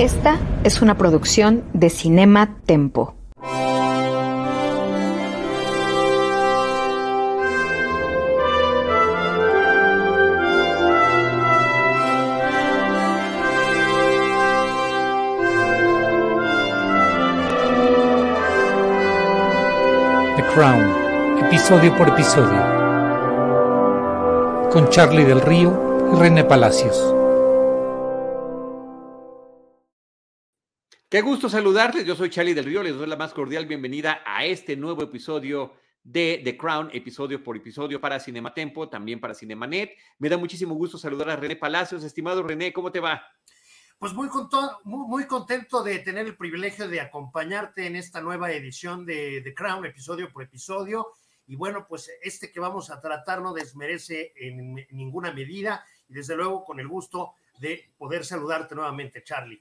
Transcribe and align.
Esta 0.00 0.38
es 0.64 0.80
una 0.80 0.96
producción 0.96 1.62
de 1.74 1.90
Cinema 1.90 2.56
Tempo. 2.64 3.16
The 20.34 20.42
Crown, 20.54 21.44
episodio 21.44 21.94
por 21.98 22.08
episodio, 22.08 22.58
con 24.72 24.88
Charlie 24.88 25.26
del 25.26 25.42
Río 25.42 26.10
y 26.14 26.18
René 26.18 26.44
Palacios. 26.44 27.19
Qué 31.10 31.22
gusto 31.22 31.48
saludarles. 31.48 32.06
Yo 32.06 32.14
soy 32.14 32.30
Charlie 32.30 32.54
del 32.54 32.66
Río. 32.66 32.84
Les 32.84 32.94
doy 32.94 33.08
la 33.08 33.16
más 33.16 33.34
cordial 33.34 33.66
bienvenida 33.66 34.22
a 34.24 34.44
este 34.44 34.76
nuevo 34.76 35.02
episodio 35.02 35.74
de 36.04 36.40
The 36.44 36.56
Crown, 36.56 36.88
episodio 36.92 37.42
por 37.42 37.56
episodio 37.56 38.00
para 38.00 38.20
Cinematempo, 38.20 38.88
también 38.88 39.20
para 39.20 39.34
Cinemanet. 39.34 39.90
Me 40.20 40.28
da 40.28 40.38
muchísimo 40.38 40.76
gusto 40.76 40.98
saludar 40.98 41.30
a 41.30 41.34
René 41.34 41.56
Palacios. 41.56 42.04
Estimado 42.04 42.44
René, 42.44 42.72
¿cómo 42.72 42.92
te 42.92 43.00
va? 43.00 43.24
Pues 43.98 44.12
muy, 44.14 44.28
muy, 44.84 45.08
muy, 45.08 45.26
contento 45.26 45.82
de 45.82 45.98
tener 45.98 46.26
el 46.26 46.36
privilegio 46.36 46.86
de 46.86 47.00
acompañarte 47.00 47.88
en 47.88 47.96
esta 47.96 48.20
nueva 48.20 48.52
edición 48.52 49.04
de 49.04 49.40
The 49.42 49.52
Crown, 49.52 49.84
episodio 49.86 50.30
por 50.32 50.44
episodio. 50.44 51.08
Y 51.48 51.56
bueno, 51.56 51.86
pues 51.88 52.08
este 52.22 52.52
que 52.52 52.60
vamos 52.60 52.88
a 52.88 53.00
tratar 53.00 53.42
no 53.42 53.52
desmerece 53.52 54.32
en 54.36 54.76
ninguna 54.92 55.32
medida 55.32 55.84
y 56.08 56.14
desde 56.14 56.36
luego 56.36 56.64
con 56.64 56.78
el 56.78 56.86
gusto 56.86 57.32
de 57.58 57.90
poder 57.98 58.24
saludarte 58.24 58.76
nuevamente, 58.76 59.24
Charlie. 59.24 59.60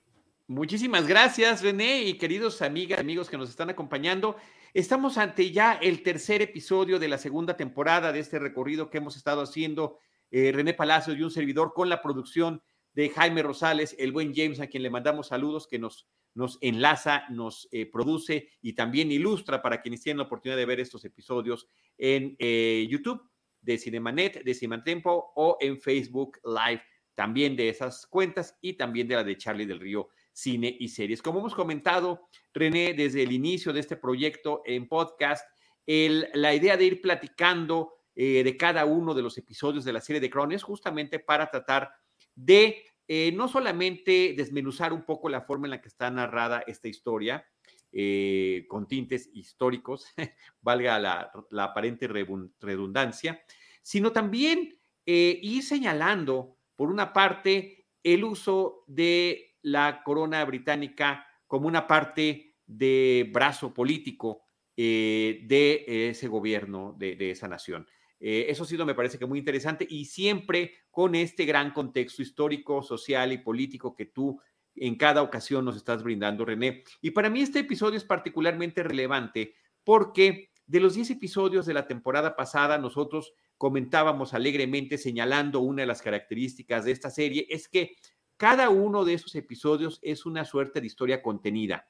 Muchísimas 0.49 1.05
gracias, 1.05 1.61
René, 1.61 2.01
y 2.01 2.15
queridos 2.15 2.63
amigas, 2.63 2.99
amigos 2.99 3.29
que 3.29 3.37
nos 3.37 3.51
están 3.51 3.69
acompañando. 3.69 4.35
Estamos 4.73 5.19
ante 5.19 5.51
ya 5.51 5.73
el 5.73 6.01
tercer 6.01 6.41
episodio 6.41 6.97
de 6.97 7.07
la 7.07 7.19
segunda 7.19 7.55
temporada 7.55 8.11
de 8.11 8.17
este 8.17 8.39
recorrido 8.39 8.89
que 8.89 8.97
hemos 8.97 9.15
estado 9.15 9.43
haciendo 9.43 9.99
eh, 10.31 10.51
René 10.51 10.73
Palacios 10.73 11.15
y 11.15 11.21
un 11.21 11.29
servidor 11.29 11.71
con 11.75 11.87
la 11.87 12.01
producción 12.01 12.63
de 12.93 13.09
Jaime 13.09 13.43
Rosales, 13.43 13.95
el 13.99 14.11
buen 14.11 14.33
James, 14.33 14.59
a 14.59 14.65
quien 14.65 14.81
le 14.81 14.89
mandamos 14.89 15.27
saludos, 15.27 15.67
que 15.67 15.77
nos, 15.77 16.07
nos 16.33 16.57
enlaza, 16.61 17.25
nos 17.29 17.67
eh, 17.71 17.85
produce 17.85 18.49
y 18.59 18.73
también 18.73 19.11
ilustra 19.11 19.61
para 19.61 19.83
quienes 19.83 20.01
tienen 20.01 20.17
la 20.17 20.23
oportunidad 20.23 20.57
de 20.57 20.65
ver 20.65 20.79
estos 20.79 21.05
episodios 21.05 21.67
en 21.95 22.35
eh, 22.39 22.87
YouTube 22.89 23.21
de 23.61 23.77
Cinemanet, 23.77 24.43
de 24.43 24.55
Cinematempo 24.55 25.31
o 25.35 25.57
en 25.61 25.79
Facebook 25.79 26.39
Live, 26.43 26.81
también 27.13 27.55
de 27.55 27.69
esas 27.69 28.07
cuentas 28.07 28.57
y 28.61 28.73
también 28.73 29.07
de 29.07 29.13
la 29.13 29.23
de 29.23 29.37
Charlie 29.37 29.67
del 29.67 29.79
Río 29.79 30.09
cine 30.39 30.75
y 30.79 30.89
series. 30.89 31.21
Como 31.21 31.39
hemos 31.39 31.55
comentado, 31.55 32.29
René, 32.53 32.93
desde 32.93 33.23
el 33.23 33.31
inicio 33.31 33.73
de 33.73 33.81
este 33.81 33.97
proyecto 33.97 34.61
en 34.65 34.87
podcast, 34.87 35.45
la 35.85 36.53
idea 36.53 36.77
de 36.77 36.85
ir 36.85 37.01
platicando 37.01 37.93
eh, 38.15 38.43
de 38.43 38.57
cada 38.57 38.85
uno 38.85 39.13
de 39.13 39.21
los 39.21 39.37
episodios 39.37 39.85
de 39.85 39.93
la 39.93 40.01
serie 40.01 40.19
de 40.19 40.29
Crown 40.29 40.51
es 40.51 40.61
justamente 40.61 41.19
para 41.19 41.49
tratar 41.49 41.91
de 42.35 42.85
eh, 43.07 43.31
no 43.33 43.47
solamente 43.47 44.33
desmenuzar 44.37 44.93
un 44.93 45.03
poco 45.03 45.29
la 45.29 45.41
forma 45.41 45.67
en 45.67 45.71
la 45.71 45.81
que 45.81 45.87
está 45.87 46.11
narrada 46.11 46.63
esta 46.67 46.87
historia, 46.87 47.45
eh, 47.91 48.65
con 48.67 48.87
tintes 48.87 49.29
históricos, 49.33 50.05
valga 50.61 50.99
la, 50.99 51.31
la, 51.49 51.63
aparente 51.63 52.07
redundancia, 52.07 53.41
sino 53.81 54.11
también 54.11 54.77
ir 55.05 55.63
señalando, 55.63 56.57
por 56.75 56.91
una 56.91 57.13
parte, 57.13 57.87
el 58.03 58.23
uso 58.23 58.83
de 58.85 59.48
la 59.61 60.03
corona 60.03 60.43
británica 60.45 61.25
como 61.47 61.67
una 61.67 61.87
parte 61.87 62.55
de 62.65 63.29
brazo 63.33 63.73
político 63.73 64.43
eh, 64.77 65.41
de 65.45 66.09
ese 66.09 66.27
gobierno, 66.27 66.95
de, 66.97 67.31
esa 67.31 67.47
nación. 67.47 67.87
Eh, 68.19 68.45
eso 68.49 68.63
ha 68.63 68.67
sido, 68.67 68.85
me 68.85 68.95
parece 68.95 69.17
que 69.17 69.25
muy 69.25 69.39
interesante 69.39 69.85
y 69.89 70.05
siempre 70.05 70.73
con 70.91 71.15
este 71.15 71.45
gran 71.45 71.71
contexto 71.71 72.21
histórico, 72.21 72.83
social 72.83 73.31
y 73.33 73.39
político 73.39 73.95
que 73.95 74.05
tú 74.05 74.39
en 74.75 74.95
cada 74.95 75.21
ocasión 75.21 75.65
nos 75.65 75.75
estás 75.75 76.03
brindando, 76.03 76.45
René. 76.45 76.83
Y 77.01 77.11
para 77.11 77.29
mí 77.29 77.41
este 77.41 77.59
episodio 77.59 77.97
es 77.97 78.03
particularmente 78.03 78.83
relevante 78.83 79.55
porque 79.83 80.51
de 80.69 80.79
los 80.79 80.93
10 80.93 81.09
episodios 81.11 81.65
de 81.65 81.73
la 81.73 81.87
temporada 81.87 82.35
pasada, 82.35 82.77
nosotros 82.77 83.33
comentábamos 83.57 84.33
alegremente 84.33 84.97
señalando 84.97 85.61
una 85.61 85.81
de 85.81 85.87
las 85.87 86.01
características 86.01 86.85
de 86.85 86.91
esta 86.91 87.09
serie, 87.09 87.47
es 87.49 87.67
que 87.67 87.95
cada 88.39 88.69
uno 88.69 89.03
de 89.03 89.15
esos 89.15 89.35
episodios 89.35 89.99
es 90.01 90.25
una 90.25 90.45
suerte 90.45 90.79
de 90.79 90.87
historia 90.87 91.21
contenida. 91.21 91.89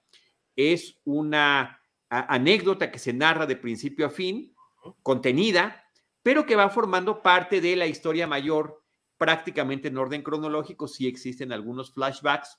Es 0.56 1.00
una 1.04 1.80
anécdota 2.10 2.90
que 2.90 2.98
se 2.98 3.14
narra 3.14 3.46
de 3.46 3.56
principio 3.56 4.08
a 4.08 4.10
fin, 4.10 4.56
contenida, 5.04 5.86
pero 6.24 6.48
que 6.48 6.56
va 6.56 6.72
formando 6.72 7.22
parte 7.22 7.62
de 7.62 7.76
la 7.76 7.86
historia 7.86 8.26
mayor, 8.26 8.84
prácticamente 9.20 9.90
en 9.90 10.00
orden 10.00 10.24
cronológico. 10.24 10.88
Sí 10.88 11.08
existen 11.08 11.52
algunos 11.52 11.94
flashbacks, 11.94 12.58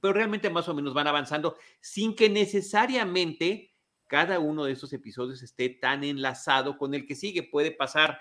pero 0.00 0.14
realmente 0.14 0.48
más 0.48 0.68
o 0.68 0.74
menos 0.74 0.94
van 0.94 1.08
avanzando 1.08 1.56
sin 1.80 2.14
que 2.14 2.30
necesariamente 2.30 3.74
cada 4.06 4.38
uno 4.38 4.66
de 4.66 4.72
esos 4.72 4.92
episodios 4.92 5.42
esté 5.42 5.68
tan 5.68 6.04
enlazado 6.04 6.78
con 6.78 6.94
el 6.94 7.06
que 7.06 7.16
sigue. 7.16 7.42
Puede 7.42 7.72
pasar 7.72 8.20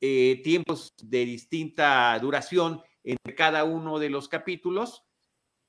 eh, 0.00 0.40
tiempos 0.42 0.94
de 1.02 1.26
distinta 1.26 2.18
duración 2.18 2.80
entre 3.06 3.34
cada 3.34 3.64
uno 3.64 3.98
de 3.98 4.10
los 4.10 4.28
capítulos 4.28 5.06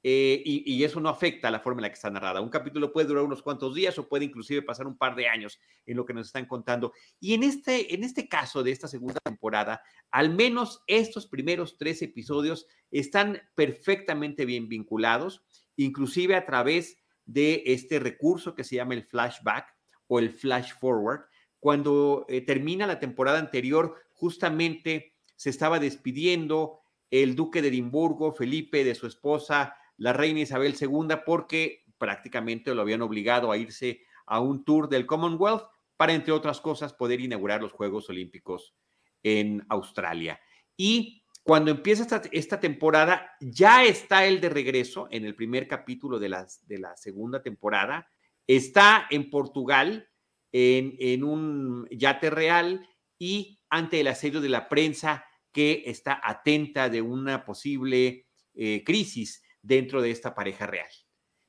eh, 0.03 0.41
y, 0.45 0.83
eso 0.83 1.01
no 1.01 1.09
afecta 1.09 1.47
a 1.47 1.51
la 1.51 1.59
forma 1.59 1.79
en 1.79 1.83
la 1.83 1.89
que 1.89 1.95
está 1.95 2.09
narrada. 2.09 2.39
Un 2.39 2.49
capítulo 2.49 2.93
puede 2.93 3.07
durar 3.07 3.23
unos 3.23 3.41
cuantos 3.41 3.75
días 3.75 3.97
o 3.97 4.07
puede 4.07 4.25
inclusive 4.25 4.61
pasar 4.61 4.87
un 4.87 4.97
par 4.97 5.15
de 5.15 5.27
años 5.27 5.59
en 5.85 5.97
lo 5.97 6.05
que 6.05 6.13
nos 6.13 6.27
están 6.27 6.45
contando. 6.45 6.93
Y 7.19 7.33
en 7.33 7.43
este, 7.43 7.93
en 7.93 8.03
este 8.03 8.29
caso 8.29 8.63
de 8.63 8.71
esta 8.71 8.87
segunda 8.87 9.19
temporada, 9.19 9.81
al 10.11 10.33
menos 10.33 10.83
estos 10.87 11.27
primeros 11.27 11.77
tres 11.77 12.01
episodios 12.01 12.67
están 12.91 13.41
perfectamente 13.55 14.45
bien 14.45 14.69
vinculados, 14.69 15.43
inclusive 15.75 16.35
a 16.35 16.45
través 16.45 16.97
de 17.25 17.63
este 17.65 17.99
recurso 17.99 18.55
que 18.55 18.63
se 18.63 18.77
llama 18.77 18.93
el 18.93 19.03
flashback 19.03 19.75
o 20.07 20.19
el 20.19 20.29
flash 20.29 20.73
forward. 20.79 21.25
Cuando 21.59 22.25
eh, 22.29 22.41
termina 22.41 22.87
la 22.87 22.99
temporada 22.99 23.39
anterior, 23.39 23.95
justamente 24.13 25.15
se 25.35 25.49
estaba 25.49 25.79
despidiendo 25.79 26.79
el 27.11 27.35
duque 27.35 27.61
de 27.61 27.69
Edimburgo, 27.69 28.33
Felipe, 28.33 28.83
de 28.83 28.95
su 28.95 29.07
esposa, 29.07 29.75
la 29.97 30.13
reina 30.13 30.41
Isabel 30.41 30.75
II, 30.79 31.17
porque 31.25 31.85
prácticamente 31.97 32.73
lo 32.75 32.81
habían 32.81 33.01
obligado 33.01 33.51
a 33.51 33.57
irse 33.57 34.01
a 34.25 34.39
un 34.39 34.63
tour 34.63 34.89
del 34.89 35.05
Commonwealth 35.05 35.63
para, 35.95 36.13
entre 36.13 36.33
otras 36.33 36.61
cosas, 36.61 36.93
poder 36.93 37.21
inaugurar 37.21 37.61
los 37.61 37.71
Juegos 37.71 38.09
Olímpicos 38.09 38.75
en 39.23 39.65
Australia. 39.69 40.39
Y 40.75 41.23
cuando 41.43 41.71
empieza 41.71 42.21
esta, 42.31 42.59
temporada, 42.59 43.31
ya 43.39 43.83
está 43.83 44.25
él 44.25 44.41
de 44.41 44.49
regreso 44.49 45.07
en 45.09 45.25
el 45.25 45.33
primer 45.33 45.67
capítulo 45.67 46.19
de, 46.19 46.29
la 46.29 46.97
segunda 46.97 47.41
temporada. 47.41 48.09
Está 48.45 49.07
en 49.09 49.29
Portugal 49.29 50.09
en 50.51 51.23
un 51.23 51.87
yate 51.89 52.29
real 52.29 52.87
y 53.17 53.59
ante 53.69 53.99
el 53.99 54.07
asedio 54.07 54.41
de 54.41 54.49
la 54.49 54.69
prensa 54.69 55.25
que 55.57 55.81
está 55.87 56.21
atenta 56.23 56.87
de 56.87 57.01
una 57.01 57.43
posible 57.43 58.27
eh, 58.53 58.83
crisis 58.85 59.41
dentro 59.59 60.03
de 60.03 60.11
esta 60.11 60.35
pareja 60.35 60.67
real. 60.67 60.85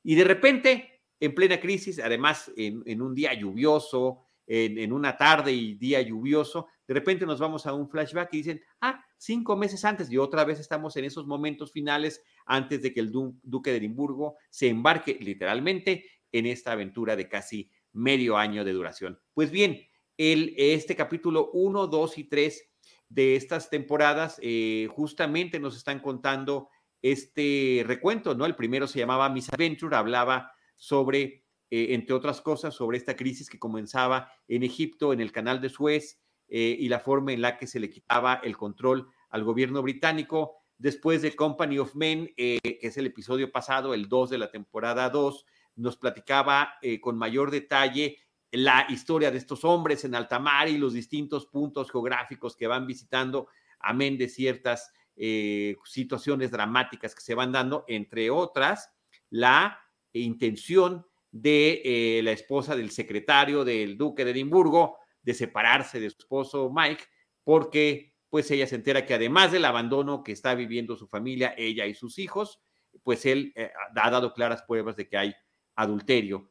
Y 0.02 0.14
de 0.14 0.24
repente, 0.24 1.02
en 1.20 1.34
plena 1.34 1.60
crisis, 1.60 1.98
además 1.98 2.50
en, 2.56 3.02
un 3.02 3.14
día 3.14 3.34
lluvioso, 3.34 4.24
en, 4.46 4.94
una 4.94 5.14
tarde 5.18 5.52
y 5.52 5.74
día 5.74 6.00
lluvioso, 6.00 6.68
de 6.86 6.94
repente 6.94 7.26
nos 7.26 7.38
vamos 7.38 7.66
a 7.66 7.74
un 7.74 7.90
flashback 7.90 8.32
y 8.32 8.38
dicen, 8.38 8.62
ah, 8.80 9.04
cinco 9.18 9.58
meses 9.58 9.84
antes, 9.84 10.10
y 10.10 10.16
otra 10.16 10.42
vez 10.46 10.58
estamos 10.58 10.96
en 10.96 11.04
esos 11.04 11.26
momentos 11.26 11.70
finales 11.70 12.22
antes 12.46 12.80
de 12.80 12.94
que 12.94 13.00
el 13.00 13.12
duque 13.12 13.72
de 13.72 13.76
Edimburgo 13.76 14.36
se 14.48 14.68
embarque 14.68 15.18
literalmente 15.20 16.06
en 16.32 16.46
esta 16.46 16.72
aventura 16.72 17.14
de 17.14 17.28
casi 17.28 17.70
medio 17.92 18.38
año 18.38 18.64
de 18.64 18.72
duración. 18.72 19.20
Pues 19.34 19.50
bien, 19.50 19.82
el, 20.16 20.54
este 20.56 20.96
capítulo 20.96 21.50
1, 21.52 21.88
2 21.88 22.16
y 22.16 22.24
3 22.24 22.68
de 23.08 23.36
estas 23.36 23.70
temporadas, 23.70 24.38
eh, 24.42 24.88
justamente 24.90 25.60
nos 25.60 25.76
están 25.76 26.00
contando 26.00 26.68
este 27.00 27.84
recuento, 27.86 28.34
¿no? 28.34 28.44
El 28.44 28.56
primero 28.56 28.86
se 28.86 28.98
llamaba 28.98 29.28
Miss 29.28 29.52
Adventure, 29.52 29.96
hablaba 29.96 30.52
sobre, 30.76 31.44
eh, 31.70 31.88
entre 31.90 32.14
otras 32.14 32.40
cosas, 32.40 32.74
sobre 32.74 32.98
esta 32.98 33.16
crisis 33.16 33.48
que 33.48 33.58
comenzaba 33.58 34.32
en 34.46 34.62
Egipto, 34.62 35.12
en 35.12 35.20
el 35.20 35.32
canal 35.32 35.60
de 35.60 35.68
Suez, 35.70 36.20
eh, 36.48 36.76
y 36.78 36.88
la 36.88 37.00
forma 37.00 37.32
en 37.32 37.42
la 37.42 37.56
que 37.56 37.66
se 37.66 37.80
le 37.80 37.90
quitaba 37.90 38.40
el 38.42 38.56
control 38.56 39.08
al 39.30 39.44
gobierno 39.44 39.82
británico. 39.82 40.56
Después 40.76 41.22
de 41.22 41.34
Company 41.34 41.78
of 41.78 41.94
Men, 41.94 42.32
que 42.36 42.78
es 42.80 42.96
el 42.96 43.06
episodio 43.06 43.50
pasado, 43.50 43.94
el 43.94 44.08
2 44.08 44.30
de 44.30 44.38
la 44.38 44.50
temporada 44.50 45.10
2, 45.10 45.44
nos 45.76 45.96
platicaba 45.96 46.74
con 47.00 47.18
mayor 47.18 47.50
detalle 47.50 48.16
la 48.50 48.86
historia 48.88 49.30
de 49.30 49.38
estos 49.38 49.64
hombres 49.64 50.04
en 50.04 50.14
alta 50.14 50.38
mar 50.38 50.68
y 50.68 50.78
los 50.78 50.94
distintos 50.94 51.46
puntos 51.46 51.90
geográficos 51.90 52.56
que 52.56 52.66
van 52.66 52.86
visitando, 52.86 53.48
amén 53.78 54.16
de 54.16 54.28
ciertas 54.28 54.92
eh, 55.16 55.76
situaciones 55.84 56.50
dramáticas 56.50 57.14
que 57.14 57.20
se 57.20 57.34
van 57.34 57.52
dando, 57.52 57.84
entre 57.88 58.30
otras, 58.30 58.90
la 59.30 59.80
intención 60.12 61.04
de 61.30 61.82
eh, 61.84 62.22
la 62.22 62.32
esposa 62.32 62.74
del 62.74 62.90
secretario 62.90 63.64
del 63.64 63.98
duque 63.98 64.24
de 64.24 64.30
Edimburgo 64.30 64.96
de 65.22 65.34
separarse 65.34 66.00
de 66.00 66.08
su 66.08 66.18
esposo 66.20 66.72
Mike, 66.74 67.04
porque 67.44 68.14
pues 68.30 68.50
ella 68.50 68.66
se 68.66 68.76
entera 68.76 69.04
que 69.04 69.14
además 69.14 69.52
del 69.52 69.64
abandono 69.64 70.22
que 70.22 70.32
está 70.32 70.54
viviendo 70.54 70.96
su 70.96 71.08
familia, 71.08 71.54
ella 71.58 71.84
y 71.86 71.94
sus 71.94 72.18
hijos, 72.18 72.60
pues 73.02 73.26
él 73.26 73.52
eh, 73.56 73.72
ha 73.96 74.10
dado 74.10 74.32
claras 74.32 74.62
pruebas 74.62 74.96
de 74.96 75.08
que 75.08 75.18
hay 75.18 75.34
adulterio 75.74 76.50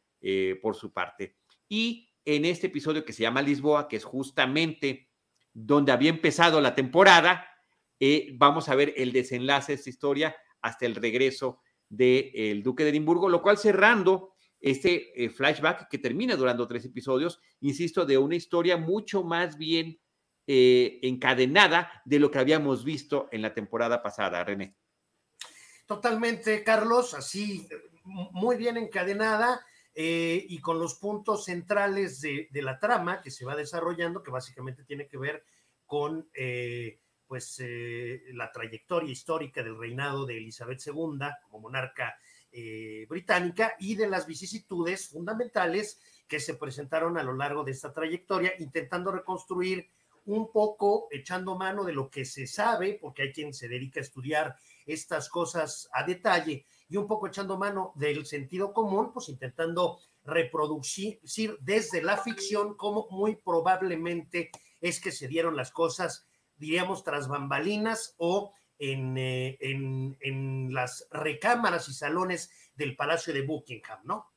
por 0.61 0.75
su 0.75 0.91
parte. 0.91 1.36
Y 1.69 2.13
en 2.25 2.45
este 2.45 2.67
episodio 2.67 3.05
que 3.05 3.13
se 3.13 3.23
llama 3.23 3.41
Lisboa, 3.41 3.87
que 3.87 3.97
es 3.97 4.03
justamente 4.03 5.09
donde 5.53 5.91
había 5.91 6.09
empezado 6.09 6.61
la 6.61 6.75
temporada, 6.75 7.47
vamos 8.33 8.69
a 8.69 8.75
ver 8.75 8.93
el 8.97 9.11
desenlace 9.11 9.71
de 9.71 9.75
esta 9.75 9.89
historia 9.89 10.35
hasta 10.61 10.85
el 10.85 10.95
regreso 10.95 11.61
del 11.89 12.63
duque 12.63 12.83
de 12.83 12.91
Edimburgo, 12.91 13.29
lo 13.29 13.41
cual 13.41 13.57
cerrando 13.57 14.33
este 14.59 15.23
eh, 15.23 15.29
flashback 15.29 15.87
que 15.87 15.97
termina 15.97 16.35
durando 16.35 16.67
tres 16.67 16.85
episodios, 16.85 17.39
insisto, 17.61 18.05
de 18.05 18.17
una 18.17 18.35
historia 18.35 18.77
mucho 18.77 19.23
más 19.23 19.57
bien 19.57 19.99
eh, 20.47 20.99
encadenada 21.03 22.01
de 22.05 22.19
lo 22.19 22.31
que 22.31 22.39
habíamos 22.39 22.83
visto 22.83 23.29
en 23.31 23.41
la 23.41 23.53
temporada 23.53 24.01
pasada, 24.01 24.43
René. 24.43 24.75
Totalmente, 25.85 26.63
Carlos, 26.63 27.13
así 27.13 27.67
muy 28.03 28.57
bien 28.57 28.77
encadenada 28.77 29.61
eh, 29.99 30.45
y 30.47 30.59
con 30.59 30.77
los 30.77 30.93
puntos 30.93 31.45
centrales 31.45 32.21
de, 32.21 32.47
la 32.53 32.77
trama 32.77 33.21
que 33.21 33.31
se 33.31 33.45
va 33.45 33.55
desarrollando, 33.55 34.21
que 34.21 34.29
básicamente 34.29 34.83
tiene 34.83 35.07
que 35.07 35.17
ver 35.17 35.43
con 35.85 36.29
pues 37.25 37.61
la 38.33 38.51
trayectoria 38.51 39.11
histórica 39.11 39.63
del 39.63 39.77
reinado 39.77 40.25
de 40.25 40.37
Elizabeth 40.37 40.81
II 40.85 41.19
como 41.41 41.61
monarca 41.61 42.15
eh, 42.59 43.05
británica 43.09 43.75
y 43.77 43.95
de 43.95 44.07
las 44.07 44.25
vicisitudes 44.25 45.09
fundamentales 45.09 45.99
que 46.27 46.39
se 46.39 46.55
presentaron 46.55 47.17
a 47.17 47.23
lo 47.23 47.33
largo 47.33 47.63
de 47.63 47.71
esta 47.71 47.93
trayectoria, 47.93 48.53
intentando 48.57 49.11
reconstruir 49.11 49.89
un 50.25 50.51
poco, 50.51 51.07
echando 51.11 51.55
mano 51.55 51.83
de 51.83 51.93
lo 51.93 52.09
que 52.09 52.25
se 52.25 52.47
sabe, 52.47 52.97
porque 53.01 53.21
hay 53.23 53.33
quien 53.33 53.53
se 53.53 53.67
dedica 53.67 53.99
a 53.99 54.03
estudiar 54.03 54.55
estas 54.85 55.29
cosas 55.29 55.89
a 55.93 56.03
detalle, 56.03 56.65
y 56.89 56.97
un 56.97 57.07
poco 57.07 57.27
echando 57.27 57.57
mano 57.57 57.93
del 57.95 58.25
sentido 58.25 58.73
común, 58.73 59.11
pues 59.13 59.29
intentando 59.29 59.99
reproducir 60.23 61.19
desde 61.61 62.01
la 62.01 62.17
ficción 62.17 62.75
cómo 62.75 63.07
muy 63.09 63.35
probablemente 63.35 64.51
es 64.81 64.99
que 64.99 65.11
se 65.11 65.27
dieron 65.27 65.55
las 65.55 65.71
cosas, 65.71 66.27
diríamos, 66.57 67.03
tras 67.03 67.27
bambalinas 67.27 68.15
o 68.17 68.53
eh, 68.79 69.57
en, 69.59 70.17
en, 70.19 70.73
las 70.73 71.07
recámaras 71.11 71.89
y 71.89 71.93
salones 71.93 72.51
del 72.75 72.95
Palacio 72.95 73.33
de 73.33 73.41
Buckingham, 73.41 73.99
¿no? 74.03 74.33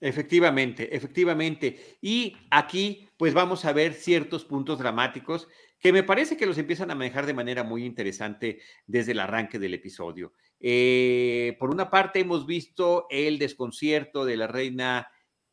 Efectivamente, 0.00 0.94
efectivamente. 0.94 1.96
Y 2.02 2.36
aquí, 2.50 3.08
pues 3.16 3.32
vamos 3.32 3.64
a 3.64 3.72
ver 3.72 3.94
ciertos 3.94 4.44
puntos 4.44 4.78
dramáticos 4.78 5.48
que 5.80 5.92
me 5.92 6.02
parece 6.02 6.36
que 6.36 6.46
los 6.46 6.58
empiezan 6.58 6.90
a 6.90 6.94
manejar 6.94 7.26
de 7.26 7.34
manera 7.34 7.62
muy 7.62 7.84
interesante 7.84 8.60
desde 8.86 9.12
el 9.12 9.20
arranque 9.20 9.58
del 9.58 9.74
episodio. 9.74 10.32
Eh, 10.60 11.56
por 11.58 11.70
una 11.70 11.90
parte, 11.90 12.20
hemos 12.20 12.46
visto 12.46 13.06
el 13.10 13.38
desconcierto 13.38 14.24
de 14.24 14.36
la 14.36 14.46
reina 14.46 15.08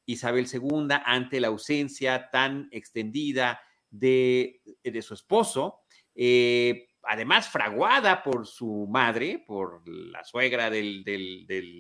Isabel 0.06 0.48
II 0.52 0.88
ante 1.06 1.40
la 1.40 1.48
ausencia 1.48 2.30
tan 2.32 2.68
extendida 2.72 3.62
de, 3.90 4.62
su 5.02 5.14
esposo. 5.14 5.82
Eh, 6.16 6.88
además 7.04 7.50
fraguada 7.50 8.24
por 8.24 8.48
su 8.48 8.88
madre, 8.90 9.44
por 9.46 9.88
la 9.88 10.24
suegra 10.24 10.70
del, 10.70 11.04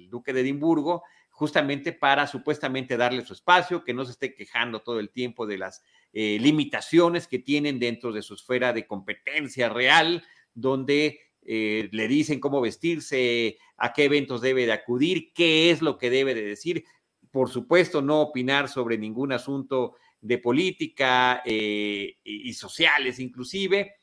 duque 0.09 0.33
de 0.33 0.41
Edimburgo, 0.41 1.03
justamente 1.29 1.91
para 1.93 2.27
supuestamente 2.27 2.97
darle 2.97 3.25
su 3.25 3.33
espacio, 3.33 3.83
que 3.83 3.93
no 3.93 4.05
se 4.05 4.11
esté 4.11 4.35
quejando 4.35 4.81
todo 4.81 4.99
el 4.99 5.09
tiempo 5.09 5.45
de 5.47 5.57
las 5.57 5.83
eh, 6.13 6.37
limitaciones 6.39 7.27
que 7.27 7.39
tienen 7.39 7.79
dentro 7.79 8.11
de 8.11 8.21
su 8.21 8.35
esfera 8.35 8.73
de 8.73 8.85
competencia 8.85 9.69
real, 9.69 10.23
donde 10.53 11.19
eh, 11.43 11.89
le 11.91 12.07
dicen 12.07 12.39
cómo 12.39 12.61
vestirse, 12.61 13.57
a 13.77 13.93
qué 13.93 14.05
eventos 14.05 14.41
debe 14.41 14.65
de 14.65 14.73
acudir, 14.73 15.33
qué 15.33 15.71
es 15.71 15.81
lo 15.81 15.97
que 15.97 16.09
debe 16.09 16.35
de 16.35 16.43
decir. 16.43 16.83
Por 17.31 17.49
supuesto, 17.49 18.01
no 18.01 18.21
opinar 18.21 18.69
sobre 18.69 18.97
ningún 18.97 19.31
asunto 19.31 19.95
de 20.19 20.37
política 20.37 21.41
eh, 21.45 22.17
y 22.23 22.53
sociales 22.53 23.19
inclusive. 23.19 23.95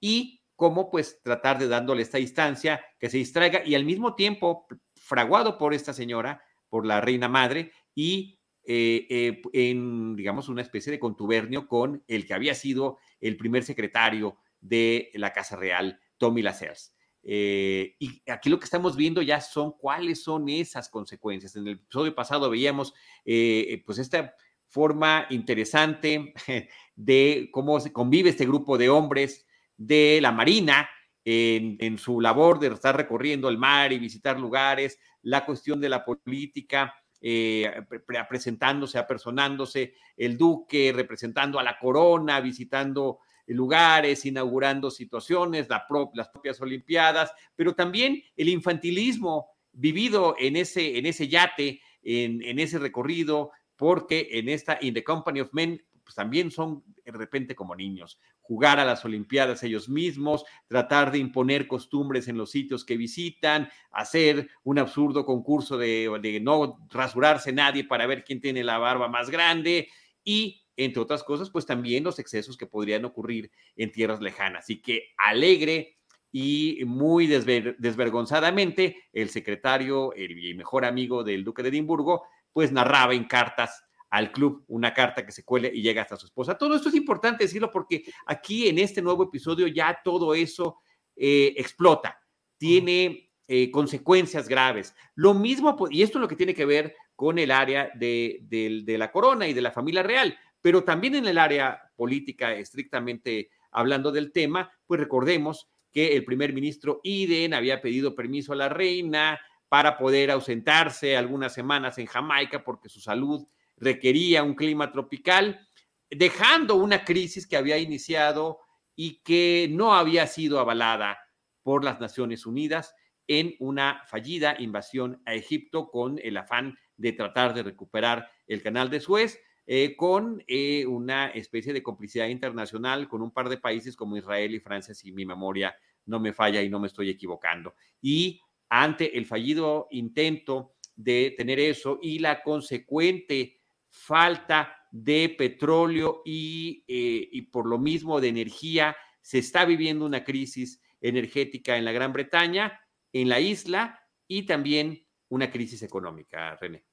Y 0.00 0.40
cómo 0.54 0.90
pues 0.90 1.20
tratar 1.22 1.58
de 1.58 1.68
dándole 1.68 2.02
esta 2.02 2.18
instancia 2.18 2.82
que 2.98 3.10
se 3.10 3.18
distraiga 3.18 3.62
y 3.64 3.74
al 3.74 3.84
mismo 3.84 4.14
tiempo 4.14 4.66
fraguado 4.94 5.58
por 5.58 5.74
esta 5.74 5.92
señora, 5.92 6.42
por 6.68 6.86
la 6.86 7.00
reina 7.00 7.28
madre 7.28 7.72
y 7.94 8.38
eh, 8.64 9.42
en, 9.52 10.16
digamos, 10.16 10.48
una 10.48 10.62
especie 10.62 10.90
de 10.90 10.98
contubernio 10.98 11.68
con 11.68 12.02
el 12.08 12.26
que 12.26 12.34
había 12.34 12.54
sido 12.54 12.98
el 13.20 13.36
primer 13.36 13.62
secretario 13.62 14.38
de 14.60 15.10
la 15.14 15.32
Casa 15.32 15.56
Real, 15.56 16.00
Tommy 16.18 16.42
Lascelles. 16.42 16.94
Eh, 17.22 17.96
y 17.98 18.22
aquí 18.30 18.48
lo 18.48 18.58
que 18.58 18.64
estamos 18.64 18.96
viendo 18.96 19.20
ya 19.20 19.40
son 19.40 19.72
cuáles 19.72 20.22
son 20.22 20.48
esas 20.48 20.88
consecuencias. 20.88 21.56
En 21.56 21.66
el 21.66 21.74
episodio 21.74 22.14
pasado 22.14 22.50
veíamos 22.50 22.94
pues 23.24 23.98
esta 23.98 24.34
forma 24.68 25.26
interesante 25.30 26.34
de 26.96 27.48
cómo 27.52 27.80
se 27.80 27.92
convive 27.92 28.30
este 28.30 28.46
grupo 28.46 28.78
de 28.78 28.88
hombres 28.88 29.46
de 29.76 30.18
la 30.20 30.32
Marina 30.32 30.88
en, 31.24 31.98
su 31.98 32.20
labor 32.20 32.60
de 32.60 32.68
estar 32.68 32.96
recorriendo 32.96 33.48
el 33.48 33.58
mar 33.58 33.92
y 33.92 33.98
visitar 33.98 34.38
lugares, 34.38 35.00
la 35.22 35.44
cuestión 35.44 35.80
de 35.80 35.88
la 35.88 36.04
política, 36.04 36.94
eh, 37.20 37.82
presentándose, 38.28 38.98
apersonándose, 38.98 39.94
el 40.16 40.38
duque 40.38 40.92
representando 40.94 41.58
a 41.58 41.64
la 41.64 41.78
corona, 41.78 42.40
visitando 42.40 43.18
lugares, 43.54 44.24
inaugurando 44.26 44.90
situaciones, 44.90 45.68
las 45.68 45.82
propias 46.28 46.60
Olimpiadas, 46.60 47.32
pero 47.54 47.74
también 47.74 48.22
el 48.36 48.48
infantilismo 48.48 49.50
vivido 49.72 50.34
en 50.38 50.56
ese, 50.56 50.98
en 50.98 51.06
ese 51.06 51.28
yate, 51.28 51.80
en, 52.02 52.58
ese 52.58 52.78
recorrido, 52.78 53.50
porque 53.76 54.28
en 54.32 54.48
esta 54.48 54.78
In 54.80 54.94
the 54.94 55.04
Company 55.04 55.40
of 55.40 55.50
Men, 55.52 55.82
pues 56.02 56.14
también 56.14 56.50
son 56.50 56.82
de 57.04 57.12
repente 57.12 57.54
como 57.54 57.74
niños, 57.74 58.18
jugar 58.40 58.78
a 58.78 58.84
las 58.84 59.04
Olimpiadas 59.04 59.62
ellos 59.62 59.88
mismos, 59.88 60.44
tratar 60.68 61.10
de 61.10 61.18
imponer 61.18 61.66
costumbres 61.66 62.28
en 62.28 62.38
los 62.38 62.50
sitios 62.50 62.84
que 62.84 62.96
visitan, 62.96 63.68
hacer 63.90 64.48
un 64.62 64.78
absurdo 64.78 65.26
concurso 65.26 65.76
de, 65.76 66.40
no 66.42 66.78
rasurarse 66.90 67.52
nadie 67.52 67.84
para 67.84 68.06
ver 68.06 68.24
quién 68.24 68.40
tiene 68.40 68.64
la 68.64 68.78
barba 68.78 69.08
más 69.08 69.30
grande 69.30 69.88
y 70.24 70.65
entre 70.76 71.02
otras 71.02 71.24
cosas, 71.24 71.50
pues 71.50 71.66
también 71.66 72.04
los 72.04 72.18
excesos 72.18 72.56
que 72.56 72.66
podrían 72.66 73.04
ocurrir 73.04 73.50
en 73.76 73.92
tierras 73.92 74.20
lejanas. 74.20 74.68
Y 74.70 74.82
que 74.82 75.14
alegre 75.16 75.96
y 76.32 76.82
muy 76.84 77.26
desvergonzadamente, 77.26 79.04
el 79.12 79.30
secretario, 79.30 80.12
el 80.14 80.54
mejor 80.54 80.84
amigo 80.84 81.24
del 81.24 81.44
duque 81.44 81.62
de 81.62 81.70
Edimburgo, 81.70 82.24
pues 82.52 82.72
narraba 82.72 83.14
en 83.14 83.24
cartas 83.24 83.84
al 84.10 84.32
club 84.32 84.64
una 84.68 84.94
carta 84.94 85.24
que 85.24 85.32
se 85.32 85.44
cuele 85.44 85.70
y 85.72 85.82
llega 85.82 86.02
hasta 86.02 86.16
su 86.16 86.26
esposa. 86.26 86.56
Todo 86.56 86.76
esto 86.76 86.88
es 86.88 86.94
importante 86.94 87.44
decirlo 87.44 87.70
porque 87.70 88.04
aquí 88.26 88.68
en 88.68 88.78
este 88.78 89.02
nuevo 89.02 89.24
episodio 89.24 89.66
ya 89.66 90.00
todo 90.04 90.34
eso 90.34 90.78
eh, 91.16 91.54
explota, 91.56 92.18
tiene 92.58 93.30
eh, 93.48 93.70
consecuencias 93.70 94.48
graves. 94.48 94.94
Lo 95.14 95.34
mismo, 95.34 95.76
y 95.90 96.02
esto 96.02 96.18
es 96.18 96.22
lo 96.22 96.28
que 96.28 96.36
tiene 96.36 96.54
que 96.54 96.64
ver 96.64 96.94
con 97.14 97.38
el 97.38 97.50
área 97.50 97.90
de, 97.94 98.84
la 98.86 99.10
corona 99.10 99.48
y 99.48 99.54
de 99.54 99.62
la 99.62 99.70
familia 99.72 100.02
real, 100.02 100.38
pero 100.66 100.82
también 100.82 101.14
en 101.14 101.28
el 101.28 101.38
área 101.38 101.92
política, 101.94 102.52
estrictamente 102.52 103.50
hablando 103.70 104.10
del 104.10 104.32
tema, 104.32 104.68
pues 104.84 104.98
recordemos 104.98 105.68
que 105.92 106.16
el 106.16 106.24
primer 106.24 106.52
ministro 106.52 107.00
Iden 107.04 107.54
había 107.54 107.80
pedido 107.80 108.16
permiso 108.16 108.52
a 108.52 108.56
la 108.56 108.68
reina 108.68 109.40
para 109.68 109.96
poder 109.96 110.32
ausentarse 110.32 111.16
algunas 111.16 111.54
semanas 111.54 111.98
en 111.98 112.06
Jamaica 112.06 112.64
porque 112.64 112.88
su 112.88 112.98
salud 112.98 113.46
requería 113.76 114.42
un 114.42 114.56
clima 114.56 114.90
tropical, 114.90 115.68
dejando 116.10 116.74
una 116.74 117.04
crisis 117.04 117.46
que 117.46 117.56
había 117.56 117.78
iniciado 117.78 118.58
y 118.96 119.22
que 119.22 119.68
no 119.70 119.94
había 119.94 120.26
sido 120.26 120.58
avalada 120.58 121.16
por 121.62 121.84
las 121.84 122.00
Naciones 122.00 122.44
Unidas 122.44 122.92
en 123.28 123.54
una 123.60 124.02
fallida 124.08 124.56
invasión 124.58 125.22
a 125.26 125.34
Egipto 125.34 125.92
con 125.92 126.18
el 126.24 126.36
afán 126.36 126.76
de 126.96 127.12
tratar 127.12 127.54
de 127.54 127.62
recuperar 127.62 128.28
el 128.48 128.64
canal 128.64 128.90
de 128.90 128.98
Suez, 128.98 129.40
eh, 129.66 129.96
con 129.96 130.42
eh, 130.46 130.86
una 130.86 131.28
especie 131.28 131.72
de 131.72 131.82
complicidad 131.82 132.28
internacional 132.28 133.08
con 133.08 133.20
un 133.20 133.32
par 133.32 133.48
de 133.48 133.58
países 133.58 133.96
como 133.96 134.16
Israel 134.16 134.54
y 134.54 134.60
Francia, 134.60 134.94
si 134.94 135.10
mi 135.10 135.26
memoria 135.26 135.74
no 136.04 136.20
me 136.20 136.32
falla 136.32 136.62
y 136.62 136.68
no 136.68 136.78
me 136.78 136.86
estoy 136.86 137.10
equivocando. 137.10 137.74
Y 138.00 138.40
ante 138.68 139.18
el 139.18 139.26
fallido 139.26 139.88
intento 139.90 140.74
de 140.94 141.34
tener 141.36 141.58
eso 141.58 141.98
y 142.00 142.20
la 142.20 142.42
consecuente 142.42 143.60
falta 143.88 144.76
de 144.90 145.34
petróleo 145.36 146.22
y, 146.24 146.84
eh, 146.86 147.28
y 147.32 147.42
por 147.42 147.66
lo 147.66 147.78
mismo 147.78 148.20
de 148.20 148.28
energía, 148.28 148.96
se 149.20 149.38
está 149.38 149.64
viviendo 149.64 150.06
una 150.06 150.22
crisis 150.22 150.80
energética 151.00 151.76
en 151.76 151.84
la 151.84 151.92
Gran 151.92 152.12
Bretaña, 152.12 152.80
en 153.12 153.28
la 153.28 153.40
isla 153.40 154.00
y 154.28 154.44
también 154.44 155.04
una 155.28 155.50
crisis 155.50 155.82
económica, 155.82 156.56
René. 156.56 156.84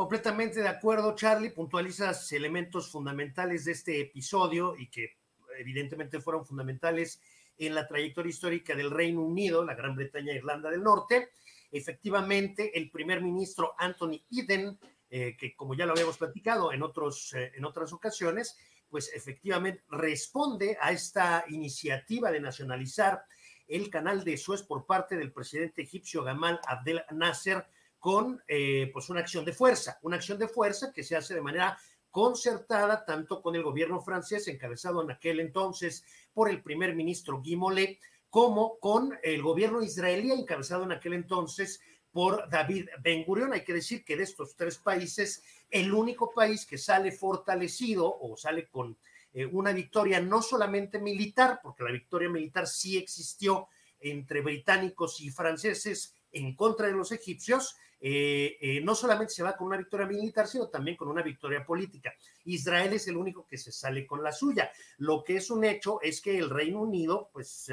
Completamente 0.00 0.62
de 0.62 0.68
acuerdo, 0.68 1.14
Charlie. 1.14 1.50
Puntualizas 1.50 2.32
elementos 2.32 2.90
fundamentales 2.90 3.66
de 3.66 3.72
este 3.72 4.00
episodio 4.00 4.74
y 4.74 4.88
que 4.88 5.18
evidentemente 5.58 6.22
fueron 6.22 6.46
fundamentales 6.46 7.20
en 7.58 7.74
la 7.74 7.86
trayectoria 7.86 8.30
histórica 8.30 8.74
del 8.74 8.90
Reino 8.90 9.20
Unido, 9.20 9.62
la 9.62 9.74
Gran 9.74 9.94
Bretaña 9.94 10.32
e 10.32 10.36
Irlanda 10.36 10.70
del 10.70 10.82
Norte. 10.82 11.32
Efectivamente, 11.70 12.78
el 12.78 12.90
primer 12.90 13.20
ministro 13.20 13.74
Anthony 13.76 14.22
Eden, 14.30 14.78
eh, 15.10 15.36
que 15.38 15.54
como 15.54 15.74
ya 15.74 15.84
lo 15.84 15.92
habíamos 15.92 16.16
platicado 16.16 16.72
en, 16.72 16.82
otros, 16.82 17.34
eh, 17.34 17.52
en 17.54 17.66
otras 17.66 17.92
ocasiones, 17.92 18.56
pues 18.88 19.12
efectivamente 19.14 19.84
responde 19.90 20.78
a 20.80 20.92
esta 20.92 21.44
iniciativa 21.50 22.32
de 22.32 22.40
nacionalizar 22.40 23.22
el 23.68 23.90
canal 23.90 24.24
de 24.24 24.38
Suez 24.38 24.62
por 24.62 24.86
parte 24.86 25.18
del 25.18 25.30
presidente 25.30 25.82
egipcio 25.82 26.24
Gamal 26.24 26.58
Abdel 26.66 27.02
Nasser 27.10 27.66
con 28.00 28.42
eh, 28.48 28.90
pues 28.92 29.08
una 29.10 29.20
acción 29.20 29.44
de 29.44 29.52
fuerza, 29.52 29.98
una 30.02 30.16
acción 30.16 30.38
de 30.38 30.48
fuerza 30.48 30.92
que 30.92 31.04
se 31.04 31.14
hace 31.14 31.34
de 31.34 31.42
manera 31.42 31.78
concertada 32.10 33.04
tanto 33.04 33.40
con 33.40 33.54
el 33.54 33.62
gobierno 33.62 34.00
francés, 34.00 34.48
encabezado 34.48 35.02
en 35.02 35.12
aquel 35.12 35.38
entonces 35.38 36.04
por 36.32 36.50
el 36.50 36.62
primer 36.62 36.94
ministro 36.96 37.38
Guy 37.38 37.56
Mollet, 37.56 38.00
como 38.28 38.78
con 38.78 39.16
el 39.22 39.42
gobierno 39.42 39.82
israelí, 39.82 40.32
encabezado 40.32 40.84
en 40.84 40.92
aquel 40.92 41.12
entonces 41.12 41.80
por 42.10 42.48
David 42.48 42.88
Ben 43.02 43.24
Gurion. 43.24 43.52
Hay 43.52 43.64
que 43.64 43.74
decir 43.74 44.04
que 44.04 44.16
de 44.16 44.24
estos 44.24 44.56
tres 44.56 44.78
países, 44.78 45.42
el 45.68 45.92
único 45.92 46.32
país 46.32 46.66
que 46.66 46.78
sale 46.78 47.12
fortalecido 47.12 48.18
o 48.20 48.36
sale 48.36 48.68
con 48.68 48.96
eh, 49.32 49.46
una 49.46 49.72
victoria 49.72 50.20
no 50.20 50.42
solamente 50.42 50.98
militar, 50.98 51.60
porque 51.62 51.84
la 51.84 51.92
victoria 51.92 52.28
militar 52.28 52.66
sí 52.66 52.96
existió 52.96 53.68
entre 54.00 54.40
británicos 54.40 55.20
y 55.20 55.30
franceses 55.30 56.14
en 56.32 56.54
contra 56.56 56.86
de 56.86 56.94
los 56.94 57.12
egipcios, 57.12 57.76
eh, 58.02 58.56
eh, 58.62 58.80
no 58.82 58.94
solamente 58.94 59.34
se 59.34 59.42
va 59.42 59.54
con 59.54 59.66
una 59.66 59.76
victoria 59.76 60.06
militar, 60.06 60.46
sino 60.46 60.68
también 60.68 60.96
con 60.96 61.08
una 61.08 61.22
victoria 61.22 61.64
política. 61.66 62.14
Israel 62.44 62.94
es 62.94 63.06
el 63.08 63.16
único 63.16 63.46
que 63.46 63.58
se 63.58 63.72
sale 63.72 64.06
con 64.06 64.22
la 64.22 64.32
suya. 64.32 64.70
Lo 64.98 65.22
que 65.22 65.36
es 65.36 65.50
un 65.50 65.64
hecho 65.64 66.00
es 66.00 66.22
que 66.22 66.38
el 66.38 66.48
Reino 66.48 66.80
Unido, 66.80 67.28
pues 67.32 67.70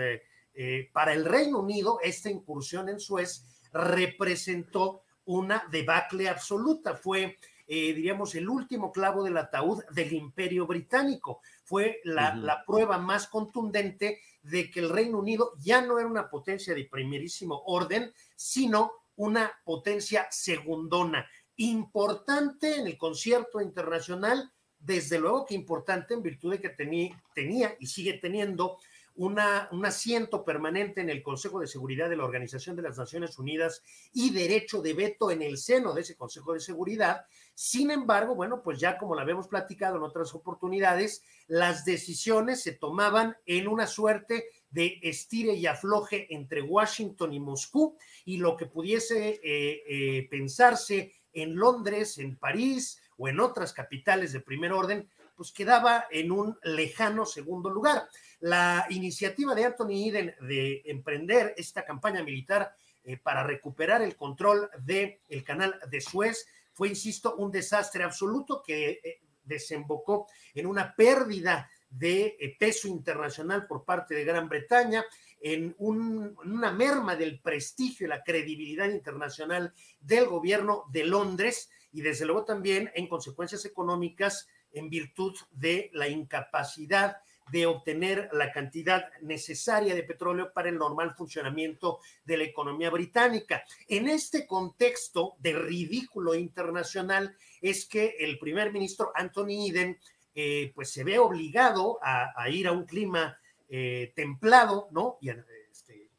eh, 0.54 0.90
para 0.92 1.14
el 1.14 1.24
Reino 1.24 1.60
Unido, 1.60 2.00
esta 2.04 2.30
incursión 2.30 2.90
en 2.90 3.00
Suez 3.00 3.46
representó 3.72 5.04
una 5.24 5.66
debacle 5.72 6.28
absoluta. 6.28 6.96
Fue 6.96 7.38
diríamos, 7.70 8.34
el 8.36 8.48
último 8.48 8.94
clavo 8.94 9.26
del 9.26 9.36
ataúd 9.36 9.84
del 9.92 10.14
imperio 10.14 10.66
británico. 10.66 11.42
Fue 11.66 12.00
la, 12.06 12.34
la, 12.34 12.64
prueba 12.66 12.98
más 12.98 13.28
contundente 13.28 14.22
de 14.42 14.72
que 14.72 14.80
el 14.80 14.90
Reino 14.90 15.20
Unido 15.20 15.52
ya 15.60 15.82
no 15.82 16.00
era 16.00 16.08
una 16.08 16.30
potencia 16.30 16.74
de 16.74 16.86
primerísimo 16.86 17.64
orden, 17.66 18.14
sino 18.38 18.94
una 19.18 19.52
potencia 19.66 20.28
segundona, 20.32 21.28
importante 21.58 22.78
en 22.78 22.88
el 22.88 22.98
concierto 22.98 23.60
internacional, 23.60 24.52
desde 24.80 25.20
luego 25.20 25.46
que 25.46 25.56
importante 25.56 26.14
en 26.14 26.22
virtud 26.22 26.52
de 26.52 26.62
que 26.62 26.70
tenía, 26.70 27.76
y 27.80 27.88
sigue 27.88 28.14
teniendo 28.14 28.78
una, 29.16 29.68
un 29.72 29.84
asiento 29.84 30.46
permanente 30.46 31.02
en 31.02 31.10
el 31.10 31.24
Consejo 31.24 31.60
de 31.60 31.66
Seguridad 31.66 32.08
de 32.08 32.16
la 32.16 32.26
Organización 32.26 32.76
de 32.76 32.84
las 32.84 33.00
Naciones 33.00 33.40
Unidas 33.40 33.82
y 34.14 34.30
derecho 34.30 34.84
de 34.84 34.94
veto 34.94 35.32
en 35.32 35.42
el 35.42 35.58
seno 35.58 35.94
de 35.94 36.02
ese 36.02 36.16
Consejo 36.16 36.54
de 36.54 36.60
Seguridad. 36.60 37.26
Sin 37.56 37.90
embargo, 37.90 38.36
bueno, 38.36 38.62
pues 38.62 38.80
ya 38.80 39.00
como 39.00 39.16
la 39.16 39.24
habíamos 39.24 39.48
platicado 39.48 39.98
en 39.98 40.04
otras 40.04 40.36
oportunidades, 40.36 41.24
las 41.48 41.84
decisiones 41.84 42.62
se 42.62 42.74
tomaban 42.74 43.36
en 43.48 43.68
una 43.68 43.88
suerte 43.88 44.46
de 44.70 45.00
estire 45.02 45.54
y 45.54 45.66
afloje 45.66 46.34
entre 46.34 46.62
Washington 46.62 47.34
y 47.34 47.40
Moscú 47.40 47.98
y 48.26 48.38
lo 48.38 48.58
que 48.58 48.66
pudiese 48.66 49.40
eh, 49.44 49.84
eh, 49.88 50.28
pensarse 50.30 51.14
en 51.34 51.56
Londres, 51.56 52.18
en 52.18 52.36
París 52.36 53.02
o 53.18 53.28
en 53.28 53.40
otras 53.40 53.74
capitales 53.74 54.34
de 54.34 54.42
primer 54.42 54.74
orden, 54.74 55.10
pues 55.36 55.52
quedaba 55.52 56.06
en 56.12 56.32
un 56.32 56.58
lejano 56.64 57.26
segundo 57.26 57.70
lugar. 57.70 58.08
La 58.40 58.86
iniciativa 58.90 59.56
de 59.56 59.66
Anthony 59.66 60.10
Eden 60.10 60.36
de 60.42 60.82
emprender 60.86 61.54
esta 61.58 61.86
campaña 61.86 62.24
militar 62.24 62.76
eh, 63.04 63.18
para 63.18 63.44
recuperar 63.44 64.02
el 64.02 64.16
control 64.16 64.70
del 64.80 65.20
el 65.30 65.44
canal 65.44 65.80
de 65.90 66.02
Suez 66.02 66.48
fue, 66.74 66.90
insisto, 66.90 67.36
un 67.38 67.52
desastre 67.52 68.04
absoluto 68.04 68.62
que 68.62 69.20
desembocó 69.44 70.28
en 70.54 70.68
una 70.68 70.94
pérdida 70.94 71.70
de 71.89 72.38
eh, 72.39 72.56
peso 72.60 72.88
internacional 72.88 73.67
por 73.67 73.86
parte 73.86 74.15
de 74.15 74.25
Gran 74.25 74.50
Bretaña, 74.50 75.06
en 75.39 75.75
una 75.77 76.72
merma 76.72 77.15
del 77.15 77.39
prestigio 77.39 78.08
y 78.08 78.10
la 78.10 78.24
credibilidad 78.24 78.89
internacional 78.89 79.74
del 80.00 80.25
gobierno 80.25 80.86
de 80.91 81.06
Londres 81.06 81.70
y 81.91 82.01
desde 82.01 82.25
luego 82.25 82.44
también 82.44 82.91
en 82.96 83.08
consecuencias 83.08 83.63
económicas 83.65 84.48
en 84.72 84.89
virtud 84.89 85.36
de 85.51 85.89
la 85.94 86.08
incapacidad 86.08 87.17
de 87.51 87.65
obtener 87.65 88.29
la 88.34 88.51
cantidad 88.51 89.10
necesaria 89.22 89.96
de 89.96 90.03
petróleo 90.03 90.51
para 90.53 90.70
el 90.70 90.77
normal 90.77 91.15
funcionamiento 91.15 92.00
de 92.25 92.38
la 92.38 92.44
economía 92.44 92.89
británica. 92.89 93.63
En 93.88 94.10
este 94.10 94.46
contexto 94.46 95.36
de 95.39 95.53
ridículo 95.53 96.36
internacional 96.36 97.36
es 97.62 97.86
que 97.86 98.15
el 98.20 98.38
primer 98.38 98.74
ministro 98.74 99.12
Anthony 99.15 99.70
Eden 99.70 99.98
eh, 100.39 100.72
pues 100.75 100.91
se 100.91 101.03
ve 101.03 101.17
obligado 101.17 101.98
a, 102.00 102.48
ir 102.48 102.67
a 102.67 102.72
un 102.72 102.86
clima 102.86 103.39
eh, 103.67 104.13
templado, 104.15 104.88
¿no? 104.91 105.17
Y 105.20 105.32
este, 105.32 106.12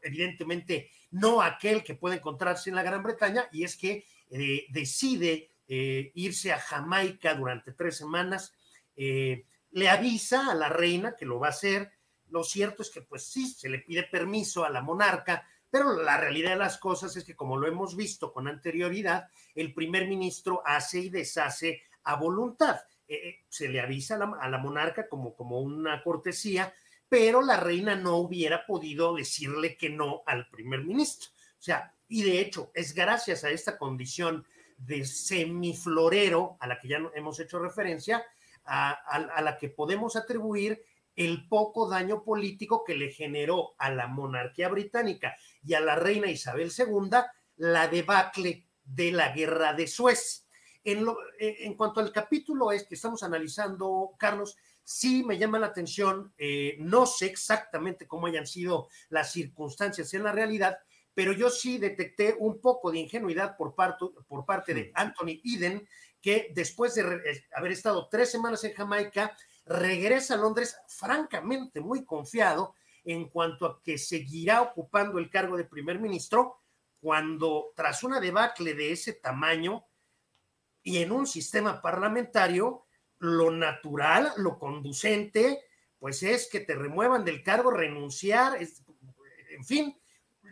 evidentemente 0.00 0.92
no 1.10 1.42
aquel 1.42 1.82
que 1.82 1.96
puede 1.96 2.18
encontrarse 2.18 2.70
en 2.70 2.76
la 2.76 2.84
Gran 2.84 3.02
Bretaña, 3.02 3.48
y 3.50 3.64
es 3.64 3.76
que 3.76 4.06
eh, 4.30 4.66
decide 4.68 5.50
irse 5.66 6.52
a 6.52 6.60
Jamaica 6.60 7.34
durante 7.34 7.72
tres 7.72 7.96
semanas, 7.96 8.54
le 8.94 9.88
avisa 9.90 10.52
a 10.52 10.54
la 10.54 10.68
reina 10.68 11.16
que 11.16 11.26
lo 11.26 11.40
va 11.40 11.48
a 11.48 11.50
hacer, 11.50 11.90
lo 12.30 12.44
cierto 12.44 12.82
es 12.82 12.90
que 12.90 13.02
pues 13.02 13.24
sí, 13.24 13.48
se 13.48 13.68
le 13.68 13.80
pide 13.80 14.04
permiso 14.04 14.64
a 14.64 14.70
la 14.70 14.82
monarca, 14.82 15.46
pero 15.68 16.00
la 16.00 16.16
realidad 16.16 16.52
de 16.52 16.56
las 16.56 16.78
cosas 16.78 17.16
es 17.16 17.24
que 17.24 17.34
como 17.34 17.56
lo 17.56 17.66
hemos 17.66 17.96
visto 17.96 18.32
con 18.32 18.46
anterioridad, 18.46 19.28
el 19.56 19.74
primer 19.74 20.06
ministro 20.06 20.62
hace 20.64 21.00
y 21.00 21.10
deshace 21.10 21.82
a 22.04 22.14
voluntad. 22.14 22.80
Eh, 23.08 23.40
se 23.48 23.68
le 23.68 23.80
avisa 23.80 24.16
a 24.16 24.48
la, 24.48 24.58
monarca 24.58 25.08
como, 25.08 25.34
como 25.34 25.60
una 25.60 26.02
cortesía, 26.02 26.74
pero 27.08 27.40
la 27.40 27.58
reina 27.58 27.94
no 27.94 28.16
hubiera 28.16 28.66
podido 28.66 29.14
decirle 29.14 29.78
que 29.78 29.88
no 29.88 30.22
al 30.26 30.48
primer 30.50 30.84
ministro. 30.84 31.30
O 31.58 31.62
sea, 31.62 31.94
y 32.06 32.22
de 32.22 32.40
hecho 32.40 32.70
es 32.74 32.94
gracias 32.94 33.44
a 33.44 33.50
esta 33.50 33.78
condición 33.78 34.46
de 34.76 35.06
semiflorero 35.06 36.58
a 36.60 36.66
la 36.66 36.78
que 36.78 36.88
ya 36.88 36.98
hemos 37.14 37.40
hecho 37.40 37.58
referencia, 37.58 38.24
a, 38.64 38.90
a, 38.90 39.40
la 39.40 39.56
que 39.56 39.70
podemos 39.70 40.14
atribuir 40.14 40.84
el 41.16 41.48
poco 41.48 41.88
daño 41.88 42.22
político 42.22 42.84
que 42.84 42.94
le 42.94 43.10
generó 43.10 43.74
a 43.78 43.90
la 43.90 44.06
monarquía 44.06 44.68
británica 44.68 45.34
y 45.64 45.72
a 45.72 45.80
la 45.80 45.96
reina 45.96 46.30
Isabel 46.30 46.70
II 46.76 47.10
la 47.56 47.88
debacle 47.88 48.66
de 48.84 49.12
la 49.12 49.32
guerra 49.32 49.72
de 49.72 49.86
Suez. 49.86 50.46
Eh, 50.88 51.56
en, 51.66 51.74
cuanto 51.74 52.00
al 52.00 52.10
capítulo 52.10 52.72
es 52.72 52.84
que 52.84 52.94
estamos 52.94 53.22
analizando, 53.22 54.14
Carlos, 54.18 54.56
sí 54.82 55.22
me 55.22 55.36
llama 55.36 55.58
la 55.58 55.66
atención, 55.66 56.32
eh, 56.38 56.76
no 56.78 57.04
sé 57.04 57.26
exactamente 57.26 58.06
cómo 58.06 58.26
hayan 58.26 58.46
sido 58.46 58.88
las 59.10 59.32
circunstancias 59.32 60.14
en 60.14 60.24
la 60.24 60.32
realidad, 60.32 60.78
pero 61.12 61.32
yo 61.32 61.50
sí 61.50 61.76
detecté 61.76 62.34
un 62.38 62.60
poco 62.60 62.90
de 62.90 63.00
ingenuidad 63.00 63.56
por 63.56 63.74
parte, 63.74 64.06
por 64.26 64.46
parte 64.46 64.72
de 64.72 64.90
Anthony 64.94 65.42
Eden, 65.44 65.86
que 66.22 66.52
después 66.54 66.94
de 66.94 67.02
eh, 67.02 67.44
haber 67.54 67.72
estado 67.72 68.08
tres 68.08 68.30
semanas 68.30 68.64
en 68.64 68.72
Jamaica, 68.72 69.36
regresa 69.66 70.34
a 70.34 70.38
Londres 70.38 70.74
francamente 70.88 71.82
muy 71.82 72.06
confiado 72.06 72.74
en 73.04 73.28
cuanto 73.28 73.66
a 73.66 73.82
que 73.82 73.98
seguirá 73.98 74.62
ocupando 74.62 75.18
el 75.18 75.28
cargo 75.28 75.58
de 75.58 75.64
primer 75.64 75.98
ministro 75.98 76.62
cuando 77.00 77.72
tras 77.76 78.02
una 78.02 78.20
debacle 78.20 78.74
de 78.74 78.92
ese 78.92 79.12
tamaño, 79.12 79.84
y 80.82 80.98
en 80.98 81.12
un 81.12 81.26
sistema 81.26 81.82
parlamentario, 81.82 82.84
lo 83.18 83.50
natural, 83.50 84.32
lo 84.36 84.58
conducente, 84.58 85.60
pues 85.98 86.22
es 86.22 86.48
que 86.50 86.60
te 86.60 86.74
remuevan 86.74 87.24
del 87.24 87.42
cargo, 87.42 87.70
renunciar, 87.70 88.58
en 88.60 89.64
fin, 89.64 89.98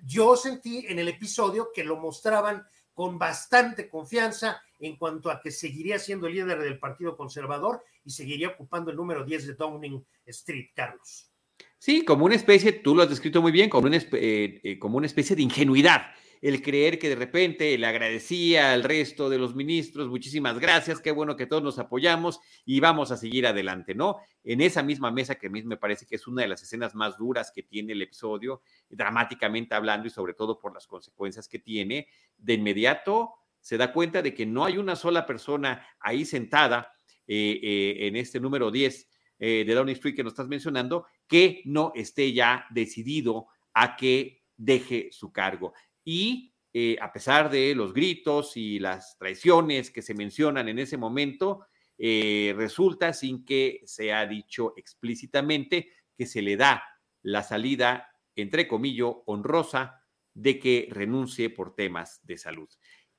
yo 0.04 0.36
sentí 0.36 0.86
en 0.88 0.98
el 0.98 1.08
episodio 1.08 1.70
que 1.74 1.84
lo 1.84 1.96
mostraban 1.96 2.66
con 2.92 3.18
bastante 3.18 3.88
confianza 3.88 4.60
en 4.78 4.96
cuanto 4.96 5.30
a 5.30 5.40
que 5.40 5.50
seguiría 5.50 5.98
siendo 5.98 6.28
líder 6.28 6.58
del 6.60 6.78
Partido 6.78 7.16
Conservador 7.16 7.82
y 8.04 8.10
seguiría 8.10 8.48
ocupando 8.48 8.90
el 8.90 8.96
número 8.96 9.24
10 9.24 9.46
de 9.48 9.54
Downing 9.54 10.04
Street, 10.26 10.70
Carlos. 10.74 11.30
Sí, 11.78 12.04
como 12.04 12.24
una 12.24 12.34
especie, 12.34 12.72
tú 12.72 12.94
lo 12.94 13.02
has 13.02 13.10
descrito 13.10 13.40
muy 13.42 13.52
bien, 13.52 13.70
como 13.70 13.86
una, 13.86 13.96
eh, 13.96 14.60
eh, 14.62 14.78
como 14.78 14.96
una 14.96 15.06
especie 15.06 15.36
de 15.36 15.42
ingenuidad 15.42 16.06
el 16.42 16.62
creer 16.62 16.98
que 16.98 17.08
de 17.08 17.14
repente 17.14 17.76
le 17.76 17.86
agradecía 17.86 18.72
al 18.72 18.82
resto 18.82 19.28
de 19.28 19.38
los 19.38 19.54
ministros, 19.54 20.08
muchísimas 20.08 20.58
gracias, 20.58 21.00
qué 21.00 21.10
bueno 21.10 21.36
que 21.36 21.46
todos 21.46 21.62
nos 21.62 21.78
apoyamos 21.78 22.40
y 22.64 22.80
vamos 22.80 23.10
a 23.10 23.16
seguir 23.16 23.46
adelante, 23.46 23.94
¿no? 23.94 24.18
En 24.44 24.60
esa 24.60 24.82
misma 24.82 25.10
mesa 25.10 25.36
que 25.36 25.48
a 25.48 25.50
mí 25.50 25.62
me 25.62 25.76
parece 25.76 26.06
que 26.06 26.16
es 26.16 26.26
una 26.26 26.42
de 26.42 26.48
las 26.48 26.62
escenas 26.62 26.94
más 26.94 27.16
duras 27.18 27.52
que 27.54 27.62
tiene 27.62 27.92
el 27.92 28.02
episodio, 28.02 28.62
dramáticamente 28.88 29.74
hablando 29.74 30.06
y 30.06 30.10
sobre 30.10 30.34
todo 30.34 30.58
por 30.58 30.74
las 30.74 30.86
consecuencias 30.86 31.48
que 31.48 31.58
tiene, 31.58 32.08
de 32.36 32.54
inmediato 32.54 33.34
se 33.66 33.76
da 33.76 33.92
cuenta 33.92 34.22
de 34.22 34.32
que 34.32 34.46
no 34.46 34.64
hay 34.64 34.78
una 34.78 34.94
sola 34.94 35.26
persona 35.26 35.84
ahí 35.98 36.24
sentada 36.24 36.92
eh, 37.26 37.58
eh, 37.60 38.06
en 38.06 38.14
este 38.14 38.38
número 38.38 38.70
10 38.70 39.08
eh, 39.40 39.64
de 39.66 39.74
Downing 39.74 39.96
Street 39.96 40.14
que 40.14 40.22
nos 40.22 40.34
estás 40.34 40.46
mencionando, 40.46 41.06
que 41.26 41.62
no 41.64 41.90
esté 41.96 42.32
ya 42.32 42.66
decidido 42.70 43.48
a 43.74 43.96
que 43.96 44.44
deje 44.56 45.08
su 45.10 45.32
cargo. 45.32 45.74
Y 46.06 46.54
a 47.00 47.12
pesar 47.12 47.50
de 47.50 47.74
los 47.74 47.92
gritos 47.92 48.56
y 48.56 48.78
las 48.78 49.18
traiciones 49.18 49.90
que 49.90 50.02
se 50.02 50.14
mencionan 50.14 50.68
en 50.68 50.78
ese 50.78 50.96
momento, 50.96 51.66
resulta 51.98 53.12
sin 53.12 53.44
que 53.44 53.80
se 53.86 54.12
ha 54.12 54.26
dicho 54.26 54.72
explícitamente 54.76 55.90
que 56.16 56.26
se 56.26 56.42
le 56.42 56.56
da 56.56 56.84
la 57.22 57.42
salida, 57.42 58.08
entre 58.36 58.68
comillas, 58.68 59.14
honrosa 59.26 60.06
de 60.34 60.58
que 60.58 60.88
renuncie 60.90 61.50
por 61.50 61.74
temas 61.74 62.20
de 62.24 62.36
salud 62.36 62.68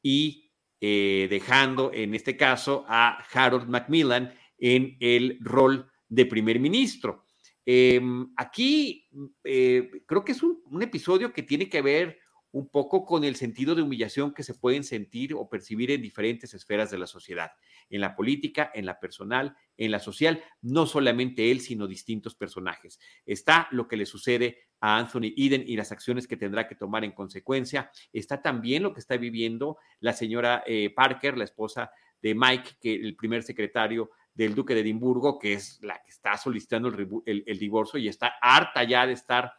y 0.04 0.52
eh, 0.80 1.28
dejando 1.30 1.92
en 1.92 2.14
este 2.14 2.38
caso 2.38 2.86
a 2.88 3.18
Harold 3.34 3.68
Macmillan 3.68 4.34
en 4.60 4.96
el 5.00 5.40
rol 5.42 5.92
de 6.08 6.28
primer 6.28 6.60
ministro. 6.60 7.26
Em, 7.66 8.32
aquí 8.38 9.10
eh, 9.44 9.90
creo 10.06 10.24
que 10.24 10.34
es 10.34 10.44
un, 10.44 10.62
episodio 10.82 11.34
que 11.34 11.42
tiene 11.42 11.68
que 11.68 11.82
ver 11.82 12.20
un 12.58 12.70
poco 12.70 13.06
con 13.06 13.24
el 13.24 13.36
sentido 13.36 13.76
de 13.76 13.84
humillación 13.84 14.34
que 14.34 14.42
se 14.42 14.56
pueden 14.56 14.84
sentir 14.84 15.36
o 15.36 15.48
percibir 15.48 15.92
en 15.92 16.02
diferentes 16.02 16.56
esferas 16.56 16.90
de 16.90 16.98
la 16.98 17.06
sociedad, 17.06 17.52
en 17.92 18.02
la 18.02 18.16
política, 18.16 18.72
en 18.74 18.88
la 18.88 19.00
personal, 19.00 19.56
en 19.78 19.92
la 19.92 20.00
social, 20.00 20.44
no 20.62 20.88
solamente 20.88 21.52
él, 21.52 21.62
sino 21.62 21.86
distintos 21.86 22.34
personajes. 22.34 23.00
Está 23.28 23.68
lo 23.70 23.88
que 23.88 23.96
le 23.96 24.08
sucede 24.08 24.58
a 24.80 24.98
Anthony 24.98 25.34
Eden 25.38 25.66
y 25.68 25.76
las 25.76 25.92
acciones 25.92 26.28
que 26.28 26.36
tendrá 26.36 26.68
que 26.68 26.74
tomar 26.74 27.04
en 27.04 27.12
consecuencia. 27.12 27.92
Está 28.12 28.42
también 28.42 28.82
lo 28.82 28.92
que 28.92 29.02
está 29.02 29.18
viviendo 29.18 29.78
la 30.00 30.14
señora 30.14 30.64
eh, 30.66 30.92
Parker, 30.96 31.38
la 31.38 31.44
esposa 31.44 31.92
de 32.24 32.34
Mike, 32.34 32.78
que 32.82 32.96
el 32.96 33.16
primer 33.16 33.44
secretario 33.44 34.10
del 34.34 34.56
duque 34.56 34.74
de 34.74 34.82
Edimburgo, 34.82 35.38
que 35.38 35.54
es 35.54 35.80
la 35.84 36.02
que 36.02 36.10
está 36.10 36.36
solicitando 36.38 36.90
el, 36.90 37.60
divorcio 37.60 38.00
y 38.00 38.08
está 38.08 38.34
harta 38.42 38.84
ya 38.84 39.06
de 39.06 39.14
estar, 39.14 39.54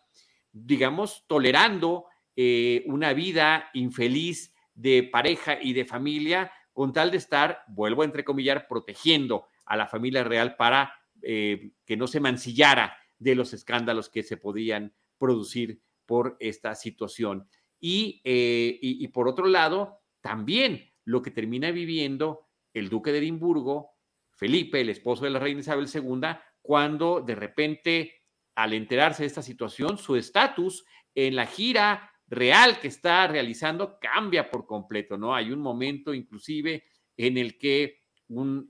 digamos, 0.50 1.24
tolerando 1.28 2.06
eh, 2.40 2.84
una 2.86 3.14
vida 3.14 3.68
infeliz 3.74 4.54
de 4.72 5.02
pareja 5.02 5.58
y 5.60 5.72
de 5.72 5.84
familia 5.84 6.52
con 6.72 6.92
tal 6.92 7.10
de 7.10 7.16
estar, 7.16 7.64
vuelvo 7.66 8.02
a 8.02 8.04
entrecomillar, 8.04 8.68
protegiendo 8.68 9.46
a 9.66 9.76
la 9.76 9.88
familia 9.88 10.22
real 10.22 10.54
para 10.54 10.94
eh, 11.20 11.72
que 11.84 11.96
no 11.96 12.06
se 12.06 12.20
mancillara 12.20 12.96
de 13.18 13.34
los 13.34 13.52
escándalos 13.54 14.08
que 14.08 14.22
se 14.22 14.36
podían 14.36 14.94
producir 15.18 15.80
por 16.06 16.36
esta 16.38 16.76
situación. 16.76 17.48
Eh, 17.80 18.20
y, 18.22 18.78
y, 18.80 19.08
por 19.08 19.26
otro 19.26 19.48
lado, 19.48 19.98
también 20.20 20.92
lo 21.04 21.22
que 21.22 21.32
termina 21.32 21.72
viviendo 21.72 22.46
el 22.72 22.88
duque 22.88 23.10
de 23.10 23.18
Edimburgo, 23.18 23.96
Felipe, 24.30 24.80
el 24.80 24.90
esposo 24.90 25.24
de 25.24 25.30
la 25.30 25.40
reina 25.40 25.58
Isabel 25.58 25.88
II, 25.92 26.20
cuando 26.62 27.20
de 27.20 27.34
repente, 27.34 28.22
al 28.54 28.74
enterarse 28.74 29.24
de 29.24 29.26
esta 29.26 29.42
situación, 29.42 29.98
su 29.98 30.14
estatus 30.14 30.84
en 31.16 31.34
la 31.34 31.46
gira 31.46 32.07
real 32.28 32.78
que 32.80 32.88
está 32.88 33.26
realizando 33.26 33.98
cambia 33.98 34.50
por 34.50 34.66
completo, 34.66 35.16
¿no? 35.16 35.34
Hay 35.34 35.50
un 35.50 35.60
momento 35.60 36.14
inclusive 36.14 36.84
en 37.16 37.38
el 37.38 37.58
que 37.58 38.02
un, 38.28 38.68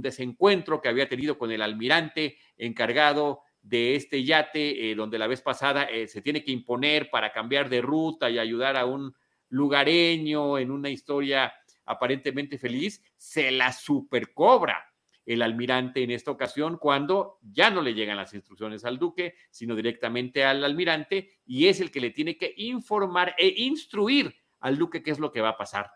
desencuentro 0.00 0.80
que 0.80 0.88
había 0.88 1.08
tenido 1.08 1.36
con 1.36 1.50
el 1.50 1.62
almirante 1.62 2.38
encargado 2.56 3.40
de 3.60 3.96
este 3.96 4.24
yate, 4.24 4.90
eh, 4.90 4.94
donde 4.94 5.18
la 5.18 5.26
vez 5.26 5.40
pasada 5.40 5.84
eh, 5.84 6.08
se 6.08 6.22
tiene 6.22 6.44
que 6.44 6.52
imponer 6.52 7.10
para 7.10 7.32
cambiar 7.32 7.68
de 7.68 7.80
ruta 7.80 8.30
y 8.30 8.38
ayudar 8.38 8.76
a 8.76 8.86
un 8.86 9.14
lugareño 9.48 10.58
en 10.58 10.70
una 10.70 10.88
historia 10.88 11.52
aparentemente 11.84 12.58
feliz, 12.58 13.02
se 13.16 13.50
la 13.50 13.72
supercobra 13.72 14.91
el 15.24 15.42
almirante 15.42 16.02
en 16.02 16.10
esta 16.10 16.30
ocasión 16.30 16.78
cuando 16.78 17.38
ya 17.42 17.70
no 17.70 17.80
le 17.82 17.94
llegan 17.94 18.16
las 18.16 18.34
instrucciones 18.34 18.84
al 18.84 18.98
duque, 18.98 19.34
sino 19.50 19.74
directamente 19.74 20.44
al 20.44 20.64
almirante 20.64 21.30
y 21.46 21.68
es 21.68 21.80
el 21.80 21.90
que 21.90 22.00
le 22.00 22.10
tiene 22.10 22.36
que 22.36 22.52
informar 22.56 23.34
e 23.38 23.48
instruir 23.62 24.34
al 24.60 24.78
duque 24.78 25.02
qué 25.02 25.10
es 25.10 25.18
lo 25.18 25.32
que 25.32 25.40
va 25.40 25.50
a 25.50 25.56
pasar. 25.56 25.90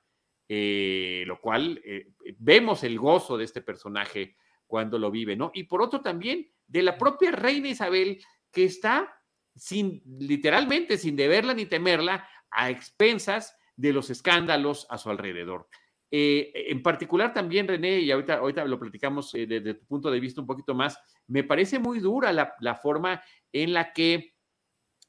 Eh, 0.49 1.25
lo 1.27 1.41
cual 1.41 1.81
eh, 1.85 2.13
vemos 2.39 2.85
el 2.85 2.99
gozo 2.99 3.37
de 3.37 3.45
este 3.45 3.63
personaje 3.63 4.37
cuando 4.67 4.99
lo 4.99 5.11
vive, 5.11 5.35
¿no? 5.35 5.51
Y 5.55 5.65
por 5.65 5.83
otro 5.83 6.01
también 6.01 6.49
de 6.69 6.83
la 6.83 6.97
propia 6.97 7.33
reina 7.33 7.69
Isabel 7.69 8.23
que 8.53 8.65
está 8.65 9.13
sin, 9.57 10.03
literalmente, 10.19 10.99
sin 10.99 11.17
deberla 11.17 11.55
ni 11.55 11.67
temerla, 11.67 12.29
a 12.51 12.71
expensas 12.71 13.57
de 13.77 13.93
los 13.93 14.11
escándalos 14.11 14.87
a 14.89 14.99
su 14.99 15.11
alrededor. 15.11 15.69
Eh, 16.11 16.53
en 16.69 16.83
particular 16.83 17.33
también, 17.35 17.67
René, 17.67 17.99
y 17.99 18.11
ahorita, 18.11 18.65
lo 18.65 18.79
platicamos 18.79 19.35
eh, 19.35 19.47
desde 19.47 19.75
tu 19.75 19.87
punto 19.87 20.11
de 20.11 20.21
vista 20.21 20.41
un 20.41 20.47
poquito 20.47 20.75
más, 20.75 20.99
me 21.27 21.43
parece 21.43 21.79
muy 21.79 21.99
dura 21.99 22.33
la, 22.33 22.75
forma 22.77 23.23
en 23.53 23.73
la 23.73 23.93
que 23.93 24.35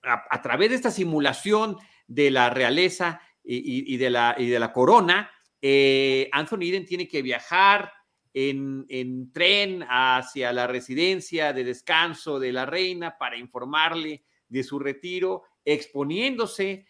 a, 0.01 0.41
través 0.41 0.69
de 0.69 0.75
esta 0.75 0.89
simulación 0.89 1.77
de 2.07 2.31
la 2.31 2.49
realeza 2.49 3.21
y, 3.43 3.95
de, 3.97 4.09
la, 4.09 4.35
y 4.37 4.47
de 4.47 4.59
la 4.59 4.73
corona, 4.73 5.31
eh, 5.61 6.29
Anthony 6.31 6.63
Eden 6.63 6.85
tiene 6.85 7.07
que 7.07 7.21
viajar 7.21 7.93
en, 8.33 8.85
en, 8.89 9.31
tren 9.31 9.85
hacia 9.87 10.51
la 10.51 10.67
residencia 10.67 11.53
de 11.53 11.63
descanso 11.63 12.39
de 12.39 12.51
la 12.51 12.65
reina 12.65 13.17
para 13.17 13.37
informarle 13.37 14.23
de 14.49 14.63
su 14.63 14.79
retiro, 14.79 15.43
exponiéndose 15.63 16.85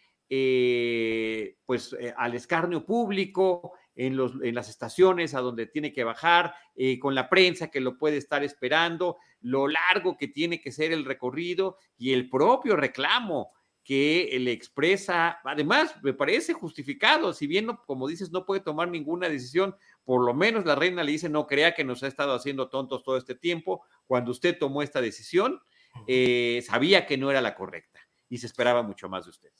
pues 1.64 1.96
al 2.16 2.34
escarnio 2.34 2.84
público, 2.84 3.72
en, 3.98 4.16
los, 4.16 4.34
en 4.42 4.54
las 4.54 4.68
estaciones 4.68 5.34
a 5.34 5.40
donde 5.40 5.66
tiene 5.66 5.92
que 5.92 6.04
bajar, 6.04 6.54
eh, 6.76 7.00
con 7.00 7.16
la 7.16 7.28
prensa 7.28 7.68
que 7.68 7.80
lo 7.80 7.98
puede 7.98 8.16
estar 8.16 8.44
esperando, 8.44 9.16
lo 9.40 9.66
largo 9.66 10.16
que 10.16 10.28
tiene 10.28 10.60
que 10.60 10.70
ser 10.70 10.92
el 10.92 11.04
recorrido 11.04 11.76
y 11.98 12.12
el 12.12 12.30
propio 12.30 12.76
reclamo 12.76 13.50
que 13.82 14.36
le 14.38 14.52
expresa, 14.52 15.40
además 15.42 15.96
me 16.02 16.12
parece 16.12 16.52
justificado, 16.52 17.32
si 17.32 17.46
bien, 17.48 17.66
como 17.86 18.06
dices, 18.06 18.30
no 18.30 18.46
puede 18.46 18.60
tomar 18.60 18.88
ninguna 18.88 19.28
decisión, 19.28 19.74
por 20.04 20.24
lo 20.24 20.32
menos 20.32 20.64
la 20.64 20.76
reina 20.76 21.02
le 21.02 21.12
dice, 21.12 21.28
no 21.28 21.46
crea 21.46 21.74
que 21.74 21.84
nos 21.84 22.02
ha 22.02 22.06
estado 22.06 22.34
haciendo 22.34 22.68
tontos 22.68 23.02
todo 23.02 23.16
este 23.16 23.34
tiempo, 23.34 23.82
cuando 24.06 24.30
usted 24.30 24.56
tomó 24.58 24.82
esta 24.82 25.00
decisión, 25.00 25.60
eh, 26.06 26.62
sabía 26.64 27.04
que 27.04 27.18
no 27.18 27.30
era 27.30 27.40
la 27.40 27.56
correcta 27.56 27.98
y 28.28 28.38
se 28.38 28.46
esperaba 28.46 28.82
mucho 28.82 29.08
más 29.08 29.24
de 29.24 29.30
usted. 29.30 29.50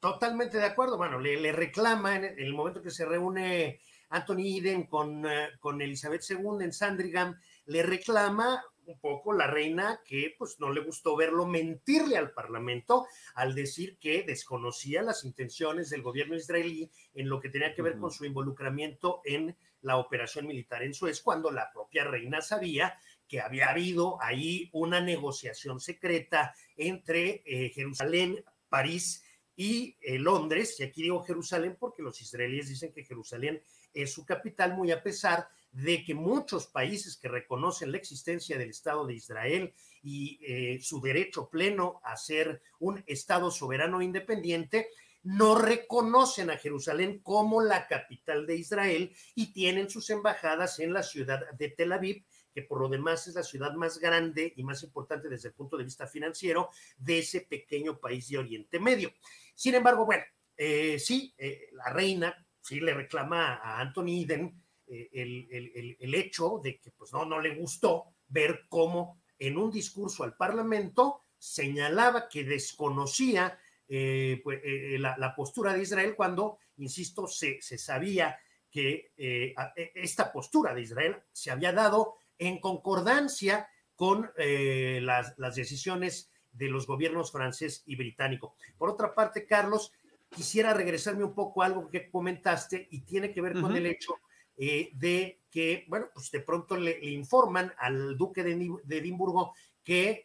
Totalmente 0.00 0.58
de 0.58 0.64
acuerdo. 0.64 0.96
Bueno, 0.96 1.18
le, 1.18 1.52
reclama 1.52 2.16
en 2.16 2.24
el 2.38 2.54
momento 2.54 2.82
que 2.82 2.90
se 2.90 3.04
reúne 3.04 3.80
Anthony 4.10 4.58
Eden 4.58 4.86
con, 4.86 5.26
eh, 5.26 5.50
con 5.60 5.80
Elizabeth 5.80 6.22
II 6.28 6.62
en 6.64 6.72
Sandringham, 6.72 7.38
le 7.66 7.82
reclama 7.82 8.62
un 8.88 8.98
poco 8.98 9.32
la 9.32 9.46
reina 9.46 10.00
que 10.04 10.34
pues 10.38 10.58
no 10.58 10.72
le 10.72 10.80
gustó 10.80 11.14
verlo 11.14 11.46
mentirle 11.46 12.16
al 12.16 12.32
Parlamento 12.32 13.06
al 13.34 13.54
decir 13.54 13.98
que 13.98 14.22
desconocía 14.22 15.02
las 15.02 15.24
intenciones 15.24 15.90
del 15.90 16.02
gobierno 16.02 16.34
israelí 16.34 16.90
en 17.14 17.28
lo 17.28 17.38
que 17.38 17.50
tenía 17.50 17.74
que 17.74 17.82
ver 17.82 17.98
con 17.98 18.10
su 18.10 18.24
involucramiento 18.24 19.20
en 19.24 19.54
la 19.82 19.98
operación 19.98 20.46
militar 20.46 20.82
en 20.82 20.94
Suez, 20.94 21.20
cuando 21.20 21.50
la 21.50 21.70
propia 21.72 22.04
reina 22.04 22.40
sabía 22.40 22.98
que 23.28 23.40
había 23.40 23.68
habido 23.68 24.20
ahí 24.22 24.70
una 24.72 25.00
negociación 25.00 25.80
secreta 25.80 26.54
entre 26.76 27.42
eh, 27.44 27.70
Jerusalén, 27.74 28.42
París 28.68 29.22
y 29.54 29.96
eh, 30.00 30.18
Londres, 30.18 30.80
y 30.80 30.84
aquí 30.84 31.02
digo 31.02 31.22
Jerusalén 31.24 31.76
porque 31.78 32.02
los 32.02 32.20
israelíes 32.22 32.68
dicen 32.68 32.92
que 32.92 33.04
Jerusalén 33.04 33.62
es 34.02 34.12
su 34.12 34.24
capital, 34.24 34.74
muy 34.74 34.90
a 34.90 35.02
pesar 35.02 35.48
de 35.72 36.04
que 36.04 36.14
muchos 36.14 36.66
países 36.66 37.16
que 37.16 37.28
reconocen 37.28 37.92
la 37.92 37.98
existencia 37.98 38.56
del 38.56 38.70
Estado 38.70 39.06
de 39.06 39.14
Israel 39.14 39.74
y 40.02 40.40
eh, 40.42 40.80
su 40.80 41.00
derecho 41.00 41.48
pleno 41.50 42.00
a 42.04 42.16
ser 42.16 42.62
un 42.78 43.02
Estado 43.06 43.50
soberano 43.50 44.00
e 44.00 44.04
independiente, 44.04 44.88
no 45.22 45.56
reconocen 45.56 46.50
a 46.50 46.56
Jerusalén 46.56 47.20
como 47.22 47.60
la 47.60 47.86
capital 47.86 48.46
de 48.46 48.56
Israel 48.56 49.14
y 49.34 49.52
tienen 49.52 49.90
sus 49.90 50.08
embajadas 50.10 50.78
en 50.78 50.92
la 50.92 51.02
ciudad 51.02 51.50
de 51.52 51.68
Tel 51.68 51.92
Aviv, 51.92 52.24
que 52.54 52.62
por 52.62 52.80
lo 52.80 52.88
demás 52.88 53.26
es 53.26 53.34
la 53.34 53.42
ciudad 53.42 53.74
más 53.74 53.98
grande 53.98 54.52
y 54.56 54.64
más 54.64 54.82
importante 54.82 55.28
desde 55.28 55.48
el 55.48 55.54
punto 55.54 55.76
de 55.76 55.84
vista 55.84 56.06
financiero 56.06 56.70
de 56.96 57.18
ese 57.18 57.42
pequeño 57.42 57.98
país 57.98 58.28
de 58.28 58.38
Oriente 58.38 58.80
Medio. 58.80 59.12
Sin 59.54 59.74
embargo, 59.74 60.06
bueno, 60.06 60.24
eh, 60.56 60.98
sí, 60.98 61.34
eh, 61.36 61.68
la 61.72 61.92
reina 61.92 62.47
sí 62.68 62.80
le 62.80 62.92
reclama 62.92 63.54
a 63.54 63.80
Anthony 63.80 64.22
Eden 64.24 64.62
eh, 64.86 65.08
el, 65.12 66.14
hecho 66.14 66.60
de 66.62 66.78
que 66.78 66.90
pues 66.90 67.12
no, 67.12 67.24
no 67.24 67.40
le 67.40 67.54
gustó 67.54 68.04
ver 68.28 68.66
cómo 68.68 69.22
en 69.38 69.56
un 69.56 69.70
discurso 69.70 70.22
al 70.22 70.36
Parlamento 70.36 71.22
señalaba 71.38 72.28
que 72.28 72.44
desconocía 72.44 73.58
eh, 73.88 74.40
pues, 74.44 74.60
la, 74.98 75.34
postura 75.34 75.72
de 75.72 75.82
Israel 75.82 76.14
cuando, 76.14 76.58
insisto, 76.76 77.26
se, 77.26 77.62
se 77.62 77.78
sabía 77.78 78.38
que 78.70 79.12
e, 79.16 79.54
esta 79.94 80.30
postura 80.30 80.74
de 80.74 80.82
Israel 80.82 81.16
se 81.32 81.50
había 81.50 81.72
dado 81.72 82.16
en 82.36 82.60
concordancia 82.60 83.68
con 83.94 84.30
las, 84.36 85.34
las 85.38 85.54
decisiones 85.56 86.30
de 86.52 86.68
los 86.68 86.86
gobiernos 86.86 87.32
francés 87.32 87.82
y 87.86 87.96
británico. 87.96 88.54
Por 88.76 88.90
otra 88.90 89.14
parte, 89.14 89.46
Carlos, 89.46 89.92
quisiera 90.30 90.74
regresarme 90.74 91.24
un 91.24 91.34
poco 91.34 91.62
a 91.62 91.66
algo 91.66 91.88
que 91.88 92.10
comentaste 92.10 92.88
y 92.90 93.00
tiene 93.00 93.32
que 93.32 93.40
ver 93.40 93.54
con 93.60 93.76
el 93.76 93.86
hecho 93.86 94.16
eh, 94.56 94.90
de 94.94 95.40
que, 95.50 95.84
bueno, 95.88 96.06
pues 96.12 96.30
de 96.30 96.40
pronto 96.40 96.76
le, 96.76 96.98
informan 97.10 97.72
al 97.78 98.16
duque 98.16 98.42
de, 98.42 98.52
Edimburgo 98.88 99.54
que 99.82 100.24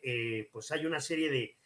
pues, 0.51 0.67
pues 0.67 0.71
hay 0.71 0.85
una 0.85 0.99
serie 0.99 1.31
de, 1.31 1.57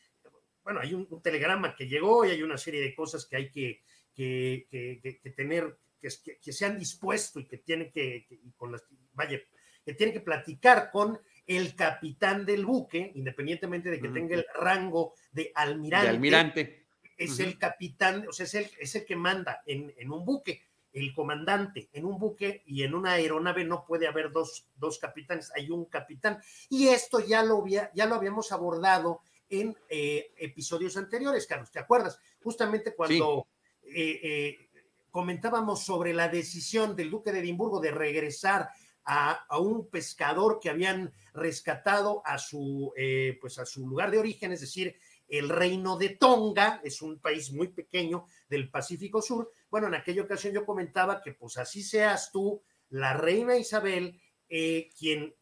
bueno, 0.67 0.81
hay 0.81 0.93
un, 0.93 1.07
telegrama 1.21 1.73
que 1.73 1.87
llegó 1.87 2.25
y 2.25 2.31
hay 2.31 2.43
una 2.43 2.57
serie 2.57 2.81
de 2.81 2.93
cosas 2.93 3.25
que 3.25 3.37
hay 3.37 3.49
que, 3.49 3.83
que, 4.13 5.33
tener, 5.33 5.77
que, 5.97 6.51
se 6.51 6.65
han 6.65 6.77
dispuesto 6.77 7.39
y 7.39 7.45
que 7.45 7.59
tiene 7.59 7.89
que, 7.89 8.27
con 8.57 8.73
las, 8.73 8.83
vaya, 9.13 9.39
que 9.85 9.93
tiene 9.93 10.11
que 10.11 10.19
platicar 10.19 10.91
con 10.91 11.21
el 11.45 11.73
capitán 11.73 12.45
del 12.45 12.65
buque, 12.65 13.13
independientemente 13.15 13.89
de 13.89 14.01
que 14.01 14.09
tenga 14.09 14.35
el 14.35 14.45
rango 14.55 15.13
de 15.31 15.53
almirante. 15.55 16.09
almirante. 16.09 16.86
Es 17.17 17.39
el 17.39 17.57
capitán, 17.57 18.25
o 18.27 18.31
sea, 18.31 18.45
es 18.45 18.53
el, 18.53 18.69
es 18.79 18.95
el 18.95 19.05
que 19.05 19.15
manda 19.15 19.61
en, 19.65 19.93
en, 19.97 20.11
un 20.11 20.23
buque, 20.23 20.61
el 20.93 21.13
comandante. 21.13 21.89
En 21.93 22.05
un 22.05 22.19
buque 22.19 22.63
y 22.65 22.83
en 22.83 22.93
una 22.93 23.13
aeronave 23.13 23.63
no 23.63 23.85
puede 23.85 24.07
haber 24.07 24.31
dos, 24.31 24.67
dos 24.75 24.99
capitanes, 24.99 25.51
hay 25.55 25.71
un 25.71 25.85
capitán. 25.85 26.39
Y 26.69 26.89
esto 26.89 27.19
ya 27.19 27.43
lo, 27.43 27.65
ya 27.67 28.05
lo 28.05 28.15
habíamos 28.15 28.51
abordado 28.51 29.21
en 29.49 29.75
eh, 29.89 30.33
episodios 30.37 30.97
anteriores, 30.97 31.47
Carlos, 31.47 31.71
¿te 31.71 31.79
acuerdas? 31.79 32.19
Justamente 32.43 32.93
cuando 32.93 33.47
eh, 33.83 34.19
eh, 34.21 34.69
comentábamos 35.11 35.83
sobre 35.83 36.13
la 36.13 36.27
decisión 36.27 36.95
del 36.95 37.09
duque 37.09 37.31
de 37.31 37.39
Edimburgo 37.39 37.79
de 37.79 37.91
regresar 37.91 38.69
a, 39.05 39.45
un 39.59 39.87
pescador 39.87 40.59
que 40.59 40.69
habían 40.69 41.13
rescatado 41.33 42.21
a 42.25 42.37
su, 42.37 42.91
eh, 42.97 43.37
pues 43.39 43.57
a 43.57 43.65
su 43.65 43.87
lugar 43.87 44.11
de 44.11 44.19
origen, 44.19 44.51
es 44.51 44.59
decir, 44.59 44.95
el 45.27 45.49
reino 45.49 45.97
de 45.97 46.09
Tonga, 46.09 46.81
es 46.83 47.01
un 47.01 47.19
país 47.19 47.51
muy 47.51 47.69
pequeño 47.69 48.25
del 48.49 48.69
Pacífico 48.69 49.21
Sur. 49.21 49.51
Bueno, 49.69 49.87
en 49.87 49.95
aquella 49.95 50.23
ocasión 50.23 50.53
yo 50.53 50.65
comentaba 50.65 51.21
que 51.21 51.33
pues 51.33 51.57
así 51.57 51.83
seas 51.83 52.31
tú, 52.31 52.63
la 52.89 53.13
reina 53.13 53.57
Isabel, 53.57 54.19
eh, 54.49 54.89
quien 54.97 55.35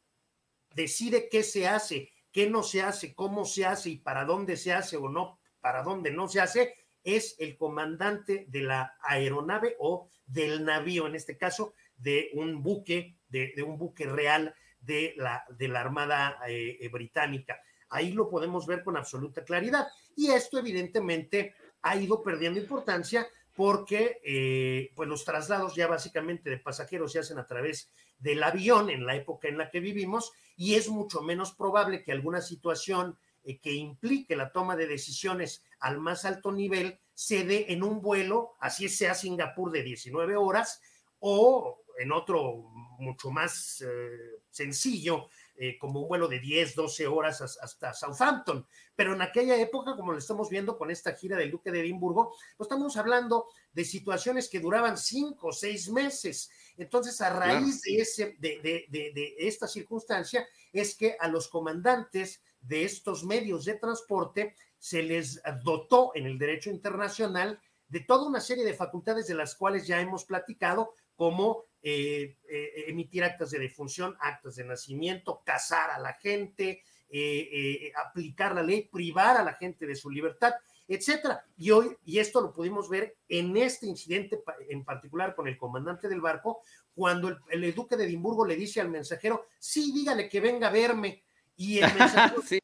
decide 0.74 1.30
qué 1.30 1.43
se 1.43 1.67
hace, 1.67 2.12
qué 2.32 2.50
no 2.50 2.63
se 2.63 2.82
hace, 2.82 3.13
cómo 3.13 3.45
se 3.45 3.65
hace 3.65 3.91
y 3.91 3.98
para 3.98 4.26
dónde 4.26 4.58
se 4.58 4.74
hace 4.74 4.98
o 4.98 5.10
no, 5.10 5.39
para 5.62 5.84
dónde 5.84 6.12
no 6.12 6.28
se 6.28 6.41
hace, 6.41 6.74
es 7.04 7.36
el 7.39 7.56
comandante 7.56 8.45
de 8.50 8.62
la 8.62 8.98
aeronave 9.02 9.76
o 9.80 10.10
del 10.26 10.65
navío, 10.65 11.06
en 11.06 11.15
este 11.15 11.38
caso, 11.38 11.76
de 11.95 12.32
un 12.34 12.63
buque 12.63 13.15
de, 13.30 13.63
un 13.63 13.78
buque 13.78 14.06
real 14.06 14.54
de 14.80 15.13
la, 15.17 15.43
de 15.50 15.67
la 15.67 15.82
Armada 15.82 16.39
eh, 16.48 16.78
eh, 16.80 16.89
Británica. 16.89 17.62
Ahí 17.89 18.12
lo 18.12 18.30
podemos 18.30 18.65
ver 18.65 18.84
con 18.84 18.98
absoluta 18.98 19.43
claridad. 19.43 19.88
Y 20.15 20.32
esto 20.32 20.60
evidentemente 20.60 21.54
ha 21.82 21.95
ido 21.95 22.21
perdiendo 22.21 22.60
importancia 22.60 23.28
porque 23.56 24.19
eh, 24.24 24.91
pues 24.95 25.08
los 25.08 25.24
traslados 25.24 25.76
ya 25.76 25.88
básicamente 25.88 26.50
de 26.50 26.58
pasajeros 26.58 27.12
se 27.13 27.19
hacen 27.19 27.39
a 27.39 27.45
través 27.45 27.89
del 28.17 28.43
avión 28.43 28.89
en 28.89 29.06
la 29.06 29.15
época 29.15 29.48
en 29.48 29.58
la 29.58 29.69
que 29.69 29.80
vivimos 29.80 30.32
y 30.58 30.76
es 30.76 30.89
mucho 30.89 31.21
menos 31.21 31.54
probable 31.54 32.04
que 32.04 32.12
alguna 32.12 32.41
situación 32.41 33.17
que 33.62 33.74
implique 33.74 34.36
la 34.36 34.52
toma 34.52 34.76
de 34.76 34.88
decisiones 34.88 35.63
al 35.80 36.00
más 36.00 36.26
alto 36.26 36.52
nivel 36.52 37.00
se 37.13 37.45
dé 37.45 37.67
en 37.69 37.84
un 37.84 38.02
vuelo, 38.02 38.56
así 38.60 38.89
sea 38.89 39.13
Singapur 39.13 39.71
de 39.71 39.84
19 39.84 40.36
horas 40.36 40.82
o 41.19 41.84
en 41.98 42.12
otro 42.12 42.71
mucho 43.00 43.30
más 43.30 43.82
eh, 43.82 44.41
sencillo, 44.50 45.30
eh, 45.57 45.77
como 45.77 46.01
un 46.01 46.07
vuelo 46.07 46.27
de 46.27 46.39
10, 46.39 46.75
12 46.75 47.07
horas 47.07 47.41
hasta 47.41 47.93
Southampton. 47.93 48.65
Pero 48.95 49.13
en 49.13 49.21
aquella 49.21 49.55
época, 49.57 49.95
como 49.95 50.11
lo 50.11 50.17
estamos 50.17 50.49
viendo 50.49 50.77
con 50.77 50.91
esta 50.91 51.13
gira 51.13 51.37
del 51.37 51.51
Duque 51.51 51.71
de 51.71 51.81
Edimburgo, 51.81 52.35
pues 52.57 52.67
estamos 52.67 52.97
hablando 52.97 53.47
de 53.71 53.85
situaciones 53.85 54.49
que 54.49 54.59
duraban 54.59 54.97
5 54.97 55.47
o 55.47 55.51
6 55.51 55.89
meses. 55.91 56.49
Entonces, 56.77 57.19
a 57.21 57.29
raíz 57.29 57.81
de, 57.83 57.97
ese, 57.97 58.35
de, 58.39 58.59
de, 58.61 59.11
de 59.13 59.35
esta 59.39 59.67
circunstancia, 59.67 60.47
es 60.73 60.95
que 60.95 61.15
a 61.19 61.27
los 61.27 61.47
comandantes 61.47 62.41
de 62.59 62.83
estos 62.83 63.23
medios 63.23 63.65
de 63.65 63.75
transporte 63.75 64.55
se 64.77 65.03
les 65.03 65.41
dotó 65.63 66.11
en 66.15 66.25
el 66.25 66.37
derecho 66.37 66.69
internacional 66.69 67.59
de 67.87 67.99
toda 68.01 68.27
una 68.27 68.41
serie 68.41 68.65
de 68.65 68.73
facultades 68.73 69.27
de 69.27 69.35
las 69.35 69.55
cuales 69.55 69.87
ya 69.87 70.01
hemos 70.01 70.25
platicado, 70.25 70.93
como 71.15 71.65
eh, 71.88 72.39
eh, 72.50 72.86
emitir 72.88 73.24
actas 73.24 73.52
de 73.52 73.60
defunción, 73.60 74.17
actas 74.19 74.56
de 74.56 74.63
nacimiento, 74.63 75.43
casar 75.45 75.91
a 75.91 76.00
la 76.00 76.13
gente, 76.13 76.82
eh, 77.08 77.91
aplicar 78.08 78.56
la 78.56 78.63
ley, 78.63 78.89
privar 78.91 79.38
a 79.38 79.43
la 79.43 79.54
gente 79.54 79.86
de 79.86 79.95
su 79.95 80.10
libertad, 80.10 80.56
etcétera. 80.88 81.45
Y 81.56 81.69
hoy, 81.69 81.95
y 82.04 82.17
esto 82.17 82.41
lo 82.41 82.52
pudimos 82.52 82.89
ver 82.89 83.17
en 83.30 83.56
este 83.56 83.86
incidente 83.86 84.41
en 84.67 84.84
particular 84.84 85.36
con 85.36 85.48
el 85.48 85.60
comandante 85.60 86.10
del 86.10 86.21
barco, 86.21 86.63
cuando 86.95 87.38
el, 87.52 87.76
duque 87.76 87.95
de 87.95 88.06
Edimburgo 88.06 88.48
le 88.48 88.56
dice 88.56 88.82
al 88.82 88.89
mensajero, 88.89 89.45
sí, 89.60 89.91
dígale 89.93 90.28
que 90.28 90.39
venga 90.39 90.69
a 90.69 90.71
verme. 90.71 91.24
Y 91.56 91.78
el 91.78 91.93
mensajero 92.00 92.41
dice, 92.41 92.63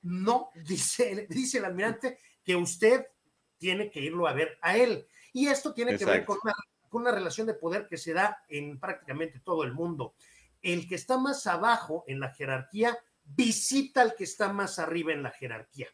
no, 0.00 0.48
dice, 0.66 1.26
dice 1.28 1.58
el 1.58 1.66
almirante 1.66 2.16
que 2.42 2.56
usted 2.56 3.04
tiene 3.58 3.90
que 3.90 4.00
irlo 4.00 4.26
a 4.26 4.32
ver 4.32 4.56
a 4.62 4.78
él. 4.78 5.06
Y 5.34 5.48
esto 5.48 5.74
tiene 5.74 5.98
que 5.98 6.06
ver 6.06 6.24
con 6.24 6.38
una 6.42 6.54
una 6.92 7.10
relación 7.10 7.46
de 7.46 7.54
poder 7.54 7.86
que 7.88 7.96
se 7.96 8.12
da 8.12 8.42
en 8.48 8.78
prácticamente 8.78 9.40
todo 9.40 9.64
el 9.64 9.72
mundo. 9.72 10.14
El 10.62 10.88
que 10.88 10.94
está 10.94 11.18
más 11.18 11.46
abajo 11.46 12.04
en 12.06 12.20
la 12.20 12.32
jerarquía 12.32 12.98
visita 13.24 14.02
al 14.02 14.14
que 14.14 14.24
está 14.24 14.52
más 14.52 14.78
arriba 14.78 15.12
en 15.12 15.22
la 15.22 15.30
jerarquía, 15.30 15.88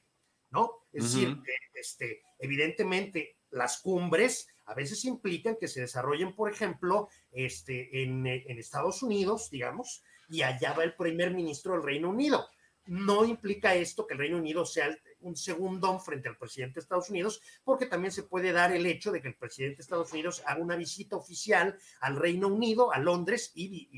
¿no? 0.50 0.86
Es 0.92 1.04
decir, 1.04 1.38
este, 1.74 2.22
evidentemente 2.38 3.38
las 3.50 3.80
cumbres 3.80 4.48
a 4.66 4.74
veces 4.74 5.04
implican 5.04 5.56
que 5.56 5.68
se 5.68 5.80
desarrollen, 5.80 6.34
por 6.34 6.50
ejemplo, 6.50 7.08
este, 7.30 8.02
en, 8.02 8.26
en 8.26 8.58
Estados 8.58 9.02
Unidos, 9.02 9.50
digamos, 9.50 10.02
y 10.28 10.42
allá 10.42 10.72
va 10.72 10.84
el 10.84 10.94
primer 10.94 11.34
ministro 11.34 11.72
del 11.72 11.82
Reino 11.82 12.10
Unido. 12.10 12.48
No 12.86 13.24
implica 13.24 13.74
esto 13.74 14.06
que 14.06 14.14
el 14.14 14.20
Reino 14.20 14.38
Unido 14.38 14.64
sea 14.64 14.86
el, 14.86 15.00
un 15.22 15.36
segundón 15.36 16.00
frente 16.00 16.28
al 16.28 16.36
presidente 16.36 16.74
de 16.74 16.80
Estados 16.80 17.10
Unidos, 17.10 17.40
porque 17.64 17.86
también 17.86 18.12
se 18.12 18.24
puede 18.24 18.52
dar 18.52 18.72
el 18.72 18.86
hecho 18.86 19.12
de 19.12 19.20
que 19.22 19.28
el 19.28 19.36
presidente 19.36 19.76
de 19.76 19.82
Estados 19.82 20.12
Unidos 20.12 20.42
haga 20.46 20.62
una 20.62 20.76
visita 20.76 21.16
oficial 21.16 21.78
al 22.00 22.16
Reino 22.16 22.48
Unido, 22.48 22.92
a 22.92 22.98
Londres, 22.98 23.52
y, 23.54 23.88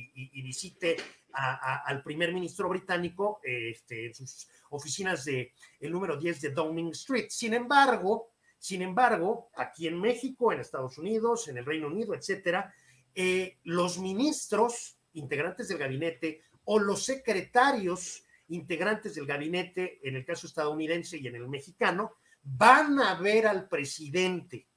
visite 0.43 0.97
al 1.33 2.03
primer 2.03 2.33
ministro 2.33 2.69
británico 2.69 3.41
este, 3.43 4.07
en 4.07 4.15
sus 4.15 4.49
oficinas 4.71 5.25
de 5.25 5.53
el 5.81 5.91
número 5.91 6.17
10 6.17 6.41
de 6.41 6.51
Downing 6.51 6.91
Street. 6.91 7.27
Sin 7.29 7.55
embargo, 7.55 8.31
sin 8.59 8.83
embargo, 8.83 9.51
aquí 9.57 9.87
en 9.87 10.01
México, 10.01 10.53
en 10.53 10.61
Estados 10.61 10.97
Unidos, 10.97 11.49
en 11.49 11.59
el 11.59 11.67
Reino 11.67 11.89
Unido, 11.89 12.15
etcétera, 12.15 12.75
eh, 13.15 13.59
los 13.65 13.99
ministros 13.99 14.97
integrantes 15.13 15.69
del 15.69 15.79
gabinete 15.79 16.41
o 16.65 16.79
los 16.79 17.05
secretarios 17.05 18.24
integrantes 18.49 19.15
del 19.15 19.27
gabinete, 19.27 20.01
en 20.03 20.17
el 20.17 20.25
caso 20.25 20.47
estadounidense 20.47 21.19
y 21.19 21.27
en 21.27 21.37
el 21.37 21.49
mexicano, 21.49 22.13
van 22.43 23.01
a 23.01 23.15
ver 23.15 23.47
al 23.47 23.69
presidente, 23.69 24.69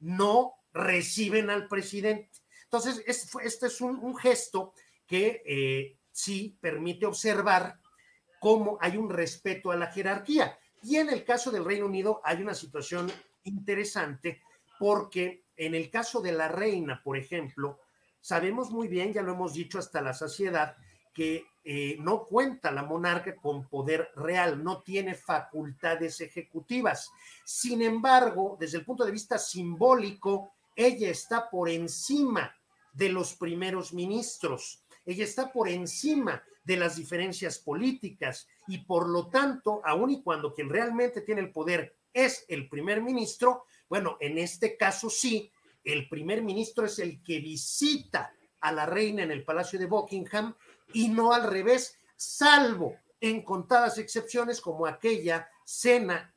no 0.00 0.54
reciben 0.72 1.50
al 1.50 1.68
presidente. 1.68 2.30
Entonces, 2.64 3.02
este 3.06 3.66
es 3.66 3.80
un, 3.80 4.16
gesto 4.16 4.72
que 5.06 5.42
eh, 5.46 5.98
sí 6.10 6.58
permite 6.60 7.06
observar 7.06 7.78
cómo 8.40 8.78
hay 8.80 8.96
un 8.96 9.10
respeto 9.10 9.70
a 9.70 9.76
la 9.76 9.86
jerarquía. 9.86 10.58
Y 10.82 10.96
en 10.96 11.08
el 11.08 11.24
caso 11.24 11.50
del 11.50 11.64
Reino 11.64 11.86
Unido 11.86 12.20
hay 12.24 12.42
una 12.42 12.54
situación 12.54 13.10
interesante 13.44 14.42
porque 14.78 15.44
en 15.56 15.74
el 15.74 15.90
caso 15.90 16.20
de 16.20 16.32
la 16.32 16.48
reina, 16.48 17.00
por 17.02 17.16
ejemplo, 17.16 17.80
sabemos 18.20 18.70
muy 18.70 18.88
bien, 18.88 19.12
ya 19.12 19.22
lo 19.22 19.32
hemos 19.32 19.54
dicho 19.54 19.78
hasta 19.78 20.02
la 20.02 20.12
saciedad, 20.12 20.76
que 21.12 21.46
eh, 21.66 21.96
no 21.98 22.24
cuenta 22.24 22.70
la 22.70 22.82
monarca 22.82 23.34
con 23.36 23.66
poder 23.68 24.10
real, 24.16 24.62
no 24.62 24.82
tiene 24.82 25.14
facultades 25.14 26.20
ejecutivas. 26.20 27.10
Sin 27.44 27.80
embargo, 27.80 28.58
desde 28.60 28.78
el 28.78 28.84
punto 28.84 29.04
de 29.04 29.12
vista 29.12 29.38
simbólico, 29.38 30.52
ella 30.76 31.08
está 31.08 31.48
por 31.48 31.70
encima 31.70 32.54
de 32.92 33.08
los 33.08 33.34
primeros 33.34 33.94
ministros, 33.94 34.84
ella 35.06 35.24
está 35.24 35.50
por 35.52 35.68
encima 35.68 36.42
de 36.64 36.76
las 36.76 36.96
diferencias 36.96 37.58
políticas 37.58 38.46
y 38.66 38.78
por 38.78 39.08
lo 39.08 39.28
tanto, 39.28 39.80
aun 39.84 40.10
y 40.10 40.22
cuando 40.22 40.52
quien 40.52 40.68
realmente 40.68 41.22
tiene 41.22 41.40
el 41.40 41.50
poder 41.50 41.96
es 42.12 42.44
el 42.48 42.68
primer 42.68 43.02
ministro, 43.02 43.64
bueno, 43.88 44.16
en 44.20 44.38
este 44.38 44.76
caso 44.76 45.10
sí, 45.10 45.50
el 45.82 46.08
primer 46.08 46.42
ministro 46.42 46.86
es 46.86 46.98
el 46.98 47.22
que 47.22 47.38
visita 47.40 48.32
a 48.60 48.72
la 48.72 48.86
reina 48.86 49.22
en 49.22 49.30
el 49.30 49.44
Palacio 49.44 49.78
de 49.78 49.86
Buckingham 49.86 50.54
y 50.94 51.08
no 51.08 51.32
al 51.32 51.44
revés, 51.44 51.98
salvo 52.16 52.96
en 53.20 53.42
contadas 53.42 53.98
excepciones 53.98 54.60
como 54.60 54.86
aquella 54.86 55.48
cena 55.64 56.34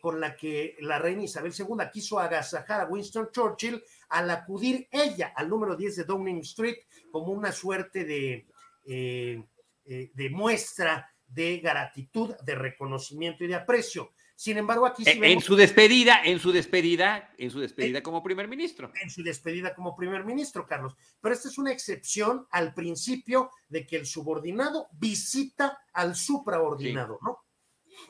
con 0.00 0.20
la 0.20 0.36
que 0.36 0.76
la 0.80 0.98
reina 0.98 1.24
Isabel 1.24 1.52
II 1.56 1.76
quiso 1.92 2.18
agasajar 2.18 2.80
a 2.80 2.86
Winston 2.86 3.30
Churchill 3.30 3.82
al 4.08 4.30
acudir 4.30 4.88
ella 4.90 5.32
al 5.36 5.48
número 5.48 5.76
10 5.76 5.96
de 5.96 6.04
Downing 6.04 6.40
Street 6.40 6.78
como 7.10 7.32
una 7.32 7.52
suerte 7.52 8.04
de, 8.04 8.46
eh, 8.86 9.44
eh, 9.84 10.10
de 10.14 10.30
muestra 10.30 11.10
de 11.26 11.58
gratitud, 11.58 12.34
de 12.42 12.54
reconocimiento 12.54 13.44
y 13.44 13.48
de 13.48 13.56
aprecio. 13.56 14.12
Sin 14.36 14.58
embargo, 14.58 14.84
aquí 14.84 15.02
sí 15.02 15.18
en 15.22 15.40
su 15.40 15.56
despedida, 15.56 16.20
en 16.22 16.38
su 16.38 16.52
despedida, 16.52 17.32
en 17.38 17.50
su 17.50 17.58
despedida 17.58 18.02
como 18.02 18.22
primer 18.22 18.48
ministro. 18.48 18.92
En 19.02 19.08
su 19.08 19.22
despedida 19.22 19.74
como 19.74 19.96
primer 19.96 20.26
ministro, 20.26 20.66
Carlos. 20.66 20.94
Pero 21.22 21.34
esta 21.34 21.48
es 21.48 21.56
una 21.56 21.72
excepción 21.72 22.46
al 22.50 22.74
principio 22.74 23.50
de 23.70 23.86
que 23.86 23.96
el 23.96 24.04
subordinado 24.04 24.88
visita 24.92 25.78
al 25.94 26.14
supraordinado, 26.14 27.18
¿no? 27.22 27.38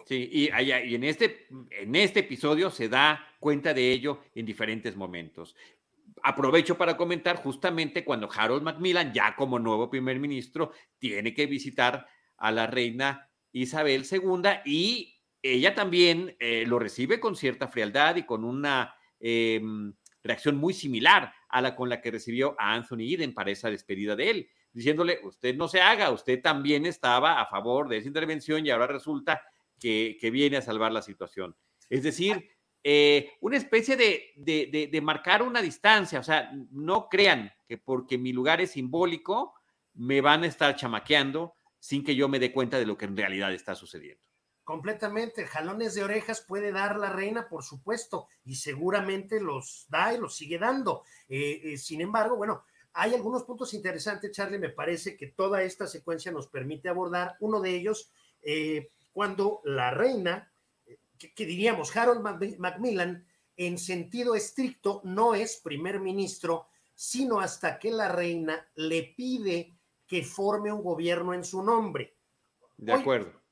Sí, 0.05 0.29
y, 0.33 0.51
y, 0.51 0.95
en, 0.97 1.05
este, 1.05 1.47
en 1.71 1.95
este 1.95 2.21
episodio 2.21 2.73
se 2.73 2.89
da 2.89 3.25
cuenta 3.39 3.73
de 3.73 3.93
ello 3.93 4.23
en 4.35 4.45
diferentes 4.45 4.97
momentos. 4.97 5.55
Aprovecho 6.25 6.77
para 6.77 6.97
comentar 6.97 7.37
justamente 7.37 8.05
cuando 8.05 8.29
Harold 8.35 8.65
Macmillan, 8.65 9.13
ya 9.13 9.37
como 9.37 9.61
nuevo 9.61 9.89
primer 9.89 10.19
ministro, 10.19 10.73
tiene 10.99 11.33
que 11.33 11.47
visitar 11.47 12.05
a 12.37 12.51
la 12.51 12.67
reina 12.67 13.31
Isabel 13.53 14.05
II 14.11 14.43
y 14.65 15.16
ella 15.55 15.75
también 15.75 16.37
eh, 16.39 16.65
lo 16.67 16.79
recibe 16.79 17.21
con 17.21 17.37
cierta 17.37 17.69
frialdad 17.69 18.17
y 18.17 18.25
con 18.25 18.45
una 18.45 18.95
em, 19.21 19.95
reacción 20.23 20.57
muy 20.57 20.75
similar 20.75 21.33
a 21.49 21.61
la 21.61 21.75
con 21.75 21.89
la 21.89 22.01
que 22.01 22.11
recibió 22.11 22.55
a 22.59 22.75
Anthony 22.75 23.15
Eden 23.15 23.35
para 23.35 23.51
esa 23.51 23.71
despedida 23.71 24.17
de 24.17 24.31
él, 24.31 24.51
diciéndole, 24.73 25.21
usted 25.23 25.57
no 25.57 25.69
se 25.69 25.81
haga, 25.81 26.11
usted 26.11 26.43
también 26.43 26.85
estaba 26.87 27.41
a 27.41 27.47
favor 27.47 27.89
de 27.89 27.99
esa 27.99 28.09
intervención 28.09 28.67
y 28.67 28.71
ahora 28.71 28.87
resulta 28.87 29.41
que, 29.79 30.19
viene 30.33 30.57
a 30.57 30.63
salvar 30.63 30.93
la 30.93 31.03
situación. 31.03 31.57
Es 31.89 32.03
decir, 32.03 32.51
eh, 32.83 33.33
una 33.41 33.57
especie 33.57 33.97
de, 33.97 34.33
de, 34.37 35.01
marcar 35.01 35.43
una 35.43 35.63
distancia, 35.63 36.21
o 36.21 36.23
sea, 36.23 36.51
no 36.71 37.09
crean 37.09 37.53
que 37.67 37.79
porque 37.79 38.19
mi 38.19 38.33
lugar 38.33 38.61
es 38.61 38.73
simbólico, 38.73 39.55
me 39.95 40.21
van 40.21 40.45
a 40.45 40.47
estar 40.47 40.77
chamaqueando 40.77 41.55
sin 41.79 42.05
que 42.05 42.15
yo 42.15 42.29
me 42.29 42.39
dé 42.39 42.53
cuenta 42.53 42.79
de 42.79 42.87
lo 42.87 42.97
que 42.97 43.07
en 43.07 43.17
realidad 43.17 43.53
está 43.53 43.75
sucediendo. 43.75 44.26
Completamente, 44.67 45.47
jalones 45.47 45.95
de 45.95 46.03
orejas 46.03 46.41
puede 46.41 46.73
dar 46.73 46.99
la 46.99 47.11
reina, 47.11 47.49
por 47.49 47.63
supuesto, 47.63 48.27
y 48.45 48.57
seguramente 48.57 49.41
los 49.41 49.87
da 49.89 50.13
y 50.13 50.19
los 50.19 50.35
sigue 50.35 50.59
dando. 50.59 51.05
Eh, 51.29 51.61
eh, 51.63 51.79
sin 51.79 52.01
embargo, 52.01 52.35
bueno, 52.35 52.65
hay 52.93 53.15
algunos 53.15 53.45
puntos 53.45 53.75
interesantes, 53.75 54.33
Charlie, 54.33 54.59
me 54.59 54.71
parece 54.71 55.17
que 55.17 55.29
toda 55.29 55.63
esta 55.63 55.87
secuencia 55.87 56.33
nos 56.33 56.49
permite 56.49 56.89
abordar. 56.89 57.37
Uno 57.39 57.61
de 57.61 57.77
ellos, 57.77 58.11
eh, 58.43 58.91
cuando 59.13 59.61
la 59.63 59.93
reina, 59.93 60.51
que, 61.17 61.47
diríamos 61.47 61.97
Harold 61.97 62.59
Macmillan, 62.59 63.25
en 63.57 63.79
sentido 63.79 64.35
estricto, 64.35 65.01
no 65.05 65.37
es 65.37 65.59
primer 65.59 66.01
ministro, 66.01 66.67
sino 66.93 67.39
hasta 67.39 67.79
que 67.79 67.93
la 67.93 68.09
reina 68.09 68.67
le 68.75 69.15
pide 69.17 69.79
que 70.09 70.25
forme 70.25 70.73
un 70.73 70.83
gobierno 70.83 71.35
en 71.35 71.45
su 71.45 71.63
nombre. 71.63 72.17
De 72.77 72.93
acuerdo. 72.93 73.46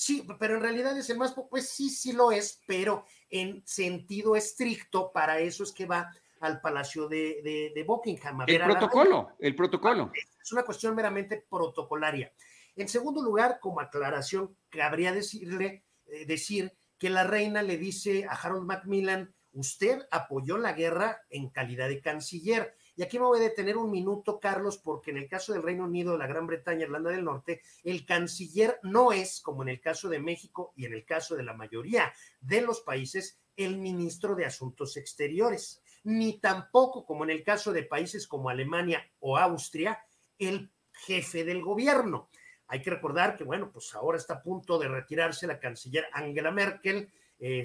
Sí, 0.00 0.26
pero 0.38 0.54
en 0.54 0.62
realidad 0.62 0.96
es 0.96 1.10
el 1.10 1.18
más, 1.18 1.34
pues 1.50 1.68
sí, 1.68 1.90
sí 1.90 2.14
lo 2.14 2.32
es, 2.32 2.62
pero 2.66 3.04
en 3.28 3.62
sentido 3.66 4.34
estricto, 4.34 5.12
para 5.12 5.40
eso 5.40 5.62
es 5.62 5.72
que 5.72 5.84
va 5.84 6.10
al 6.40 6.58
Palacio 6.62 7.06
de, 7.06 7.70
de, 7.74 7.84
Buckingham. 7.84 8.44
el 8.46 8.62
protocolo, 8.62 9.32
el 9.38 9.54
protocolo. 9.54 10.10
Es 10.42 10.50
una 10.52 10.62
cuestión 10.62 10.94
meramente 10.94 11.44
protocolaria. 11.50 12.32
En 12.76 12.88
segundo 12.88 13.22
lugar, 13.22 13.58
como 13.60 13.80
aclaración, 13.80 14.56
cabría 14.70 15.12
decirle, 15.12 15.84
eh, 16.06 16.24
decir 16.24 16.72
que 16.98 17.10
la 17.10 17.24
reina 17.24 17.60
le 17.60 17.76
dice 17.76 18.24
a 18.24 18.32
Harold 18.32 18.64
Macmillan, 18.64 19.34
usted 19.52 20.00
apoyó 20.10 20.56
la 20.56 20.72
guerra 20.72 21.20
en 21.28 21.50
calidad 21.50 21.88
de 21.88 22.00
canciller. 22.00 22.74
Y 23.00 23.02
aquí 23.02 23.18
me 23.18 23.24
voy 23.24 23.38
a 23.38 23.44
detener 23.44 23.78
un 23.78 23.90
minuto, 23.90 24.38
Carlos, 24.38 24.76
porque 24.76 25.10
en 25.10 25.16
el 25.16 25.26
caso 25.26 25.54
del 25.54 25.62
Reino 25.62 25.84
Unido, 25.84 26.18
la 26.18 26.26
Gran 26.26 26.46
Bretaña, 26.46 26.82
Irlanda 26.82 27.08
del 27.08 27.24
Norte, 27.24 27.62
el 27.82 28.04
canciller 28.04 28.78
no 28.82 29.10
es, 29.10 29.40
como 29.40 29.62
en 29.62 29.70
el 29.70 29.80
caso 29.80 30.10
de 30.10 30.18
México 30.18 30.74
y 30.76 30.84
en 30.84 30.92
el 30.92 31.06
caso 31.06 31.34
de 31.34 31.42
la 31.42 31.54
mayoría 31.54 32.12
de 32.42 32.60
los 32.60 32.82
países, 32.82 33.40
el 33.56 33.78
ministro 33.78 34.34
de 34.34 34.44
Asuntos 34.44 34.98
Exteriores, 34.98 35.82
ni 36.04 36.40
tampoco, 36.40 37.06
como 37.06 37.24
en 37.24 37.30
el 37.30 37.42
caso 37.42 37.72
de 37.72 37.84
países 37.84 38.28
como 38.28 38.50
Alemania 38.50 39.10
o 39.20 39.38
Austria, 39.38 40.04
el 40.38 40.70
jefe 40.92 41.42
del 41.42 41.62
gobierno. 41.62 42.28
Hay 42.66 42.82
que 42.82 42.90
recordar 42.90 43.34
que, 43.34 43.44
bueno, 43.44 43.72
pues 43.72 43.94
ahora 43.94 44.18
está 44.18 44.34
a 44.34 44.42
punto 44.42 44.78
de 44.78 44.88
retirarse 44.88 45.46
la 45.46 45.58
canciller 45.58 46.04
Angela 46.12 46.50
Merkel, 46.50 47.10
eh, 47.38 47.64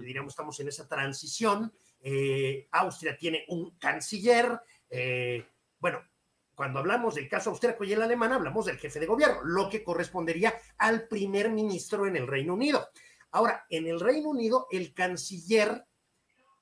diríamos, 0.00 0.32
estamos 0.32 0.58
en 0.58 0.68
esa 0.68 0.88
transición. 0.88 1.72
Eh, 2.00 2.66
Austria 2.72 3.16
tiene 3.16 3.44
un 3.48 3.70
canciller, 3.78 4.60
eh, 4.92 5.46
bueno, 5.80 6.04
cuando 6.54 6.78
hablamos 6.78 7.14
del 7.14 7.28
caso 7.28 7.50
austríaco 7.50 7.82
y 7.82 7.94
el 7.94 8.02
alemán, 8.02 8.32
hablamos 8.32 8.66
del 8.66 8.78
jefe 8.78 9.00
de 9.00 9.06
gobierno, 9.06 9.42
lo 9.42 9.70
que 9.70 9.82
correspondería 9.82 10.54
al 10.76 11.08
primer 11.08 11.50
ministro 11.50 12.06
en 12.06 12.14
el 12.14 12.26
Reino 12.26 12.52
Unido. 12.52 12.88
Ahora, 13.30 13.64
en 13.70 13.86
el 13.86 13.98
Reino 13.98 14.28
Unido, 14.28 14.66
el 14.70 14.92
canciller, 14.92 15.86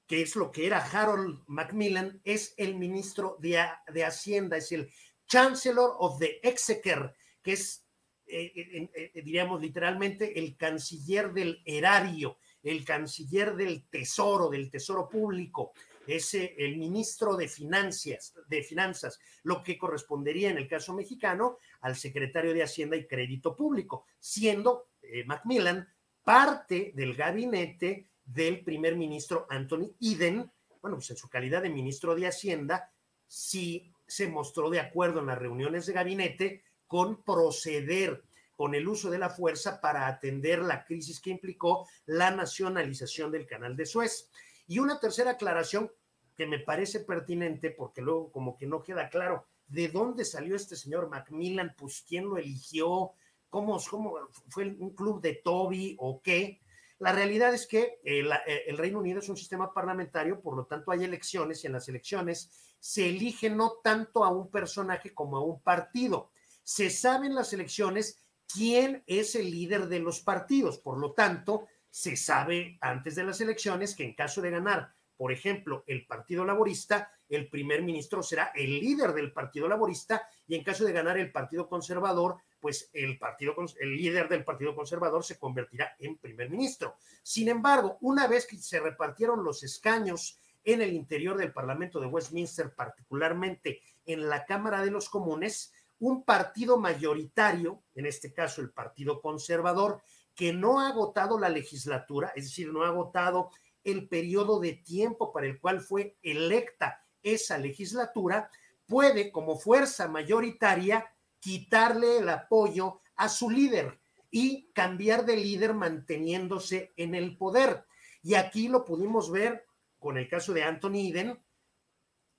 que 0.06 0.22
es 0.22 0.36
lo 0.36 0.52
que 0.52 0.66
era 0.66 0.78
Harold 0.78 1.42
Macmillan, 1.48 2.20
es 2.24 2.54
el 2.56 2.76
ministro 2.76 3.36
de, 3.40 3.66
de 3.92 4.04
Hacienda, 4.04 4.56
es 4.56 4.70
el 4.70 4.92
Chancellor 5.26 5.96
of 5.98 6.20
the 6.20 6.38
Exchequer, 6.44 7.12
que 7.42 7.52
es, 7.54 7.84
eh, 8.26 8.88
eh, 8.94 9.22
diríamos 9.24 9.60
literalmente, 9.60 10.38
el 10.38 10.56
canciller 10.56 11.32
del 11.32 11.60
erario, 11.64 12.38
el 12.62 12.84
canciller 12.84 13.56
del 13.56 13.88
tesoro, 13.88 14.48
del 14.48 14.70
tesoro 14.70 15.08
público 15.08 15.72
es 16.06 16.34
el 16.34 16.76
ministro 16.76 17.36
de 17.36 17.48
finanzas, 17.48 18.34
de 18.48 18.62
finanzas, 18.62 19.20
lo 19.42 19.62
que 19.62 19.78
correspondería 19.78 20.50
en 20.50 20.58
el 20.58 20.68
caso 20.68 20.94
mexicano 20.94 21.58
al 21.80 21.96
secretario 21.96 22.54
de 22.54 22.62
Hacienda 22.62 22.96
y 22.96 23.06
Crédito 23.06 23.54
Público, 23.54 24.06
siendo 24.18 24.88
eh, 25.02 25.24
Macmillan 25.24 25.88
parte 26.22 26.92
del 26.94 27.14
gabinete 27.14 28.08
del 28.24 28.62
primer 28.62 28.96
ministro 28.96 29.46
Anthony 29.50 29.94
Eden, 30.00 30.50
bueno, 30.80 30.96
pues 30.96 31.10
en 31.10 31.16
su 31.16 31.28
calidad 31.28 31.62
de 31.62 31.70
ministro 31.70 32.14
de 32.14 32.26
Hacienda, 32.26 32.92
sí 33.26 33.92
se 34.06 34.28
mostró 34.28 34.70
de 34.70 34.80
acuerdo 34.80 35.20
en 35.20 35.26
las 35.26 35.38
reuniones 35.38 35.86
de 35.86 35.92
gabinete 35.92 36.64
con 36.86 37.22
proceder 37.22 38.24
con 38.56 38.74
el 38.74 38.86
uso 38.88 39.08
de 39.08 39.18
la 39.18 39.30
fuerza 39.30 39.80
para 39.80 40.06
atender 40.06 40.58
la 40.58 40.84
crisis 40.84 41.20
que 41.20 41.30
implicó 41.30 41.88
la 42.04 42.30
nacionalización 42.30 43.32
del 43.32 43.46
canal 43.46 43.74
de 43.74 43.86
Suez. 43.86 44.28
Y 44.70 44.78
una 44.78 45.00
tercera 45.00 45.32
aclaración 45.32 45.90
que 46.36 46.46
me 46.46 46.60
parece 46.60 47.00
pertinente, 47.00 47.72
porque 47.72 48.00
luego 48.00 48.30
como 48.30 48.56
que 48.56 48.68
no 48.68 48.84
queda 48.84 49.08
claro 49.08 49.48
de 49.66 49.88
dónde 49.88 50.24
salió 50.24 50.54
este 50.54 50.76
señor 50.76 51.08
Macmillan, 51.08 51.74
pues 51.76 52.04
quién 52.06 52.26
lo 52.26 52.38
eligió, 52.38 53.10
cómo, 53.48 53.80
cómo 53.90 54.14
fue 54.48 54.76
un 54.78 54.94
club 54.94 55.20
de 55.20 55.40
Toby 55.42 55.96
o 55.98 56.22
qué. 56.22 56.60
La 57.00 57.10
realidad 57.10 57.52
es 57.52 57.66
que 57.66 57.98
el, 58.04 58.30
eh, 58.30 58.62
el, 58.68 58.78
Reino 58.78 59.00
Unido 59.00 59.18
es 59.18 59.28
un 59.28 59.36
sistema 59.36 59.74
parlamentario, 59.74 60.40
por 60.40 60.56
lo 60.56 60.66
tanto 60.66 60.92
hay 60.92 61.02
elecciones 61.02 61.64
y 61.64 61.66
en 61.66 61.72
las 61.72 61.88
elecciones 61.88 62.76
se 62.78 63.08
elige 63.08 63.50
no 63.50 63.72
tanto 63.82 64.22
a 64.22 64.30
un 64.30 64.52
personaje 64.52 65.12
como 65.12 65.36
a 65.36 65.44
un 65.44 65.60
partido. 65.60 66.30
Se 66.62 66.90
sabe 66.90 67.26
en 67.26 67.34
las 67.34 67.52
elecciones 67.52 68.22
quién 68.46 69.02
es 69.08 69.34
el 69.34 69.50
líder 69.50 69.88
de 69.88 69.98
los 69.98 70.20
partidos, 70.20 70.78
por 70.78 70.96
lo 70.96 71.10
tanto, 71.12 71.66
se 71.90 72.16
sabe 72.16 72.78
antes 72.80 73.14
de 73.14 73.24
las 73.24 73.40
elecciones 73.40 73.94
que 73.94 74.04
en 74.04 74.14
caso 74.14 74.40
de 74.40 74.50
ganar, 74.50 74.94
por 75.16 75.32
ejemplo, 75.32 75.84
el 75.86 76.06
Partido 76.06 76.44
Laborista, 76.46 77.12
el 77.28 77.48
primer 77.48 77.82
ministro 77.82 78.22
será 78.22 78.52
el 78.54 78.80
líder 78.80 79.12
del 79.12 79.32
Partido 79.32 79.68
Laborista 79.68 80.26
y 80.46 80.54
en 80.54 80.64
caso 80.64 80.84
de 80.84 80.92
ganar 80.92 81.18
el 81.18 81.30
Partido 81.30 81.68
Conservador, 81.68 82.38
pues 82.58 82.90
el, 82.92 83.18
partido, 83.18 83.54
el 83.80 83.96
líder 83.96 84.28
del 84.28 84.44
Partido 84.44 84.74
Conservador 84.74 85.22
se 85.22 85.38
convertirá 85.38 85.94
en 85.98 86.16
primer 86.16 86.48
ministro. 86.48 86.96
Sin 87.22 87.48
embargo, 87.48 87.98
una 88.00 88.26
vez 88.26 88.46
que 88.46 88.56
se 88.56 88.80
repartieron 88.80 89.44
los 89.44 89.62
escaños 89.62 90.38
en 90.64 90.82
el 90.82 90.92
interior 90.92 91.36
del 91.36 91.52
Parlamento 91.52 92.00
de 92.00 92.06
Westminster, 92.06 92.74
particularmente 92.74 93.82
en 94.06 94.28
la 94.28 94.44
Cámara 94.44 94.82
de 94.82 94.90
los 94.90 95.08
Comunes, 95.08 95.72
un 96.00 96.24
partido 96.24 96.78
mayoritario, 96.78 97.82
en 97.94 98.06
este 98.06 98.32
caso 98.32 98.62
el 98.62 98.70
Partido 98.70 99.20
Conservador, 99.20 100.02
que 100.40 100.54
no 100.54 100.80
ha 100.80 100.88
agotado 100.88 101.38
la 101.38 101.50
legislatura, 101.50 102.32
es 102.34 102.44
decir, 102.44 102.72
no 102.72 102.82
ha 102.82 102.88
agotado 102.88 103.50
el 103.84 104.08
periodo 104.08 104.58
de 104.58 104.72
tiempo 104.72 105.34
para 105.34 105.44
el 105.44 105.60
cual 105.60 105.82
fue 105.82 106.16
electa 106.22 107.04
esa 107.22 107.58
legislatura, 107.58 108.50
puede 108.86 109.32
como 109.32 109.58
fuerza 109.58 110.08
mayoritaria 110.08 111.14
quitarle 111.40 112.16
el 112.16 112.28
apoyo 112.30 113.02
a 113.16 113.28
su 113.28 113.50
líder 113.50 114.00
y 114.30 114.70
cambiar 114.72 115.26
de 115.26 115.36
líder 115.36 115.74
manteniéndose 115.74 116.94
en 116.96 117.14
el 117.14 117.36
poder. 117.36 117.84
Y 118.22 118.32
aquí 118.32 118.68
lo 118.68 118.82
pudimos 118.82 119.30
ver 119.30 119.66
con 119.98 120.16
el 120.16 120.26
caso 120.26 120.54
de 120.54 120.62
Anthony 120.62 121.10
Eden, 121.10 121.38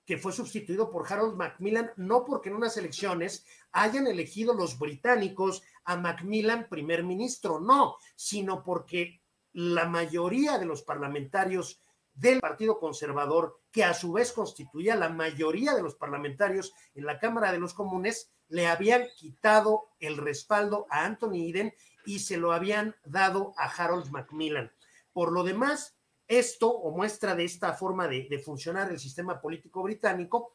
que 0.04 0.18
fue 0.18 0.32
sustituido 0.32 0.90
por 0.90 1.06
Harold 1.06 1.36
Macmillan, 1.36 1.92
no 1.94 2.24
porque 2.24 2.48
en 2.48 2.56
unas 2.56 2.76
elecciones 2.76 3.46
hayan 3.70 4.08
elegido 4.08 4.54
los 4.54 4.76
británicos 4.76 5.62
a 5.84 5.96
Macmillan 5.96 6.68
primer 6.68 7.04
ministro, 7.04 7.60
no, 7.60 7.96
sino 8.16 8.62
porque 8.62 9.22
la 9.52 9.86
mayoría 9.86 10.58
de 10.58 10.66
los 10.66 10.82
parlamentarios 10.82 11.80
del 12.14 12.40
Partido 12.40 12.78
Conservador, 12.78 13.60
que 13.70 13.84
a 13.84 13.94
su 13.94 14.12
vez 14.12 14.32
constituía 14.32 14.96
la 14.96 15.08
mayoría 15.08 15.74
de 15.74 15.82
los 15.82 15.94
parlamentarios 15.94 16.72
en 16.94 17.06
la 17.06 17.18
Cámara 17.18 17.52
de 17.52 17.58
los 17.58 17.74
Comunes, 17.74 18.30
le 18.48 18.66
habían 18.66 19.06
quitado 19.16 19.88
el 19.98 20.18
respaldo 20.18 20.86
a 20.90 21.04
Anthony 21.04 21.48
Eden 21.48 21.74
y 22.04 22.18
se 22.18 22.36
lo 22.36 22.52
habían 22.52 22.94
dado 23.04 23.54
a 23.56 23.64
Harold 23.66 24.10
Macmillan. 24.10 24.70
Por 25.12 25.32
lo 25.32 25.42
demás, 25.42 25.96
esto 26.28 26.70
o 26.70 26.94
muestra 26.94 27.34
de 27.34 27.44
esta 27.44 27.72
forma 27.74 28.08
de, 28.08 28.26
de 28.28 28.38
funcionar 28.38 28.90
el 28.90 28.98
sistema 28.98 29.40
político 29.40 29.82
británico, 29.82 30.54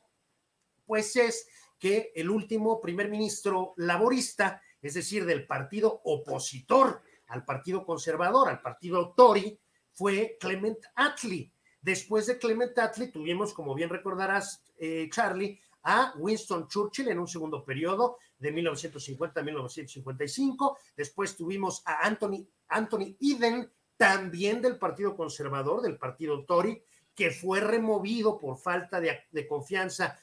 pues 0.86 1.16
es 1.16 1.48
que 1.80 2.12
el 2.16 2.30
último 2.30 2.82
primer 2.82 3.10
ministro 3.10 3.74
laborista, 3.78 4.62
es 4.82 4.94
decir, 4.94 5.26
del 5.26 5.46
partido 5.46 6.02
opositor 6.04 7.02
al 7.28 7.44
partido 7.44 7.86
conservador, 7.86 8.50
al 8.50 8.62
partido 8.62 9.13
Tory, 9.16 9.60
fue 9.92 10.38
Clement 10.40 10.80
Attlee. 10.96 11.52
Después 11.82 12.28
de 12.28 12.38
Clement 12.38 12.78
Attlee 12.78 13.12
tuvimos, 13.12 13.54
como 13.54 13.74
bien 13.76 13.90
recordarás, 13.90 14.63
eh, 14.78 15.10
Charlie, 15.12 15.60
a 15.84 16.13
Winston 16.18 16.68
Churchill 16.68 17.08
en 17.08 17.20
un 17.20 17.28
segundo 17.28 17.63
periodo 17.63 18.18
de 18.38 18.52
1950 18.52 19.40
a 19.40 19.44
1955. 19.44 20.78
Después 20.96 21.36
tuvimos 21.36 21.82
a 21.86 22.06
Anthony, 22.06 22.46
Anthony 22.68 23.16
Eden, 23.22 23.72
también 23.96 24.62
del 24.62 24.78
Partido 24.78 25.16
Conservador, 25.16 25.82
del 25.82 25.98
Partido 25.98 26.46
Tory, 26.46 26.84
que 27.16 27.32
fue 27.32 27.62
removido 27.62 28.38
por 28.38 28.58
falta 28.58 29.00
de, 29.00 29.18
de 29.32 29.48
confianza 29.48 30.20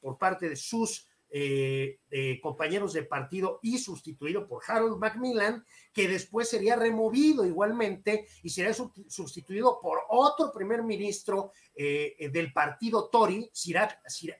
por 0.00 0.18
parte 0.18 0.48
de 0.48 0.56
sus 0.56 1.07
eh, 1.30 2.40
compañeros 2.42 2.94
de 2.94 3.02
partido 3.02 3.60
y 3.62 3.76
sustituido 3.78 4.46
por 4.48 4.62
Harold 4.66 4.98
Macmillan, 4.98 5.64
que 5.92 6.08
después 6.08 6.48
sería 6.48 6.74
removido 6.76 7.44
igualmente 7.44 8.26
y 8.42 8.48
sería 8.48 8.72
sustituido 8.72 9.78
por 9.80 10.00
otro 10.08 10.50
primer 10.52 10.82
ministro 10.82 11.52
eh, 11.74 12.30
del 12.32 12.52
partido 12.52 13.08
Tory, 13.10 13.50
Sir, 13.52 13.78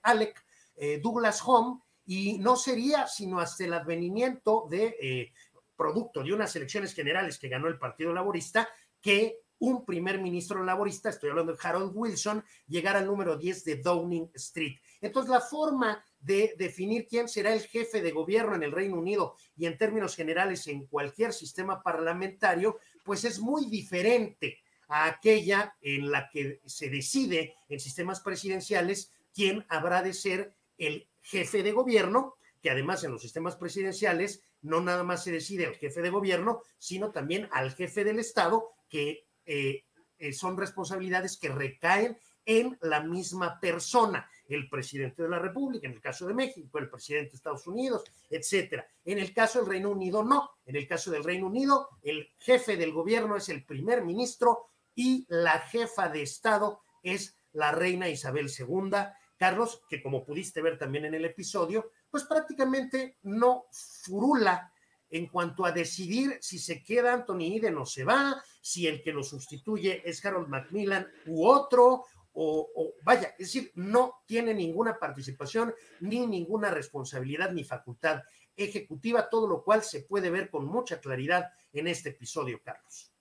Alec 0.03 0.43
eh, 0.77 0.99
Douglas 1.03 1.43
Home, 1.45 1.81
y 2.07 2.39
no 2.39 2.57
sería 2.57 3.07
sino 3.07 3.39
hasta 3.39 3.65
el 3.65 3.75
advenimiento 3.75 4.67
de 4.71 5.31
producto 5.77 6.23
de 6.23 6.33
unas 6.33 6.57
elecciones 6.57 6.95
generales 6.95 7.39
que 7.39 7.51
ganó 7.51 7.69
el 7.69 7.79
Partido 7.79 8.15
Laborista 8.15 8.67
que 9.03 9.43
un 9.59 9.85
primer 9.85 10.21
ministro 10.21 10.63
laborista, 10.63 11.11
estoy 11.11 11.31
hablando 11.31 11.53
de 11.53 11.59
Harold 11.63 11.93
Wilson, 11.95 12.45
llegara 12.67 13.01
al 13.01 13.07
número 13.07 13.37
10 13.37 13.65
de 13.65 13.77
Downing 13.77 14.31
Street. 14.35 14.79
Entonces, 15.01 15.31
la 15.31 15.41
forma 15.41 16.05
de 16.21 16.55
definir 16.59 17.07
quién 17.07 17.29
será 17.29 17.53
el 17.53 17.61
jefe 17.61 18.03
de 18.03 18.11
gobierno 18.11 18.55
en 18.55 18.63
el 18.63 18.73
Reino 18.73 18.97
Unido 18.97 19.37
y 19.57 19.67
en 19.67 19.79
términos 19.79 20.17
generales 20.17 20.67
en 20.67 20.87
cualquier 20.87 21.33
sistema 21.33 21.83
parlamentario, 21.83 22.79
pues 23.05 23.25
es 23.25 23.39
muy 23.39 23.67
diferente 23.67 24.59
a 24.89 25.07
aquella 25.07 25.77
en 25.81 26.11
la 26.11 26.29
que 26.31 26.61
se 26.67 26.91
decide 26.91 27.55
en 27.69 27.79
sistemas 27.79 28.21
presidenciales 28.21 29.13
quién 29.35 29.65
habrá 29.69 30.03
de 30.03 30.15
ser 30.15 30.55
el 30.79 31.09
jefe 31.23 31.63
de 31.63 31.73
gobierno, 31.73 32.35
que 32.63 32.71
además 32.71 33.05
en 33.05 33.13
los 33.13 33.23
sistemas 33.23 33.57
presidenciales 33.57 34.43
no 34.63 34.81
nada 34.81 35.05
más 35.05 35.23
se 35.23 35.31
decide 35.31 35.67
al 35.67 35.77
jefe 35.77 36.03
de 36.03 36.11
gobierno, 36.11 36.63
sino 36.79 37.13
también 37.13 37.49
al 37.53 37.75
jefe 37.75 38.03
del 38.03 38.19
Estado, 38.19 38.71
que 38.89 39.27
eh, 39.47 39.85
eh, 40.19 40.33
son 40.33 40.57
responsabilidades 40.57 41.37
que 41.37 41.51
recaen 41.51 42.19
en 42.45 42.79
la 42.81 43.03
misma 43.03 43.61
persona 43.61 44.29
el 44.49 44.69
presidente 44.69 45.23
de 45.23 45.29
la 45.29 45.39
República, 45.39 45.87
en 45.87 45.93
el 45.93 46.01
caso 46.01 46.27
de 46.27 46.35
México, 46.35 46.79
el 46.79 46.89
presidente 46.89 47.31
de 47.31 47.37
Estados 47.37 47.67
Unidos, 47.67 48.03
etcétera. 48.31 48.87
En 49.05 49.19
el 49.19 49.33
caso 49.33 49.61
del 49.61 49.69
Reino 49.69 49.91
Unido, 49.91 50.25
no. 50.25 50.51
En 50.65 50.77
el 50.77 50.89
caso 50.89 51.11
del 51.11 51.23
Reino 51.23 51.47
Unido, 51.47 51.89
el 52.03 52.31
jefe 52.39 52.77
del 52.77 52.93
gobierno 52.93 53.37
es 53.37 53.49
el 53.51 53.65
primer 53.65 54.03
ministro 54.05 54.71
y 54.95 55.27
la 55.29 55.61
jefa 55.61 56.09
de 56.09 56.23
Estado 56.23 56.81
es 57.03 57.39
la 57.53 57.73
reina 57.73 58.09
Isabel 58.09 58.51
II. 58.51 58.91
Carlos, 59.37 59.83
que 59.89 60.03
como 60.03 60.25
pudiste 60.25 60.63
ver 60.63 60.79
también 60.79 61.05
en 61.05 61.15
el 61.15 61.25
episodio, 61.25 61.93
pues 62.11 62.25
prácticamente 62.25 63.19
no 63.23 63.67
furula 63.71 64.73
en 65.11 65.27
cuanto 65.27 65.65
a 65.65 65.73
decidir 65.73 66.39
si 66.41 66.59
se 66.59 66.83
queda 66.83 67.15
Anthony 67.15 67.57
Eden 67.57 67.79
o 67.79 67.87
se 67.87 68.05
va, 68.05 68.43
si 68.61 68.87
el 68.87 69.03
que 69.03 69.13
lo 69.13 69.23
sustituye 69.23 70.03
es 70.05 70.25
Harold 70.25 70.49
Macmillan 70.49 71.07
u 71.27 71.47
otro, 71.47 72.05
o, 72.41 72.95
vaya, 73.03 73.35
es 73.39 73.53
decir, 73.53 73.73
no 73.75 74.23
tiene 74.27 74.55
ninguna 74.55 74.99
participación, 74.99 75.75
ni 76.01 76.27
ninguna 76.27 76.71
responsabilidad, 76.71 77.51
ni 77.51 77.65
facultad 77.65 78.23
ejecutiva, 78.57 79.29
todo 79.29 79.49
lo 79.49 79.63
cual 79.65 79.83
se 79.83 80.03
puede 80.03 80.31
ver 80.31 80.49
con 80.49 80.67
mucha 80.67 81.01
claridad 81.01 81.47
en 81.73 81.89
este 81.89 82.11
episodio, 82.11 82.61
Carlos. 82.63 83.13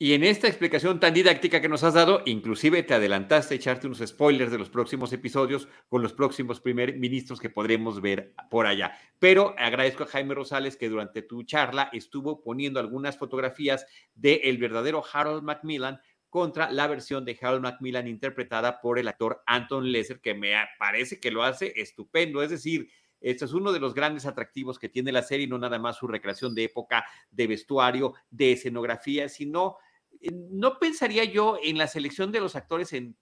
Y 0.00 0.12
en 0.12 0.22
esta 0.22 0.46
explicación 0.46 1.00
tan 1.00 1.12
didáctica 1.12 1.60
que 1.60 1.68
nos 1.68 1.82
has 1.82 1.94
dado, 1.94 2.22
inclusive 2.24 2.84
te 2.84 2.94
adelantaste 2.94 3.54
a 3.54 3.56
echarte 3.56 3.88
unos 3.88 3.98
spoilers 4.06 4.52
de 4.52 4.58
los 4.58 4.70
próximos 4.70 5.12
episodios 5.12 5.66
con 5.88 6.02
los 6.02 6.12
próximos 6.12 6.60
primer 6.60 6.96
ministros 6.96 7.40
que 7.40 7.50
podremos 7.50 8.00
ver 8.00 8.32
por 8.48 8.66
allá. 8.66 8.96
Pero 9.18 9.56
agradezco 9.58 10.04
a 10.04 10.06
Jaime 10.06 10.36
Rosales 10.36 10.76
que 10.76 10.88
durante 10.88 11.22
tu 11.22 11.42
charla 11.42 11.90
estuvo 11.92 12.44
poniendo 12.44 12.78
algunas 12.78 13.18
fotografías 13.18 13.86
del 14.14 14.40
el 14.44 14.58
verdadero 14.58 15.02
Harold 15.12 15.42
Macmillan 15.42 16.00
contra 16.28 16.70
la 16.70 16.86
versión 16.86 17.24
de 17.24 17.38
Harold 17.40 17.62
Macmillan 17.62 18.06
interpretada 18.06 18.80
por 18.80 18.98
el 18.98 19.08
actor 19.08 19.42
Anton 19.46 19.90
Lesser, 19.90 20.20
que 20.20 20.34
me 20.34 20.54
parece 20.78 21.20
que 21.20 21.30
lo 21.30 21.42
hace 21.42 21.72
estupendo. 21.76 22.42
Es 22.42 22.50
decir, 22.50 22.88
esto 23.20 23.44
es 23.44 23.52
uno 23.52 23.72
de 23.72 23.80
los 23.80 23.94
grandes 23.94 24.26
atractivos 24.26 24.78
que 24.78 24.88
tiene 24.88 25.12
la 25.12 25.22
serie, 25.22 25.46
no 25.46 25.58
nada 25.58 25.78
más 25.78 25.96
su 25.96 26.06
recreación 26.06 26.54
de 26.54 26.64
época, 26.64 27.04
de 27.30 27.46
vestuario, 27.46 28.14
de 28.30 28.52
escenografía, 28.52 29.28
sino 29.28 29.78
eh, 30.20 30.30
no 30.32 30.78
pensaría 30.78 31.24
yo 31.24 31.58
en 31.62 31.78
la 31.78 31.86
selección 31.86 32.32
de 32.32 32.40
los 32.40 32.56
actores 32.56 32.92
en, 32.92 33.16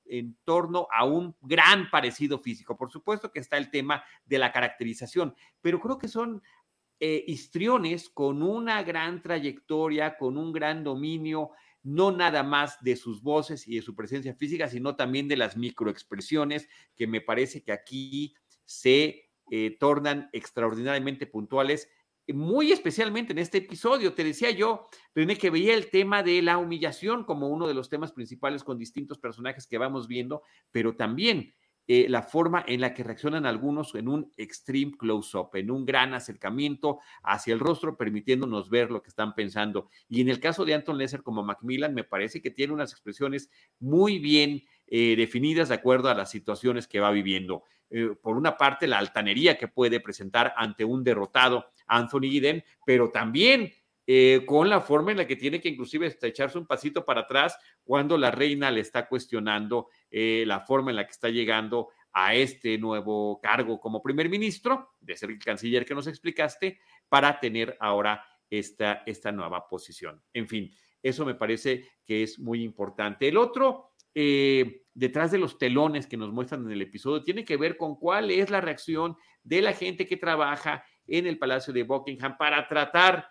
torno 0.44 0.88
a 0.92 1.04
un 1.04 1.36
gran 1.40 1.90
parecido 1.90 2.38
físico. 2.38 2.76
Por 2.76 2.90
supuesto 2.90 3.30
que 3.30 3.40
está 3.40 3.56
el 3.56 3.70
tema 3.70 4.04
de 4.24 4.38
la 4.38 4.52
caracterización, 4.52 5.34
pero 5.60 5.80
creo 5.80 5.98
que 5.98 6.08
son 6.08 6.42
eh, 7.00 7.24
histriones 7.26 8.08
con 8.08 8.42
una 8.42 8.82
gran 8.82 9.22
trayectoria, 9.22 10.16
con 10.16 10.38
un 10.38 10.52
gran 10.52 10.84
dominio 10.84 11.50
no 11.86 12.10
nada 12.10 12.42
más 12.42 12.82
de 12.82 12.96
sus 12.96 13.22
voces 13.22 13.68
y 13.68 13.76
de 13.76 13.82
su 13.82 13.94
presencia 13.94 14.34
física, 14.34 14.68
sino 14.68 14.96
también 14.96 15.28
de 15.28 15.36
las 15.36 15.56
microexpresiones 15.56 16.68
que 16.96 17.06
me 17.06 17.20
parece 17.20 17.62
que 17.62 17.70
aquí 17.70 18.34
se 18.64 19.30
eh, 19.52 19.76
tornan 19.78 20.28
extraordinariamente 20.32 21.28
puntuales, 21.28 21.88
muy 22.26 22.72
especialmente 22.72 23.32
en 23.32 23.38
este 23.38 23.58
episodio. 23.58 24.14
Te 24.14 24.24
decía 24.24 24.50
yo, 24.50 24.88
René, 25.14 25.38
que 25.38 25.48
veía 25.48 25.74
el 25.74 25.88
tema 25.88 26.24
de 26.24 26.42
la 26.42 26.58
humillación 26.58 27.22
como 27.22 27.46
uno 27.46 27.68
de 27.68 27.74
los 27.74 27.88
temas 27.88 28.10
principales 28.10 28.64
con 28.64 28.78
distintos 28.78 29.18
personajes 29.18 29.68
que 29.68 29.78
vamos 29.78 30.08
viendo, 30.08 30.42
pero 30.72 30.96
también 30.96 31.54
eh, 31.88 32.06
la 32.08 32.22
forma 32.22 32.64
en 32.66 32.80
la 32.80 32.94
que 32.94 33.04
reaccionan 33.04 33.46
algunos 33.46 33.94
en 33.94 34.08
un 34.08 34.32
extreme 34.36 34.96
close-up, 34.98 35.50
en 35.54 35.70
un 35.70 35.86
gran 35.86 36.14
acercamiento 36.14 36.98
hacia 37.22 37.54
el 37.54 37.60
rostro, 37.60 37.96
permitiéndonos 37.96 38.68
ver 38.70 38.90
lo 38.90 39.02
que 39.02 39.08
están 39.08 39.34
pensando. 39.34 39.88
Y 40.08 40.20
en 40.20 40.28
el 40.28 40.40
caso 40.40 40.64
de 40.64 40.74
Anton 40.74 40.98
Lesser 40.98 41.22
como 41.22 41.44
Macmillan, 41.44 41.94
me 41.94 42.02
parece 42.02 42.42
que 42.42 42.50
tiene 42.50 42.72
unas 42.72 42.90
expresiones 42.92 43.50
muy 43.78 44.18
bien 44.18 44.64
eh, 44.88 45.14
definidas 45.16 45.68
de 45.68 45.76
acuerdo 45.76 46.08
a 46.08 46.14
las 46.14 46.30
situaciones 46.30 46.88
que 46.88 47.00
va 47.00 47.10
viviendo. 47.10 47.62
Eh, 47.90 48.10
por 48.20 48.36
una 48.36 48.56
parte, 48.56 48.88
la 48.88 48.98
altanería 48.98 49.56
que 49.56 49.68
puede 49.68 50.00
presentar 50.00 50.54
ante 50.56 50.84
un 50.84 51.04
derrotado 51.04 51.66
Anthony 51.86 52.36
Eden, 52.36 52.64
pero 52.84 53.10
también 53.10 53.72
con 54.46 54.70
la 54.70 54.80
forma 54.80 55.10
en 55.10 55.16
la 55.16 55.26
que 55.26 55.34
tiene 55.34 55.60
que 55.60 55.68
inclusive 55.68 56.16
echarse 56.22 56.58
un 56.58 56.66
pasito 56.66 57.04
para 57.04 57.22
atrás 57.22 57.58
cuando 57.82 58.16
la 58.16 58.30
reina 58.30 58.70
le 58.70 58.80
está 58.80 59.08
cuestionando 59.08 59.88
eh, 60.10 60.44
la 60.46 60.60
forma 60.60 60.90
en 60.90 60.96
la 60.96 61.04
que 61.04 61.12
está 61.12 61.28
llegando 61.28 61.88
a 62.12 62.34
este 62.34 62.78
nuevo 62.78 63.40
cargo 63.42 63.78
como 63.78 64.02
primer 64.02 64.28
ministro, 64.28 64.92
de 65.00 65.16
ser 65.16 65.30
el 65.30 65.38
canciller 65.38 65.84
que 65.84 65.94
nos 65.94 66.06
explicaste, 66.06 66.78
para 67.08 67.38
tener 67.38 67.76
ahora 67.80 68.24
esta, 68.48 69.02
esta 69.06 69.32
nueva 69.32 69.68
posición. 69.68 70.22
En 70.32 70.48
fin, 70.48 70.72
eso 71.02 71.26
me 71.26 71.34
parece 71.34 71.88
que 72.04 72.22
es 72.22 72.38
muy 72.38 72.62
importante. 72.62 73.28
El 73.28 73.36
otro, 73.36 73.92
eh, 74.14 74.84
detrás 74.94 75.30
de 75.30 75.38
los 75.38 75.58
telones 75.58 76.06
que 76.06 76.16
nos 76.16 76.32
muestran 76.32 76.64
en 76.64 76.72
el 76.72 76.82
episodio, 76.82 77.22
tiene 77.22 77.44
que 77.44 77.56
ver 77.56 77.76
con 77.76 77.96
cuál 77.96 78.30
es 78.30 78.50
la 78.50 78.60
reacción 78.60 79.16
de 79.42 79.62
la 79.62 79.74
gente 79.74 80.06
que 80.06 80.16
trabaja 80.16 80.84
en 81.06 81.26
el 81.26 81.38
Palacio 81.38 81.72
de 81.72 81.82
Buckingham 81.82 82.36
para 82.38 82.66
tratar 82.66 83.28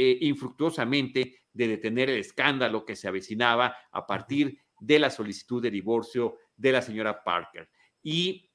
eh, 0.00 0.16
infructuosamente 0.20 1.40
de 1.52 1.66
detener 1.66 2.08
el 2.08 2.20
escándalo 2.20 2.84
que 2.84 2.94
se 2.94 3.08
avecinaba 3.08 3.74
a 3.90 4.06
partir 4.06 4.60
de 4.78 5.00
la 5.00 5.10
solicitud 5.10 5.60
de 5.60 5.72
divorcio 5.72 6.36
de 6.56 6.70
la 6.70 6.82
señora 6.82 7.24
Parker. 7.24 7.68
Y 8.00 8.48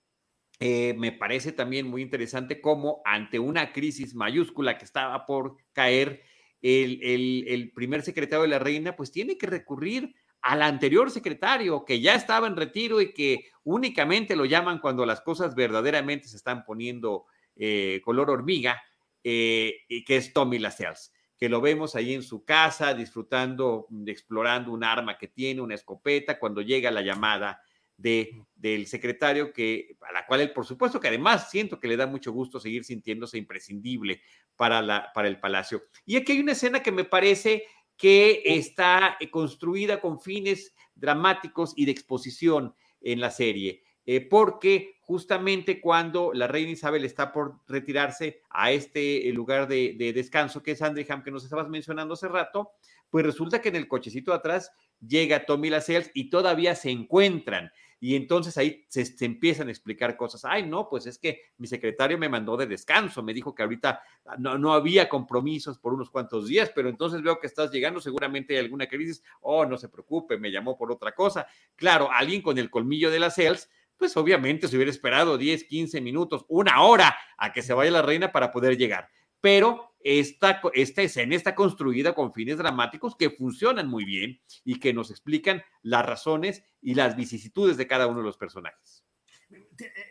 eh, 0.61 0.95
me 0.97 1.11
parece 1.11 1.51
también 1.51 1.89
muy 1.89 2.01
interesante 2.01 2.61
cómo 2.61 3.01
ante 3.03 3.39
una 3.39 3.73
crisis 3.73 4.15
mayúscula 4.15 4.77
que 4.77 4.85
estaba 4.85 5.25
por 5.25 5.57
caer, 5.73 6.23
el, 6.61 7.01
el, 7.45 7.73
primer 7.73 8.03
secretario 8.03 8.43
de 8.43 8.47
la 8.47 8.59
reina 8.59 8.95
pues 8.95 9.11
tiene 9.11 9.37
que 9.37 9.47
recurrir 9.47 10.15
al 10.41 10.61
anterior 10.61 11.11
secretario 11.11 11.83
que 11.83 11.99
ya 11.99 12.15
estaba 12.15 12.47
en 12.47 12.55
retiro 12.55 13.01
y 13.01 13.13
que 13.13 13.47
únicamente 13.65 14.37
lo 14.37 14.45
llaman 14.45 14.79
cuando 14.79 15.05
las 15.05 15.19
cosas 15.19 15.55
verdaderamente 15.55 16.29
se 16.29 16.37
están 16.37 16.63
poniendo 16.63 17.25
eh, 17.57 17.99
color 18.01 18.29
hormiga, 18.29 18.81
eh, 19.25 19.81
y 19.89 20.05
que 20.05 20.15
es 20.15 20.31
Tommy 20.31 20.57
Lascelles 20.59 21.11
que 21.43 21.49
lo 21.49 21.59
vemos 21.59 21.93
ahí 21.97 22.13
en 22.13 22.23
su 22.23 22.45
casa 22.45 22.93
disfrutando, 22.93 23.89
explorando 24.05 24.71
un 24.71 24.81
arma 24.81 25.17
que 25.17 25.27
tiene, 25.27 25.59
una 25.59 25.75
escopeta, 25.75 26.39
cuando 26.39 26.61
llega 26.61 26.89
la 26.89 27.01
llamada 27.01 27.61
de, 27.97 28.45
del 28.55 28.87
secretario, 28.87 29.51
que, 29.51 29.97
a 30.07 30.13
la 30.13 30.25
cual 30.25 30.39
él, 30.39 30.53
por 30.53 30.65
supuesto, 30.65 31.01
que 31.01 31.09
además 31.09 31.49
siento 31.51 31.81
que 31.81 31.89
le 31.89 31.97
da 31.97 32.07
mucho 32.07 32.31
gusto 32.31 32.61
seguir 32.61 32.85
sintiéndose 32.85 33.37
imprescindible 33.37 34.21
para, 34.55 34.81
la, 34.81 35.11
para 35.13 35.27
el 35.27 35.37
palacio. 35.37 35.83
Y 36.05 36.15
aquí 36.15 36.31
hay 36.31 36.39
una 36.39 36.53
escena 36.53 36.81
que 36.81 36.93
me 36.93 37.03
parece 37.03 37.65
que 37.97 38.41
está 38.45 39.17
construida 39.29 39.99
con 39.99 40.21
fines 40.21 40.73
dramáticos 40.95 41.73
y 41.75 41.83
de 41.83 41.91
exposición 41.91 42.73
en 43.01 43.19
la 43.19 43.31
serie. 43.31 43.82
Eh, 44.05 44.27
porque 44.27 44.97
justamente 45.01 45.79
cuando 45.79 46.31
la 46.33 46.47
reina 46.47 46.71
Isabel 46.71 47.05
está 47.05 47.31
por 47.31 47.59
retirarse 47.67 48.41
a 48.49 48.71
este 48.71 49.29
eh, 49.29 49.33
lugar 49.33 49.67
de, 49.67 49.95
descanso 50.13 50.61
que 50.61 50.71
es 50.71 50.81
Andringham, 50.81 51.23
que 51.23 51.31
nos 51.31 51.43
estabas 51.43 51.69
mencionando 51.69 52.13
hace 52.13 52.27
rato, 52.27 52.71
pues 53.09 53.25
resulta 53.25 53.61
que 53.61 53.69
en 53.69 53.77
el 53.77 53.87
cochecito 53.87 54.31
de 54.31 54.37
atrás 54.37 54.71
llega 55.05 55.45
Tommy 55.45 55.69
Lascelles 55.69 56.11
y 56.13 56.29
todavía 56.29 56.75
se 56.75 56.89
encuentran. 56.89 57.71
Y 57.99 58.17
entonces 58.17 58.57
ahí 58.57 58.85
se, 58.89 59.07
empiezan 59.23 59.69
a 59.69 59.71
explicar 59.71 60.17
cosas. 60.17 60.43
Ay, 60.43 60.67
no, 60.67 60.89
pues 60.89 61.05
es 61.05 61.17
que 61.17 61.39
mi 61.57 61.67
secretario 61.67 62.17
me 62.17 62.27
mandó 62.27 62.57
de 62.57 62.65
descanso, 62.65 63.23
me 63.23 63.33
dijo 63.33 63.55
que 63.55 63.63
ahorita 63.63 64.01
no, 64.39 64.57
no 64.57 64.73
había 64.73 65.07
compromisos 65.07 65.79
por 65.79 65.93
unos 65.93 66.09
cuantos 66.09 66.49
días, 66.49 66.69
pero 66.75 66.89
entonces 66.89 67.21
veo 67.21 67.39
que 67.39 67.47
estás 67.47 67.71
llegando, 67.71 68.01
seguramente 68.01 68.55
hay 68.55 68.59
alguna 68.59 68.87
crisis. 68.87 69.23
Oh, 69.39 69.65
no 69.65 69.77
se 69.77 69.87
preocupe, 69.87 70.37
me 70.37 70.51
llamó 70.51 70.77
por 70.77 70.91
otra 70.91 71.13
cosa. 71.13 71.47
Claro, 71.77 72.09
alguien 72.11 72.41
con 72.41 72.57
el 72.57 72.69
colmillo 72.69 73.09
de 73.09 73.19
las 73.19 73.35
Sales 73.35 73.69
pues 74.03 74.17
obviamente 74.17 74.67
se 74.67 74.75
hubiera 74.75 74.91
esperado 74.91 75.37
10, 75.37 75.63
15 75.63 76.01
minutos, 76.01 76.43
una 76.49 76.81
hora 76.81 77.15
a 77.37 77.53
que 77.53 77.61
se 77.61 77.73
vaya 77.73 77.89
la 77.89 78.01
reina 78.01 78.33
para 78.33 78.51
poder 78.51 78.77
llegar. 78.77 79.07
Pero 79.39 79.95
esta, 80.01 80.59
esta 80.73 81.01
escena 81.01 81.37
está 81.37 81.55
construida 81.55 82.13
con 82.13 82.33
fines 82.33 82.57
dramáticos 82.57 83.15
que 83.15 83.29
funcionan 83.29 83.87
muy 83.87 84.03
bien 84.03 84.41
y 84.65 84.81
que 84.81 84.91
nos 84.91 85.09
explican 85.09 85.63
las 85.83 86.05
razones 86.05 86.65
y 86.81 86.95
las 86.95 87.15
vicisitudes 87.15 87.77
de 87.77 87.87
cada 87.87 88.07
uno 88.07 88.17
de 88.17 88.25
los 88.25 88.35
personajes. 88.35 89.05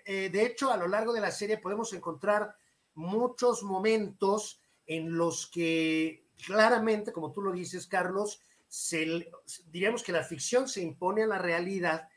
Eh, 0.07 0.30
de 0.32 0.47
hecho, 0.47 0.72
a 0.72 0.78
lo 0.78 0.88
largo 0.88 1.12
de 1.12 1.20
la 1.20 1.30
serie 1.30 1.59
podemos 1.59 1.93
encontrar 1.93 2.57
muchos 2.95 3.62
momentos 3.62 4.62
en 4.86 5.18
los 5.18 5.49
que 5.49 6.24
claramente, 6.47 7.12
como 7.12 7.30
tú 7.30 7.43
lo 7.43 7.53
dices, 7.53 7.86
Carlos, 7.86 8.40
diríamos 9.66 10.03
que 10.03 10.12
la 10.12 10.24
ficción 10.24 10.66
se 10.66 10.80
impone 10.80 11.24
a 11.24 11.26
la 11.26 11.36
realidad 11.36 12.09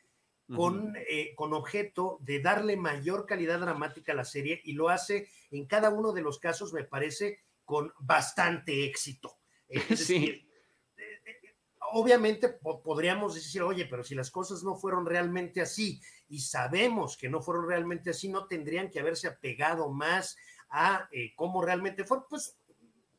con, 0.54 0.94
eh, 1.08 1.34
con 1.34 1.52
objeto 1.54 2.18
de 2.20 2.40
darle 2.40 2.76
mayor 2.76 3.26
calidad 3.26 3.60
dramática 3.60 4.12
a 4.12 4.16
la 4.16 4.24
serie 4.24 4.60
y 4.64 4.72
lo 4.72 4.88
hace 4.88 5.28
en 5.50 5.66
cada 5.66 5.90
uno 5.90 6.12
de 6.12 6.22
los 6.22 6.38
casos, 6.38 6.72
me 6.72 6.84
parece, 6.84 7.40
con 7.64 7.92
bastante 7.98 8.84
éxito. 8.84 9.38
sí. 9.96 10.48
Eh, 10.96 11.02
eh, 11.26 11.54
obviamente 11.92 12.48
podríamos 12.48 13.34
decir, 13.34 13.62
oye, 13.62 13.86
pero 13.86 14.04
si 14.04 14.14
las 14.14 14.30
cosas 14.30 14.62
no 14.62 14.76
fueron 14.76 15.04
realmente 15.04 15.60
así 15.60 16.00
y 16.28 16.40
sabemos 16.40 17.16
que 17.16 17.28
no 17.28 17.42
fueron 17.42 17.68
realmente 17.68 18.10
así, 18.10 18.28
no 18.28 18.46
tendrían 18.46 18.90
que 18.90 19.00
haberse 19.00 19.26
apegado 19.26 19.90
más 19.90 20.36
a 20.70 21.08
cómo 21.36 21.62
realmente 21.62 22.04
fueron. 22.04 22.26
Pues 22.28 22.56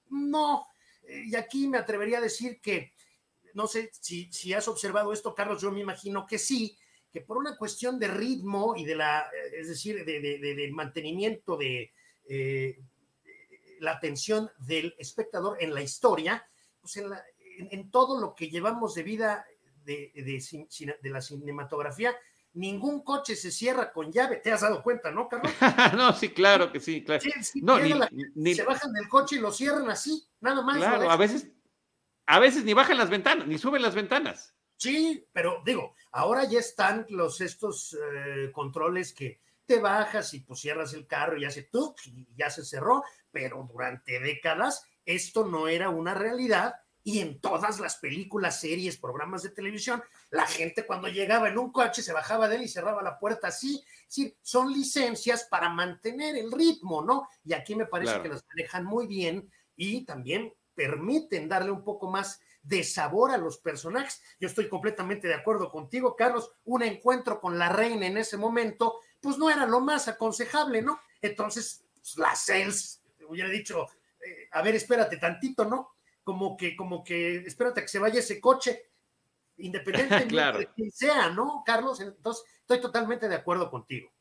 no. 0.10 0.66
Y 1.08 1.36
aquí 1.36 1.68
me 1.68 1.78
atrevería 1.78 2.18
a 2.18 2.22
decir 2.22 2.60
que, 2.62 2.94
no 3.54 3.68
sé 3.68 3.90
si, 4.00 4.32
si 4.32 4.54
has 4.54 4.68
observado 4.68 5.14
esto, 5.14 5.34
Carlos, 5.34 5.62
yo 5.62 5.72
me 5.72 5.80
imagino 5.80 6.28
que 6.28 6.38
sí, 6.38 6.78
que 7.18 7.26
por 7.26 7.38
una 7.38 7.58
cuestión 7.58 7.98
de 7.98 8.08
ritmo 8.10 8.76
y 8.76 8.86
de 8.86 8.96
la, 8.96 9.22
eh, 9.22 9.60
es 9.60 9.70
decir, 9.70 10.06
de, 10.06 10.70
mantenimiento 10.72 11.58
de 11.58 11.92
eh, 12.30 12.80
la 13.80 13.94
atención 13.94 14.52
del 14.60 14.94
espectador 15.00 15.58
en 15.60 15.74
la 15.74 15.82
historia, 15.82 16.48
pues 16.80 16.98
en, 16.98 17.90
todo 17.90 18.22
lo 18.22 18.36
que 18.36 18.52
llevamos 18.52 18.94
de 18.94 19.02
vida 19.02 19.48
de, 19.84 20.12
la 21.02 21.22
cinematografía, 21.22 22.16
ningún 22.54 23.04
coche 23.04 23.36
se 23.36 23.50
cierra 23.50 23.92
con 23.92 24.12
llave. 24.12 24.36
¿Te 24.36 24.52
has 24.52 24.62
dado 24.62 24.84
cuenta, 24.84 25.10
no, 25.10 25.28
Carlos? 25.28 25.52
no, 25.98 26.14
sí, 26.14 26.30
claro 26.30 26.72
que 26.72 26.80
sí, 26.80 27.04
claro. 27.04 27.24
no, 27.64 27.78
se 28.54 28.64
bajan 28.64 28.94
del 28.94 29.10
coche 29.10 29.38
y 29.38 29.40
lo 29.40 29.52
cierran 29.52 29.90
así, 29.90 30.24
nada 30.40 30.62
más. 30.62 30.78
Claro, 30.78 31.10
a 31.10 31.18
veces, 31.18 31.48
a 32.28 32.38
veces 32.38 32.64
ni 32.64 32.76
bajan 32.76 32.98
las 33.00 33.10
ventanas, 33.10 33.48
ni 33.48 33.58
suben 33.58 33.82
las 33.82 33.96
ventanas. 33.96 34.54
Sí, 34.78 35.28
pero 35.34 35.62
digo, 35.66 35.96
ahora 36.12 36.46
ya 36.46 36.60
están 36.60 37.06
los 37.10 37.42
estos 37.42 37.94
eh, 37.94 38.52
controles 38.52 39.14
que 39.14 39.42
te 39.66 39.80
bajas 39.80 40.34
y 40.34 40.40
pues 40.42 40.62
cierras 40.62 40.94
el 40.94 41.08
carro 41.08 41.38
y 41.38 41.46
hace 41.46 41.64
tuk 41.64 41.98
y 42.06 42.28
ya 42.36 42.50
se 42.50 42.64
cerró, 42.64 43.04
pero 43.32 43.68
durante 43.70 44.20
décadas 44.20 44.84
esto 45.04 45.46
no 45.46 45.68
era 45.68 45.90
una 45.90 46.14
realidad 46.14 46.76
y 47.08 47.22
en 47.22 47.40
todas 47.40 47.80
las 47.80 47.96
películas, 47.96 48.60
series, 48.60 48.98
programas 48.98 49.42
de 49.42 49.52
televisión, 49.52 50.04
la 50.30 50.46
gente 50.46 50.86
cuando 50.86 51.08
llegaba 51.08 51.48
en 51.48 51.58
un 51.58 51.72
coche 51.72 52.02
se 52.02 52.12
bajaba 52.12 52.50
de 52.50 52.58
él 52.58 52.64
y 52.64 52.68
cerraba 52.68 53.02
la 53.02 53.18
puerta 53.18 53.48
así. 53.48 53.82
Sí, 54.10 54.36
son 54.42 54.74
licencias 54.74 55.48
para 55.50 55.70
mantener 55.70 56.36
el 56.36 56.52
ritmo, 56.52 57.02
¿no? 57.02 57.30
Y 57.46 57.54
aquí 57.54 57.76
me 57.76 57.86
parece 57.86 58.22
que 58.22 58.28
las 58.28 58.44
manejan 58.50 58.84
muy 58.84 59.08
bien 59.08 59.50
y 59.78 60.04
también 60.04 60.54
permiten 60.76 61.48
darle 61.48 61.72
un 61.72 61.86
poco 61.86 62.12
más 62.12 62.42
de 62.68 62.84
sabor 62.84 63.32
a 63.32 63.38
los 63.38 63.58
personajes. 63.58 64.22
Yo 64.40 64.48
estoy 64.48 64.68
completamente 64.68 65.28
de 65.28 65.34
acuerdo 65.34 65.72
contigo, 65.72 66.16
Carlos. 66.16 66.52
Un 66.66 66.84
encuentro 66.84 67.40
con 67.40 67.58
la 67.58 67.70
reina 67.70 68.08
en 68.08 68.18
ese 68.18 68.38
momento, 68.38 69.00
pues 69.22 69.38
no 69.38 69.50
era 69.50 69.66
lo 69.66 69.80
más 69.80 70.08
aconsejable, 70.08 70.82
¿no? 70.82 71.00
Entonces, 71.22 71.86
pues, 71.96 72.18
la 72.18 72.36
Cels 72.36 73.02
hubiera 73.28 73.50
dicho, 73.50 73.88
eh, 74.26 74.50
a 74.52 74.62
ver, 74.62 74.76
espérate 74.76 75.18
tantito, 75.18 75.66
¿no? 75.66 75.96
Como 76.24 76.58
que, 76.58 76.76
como 76.76 77.04
que, 77.04 77.38
espérate 77.38 77.80
a 77.80 77.84
que 77.84 77.90
se 77.90 78.00
vaya 78.00 78.20
ese 78.20 78.42
coche, 78.42 78.90
independientemente 79.58 80.36
de 80.60 80.70
quién 80.76 80.92
sea, 80.92 81.30
¿no, 81.30 81.64
Carlos? 81.66 82.02
Entonces, 82.02 82.44
estoy 82.60 82.82
totalmente 82.82 83.30
de 83.30 83.36
acuerdo 83.36 83.72
contigo. 83.72 84.12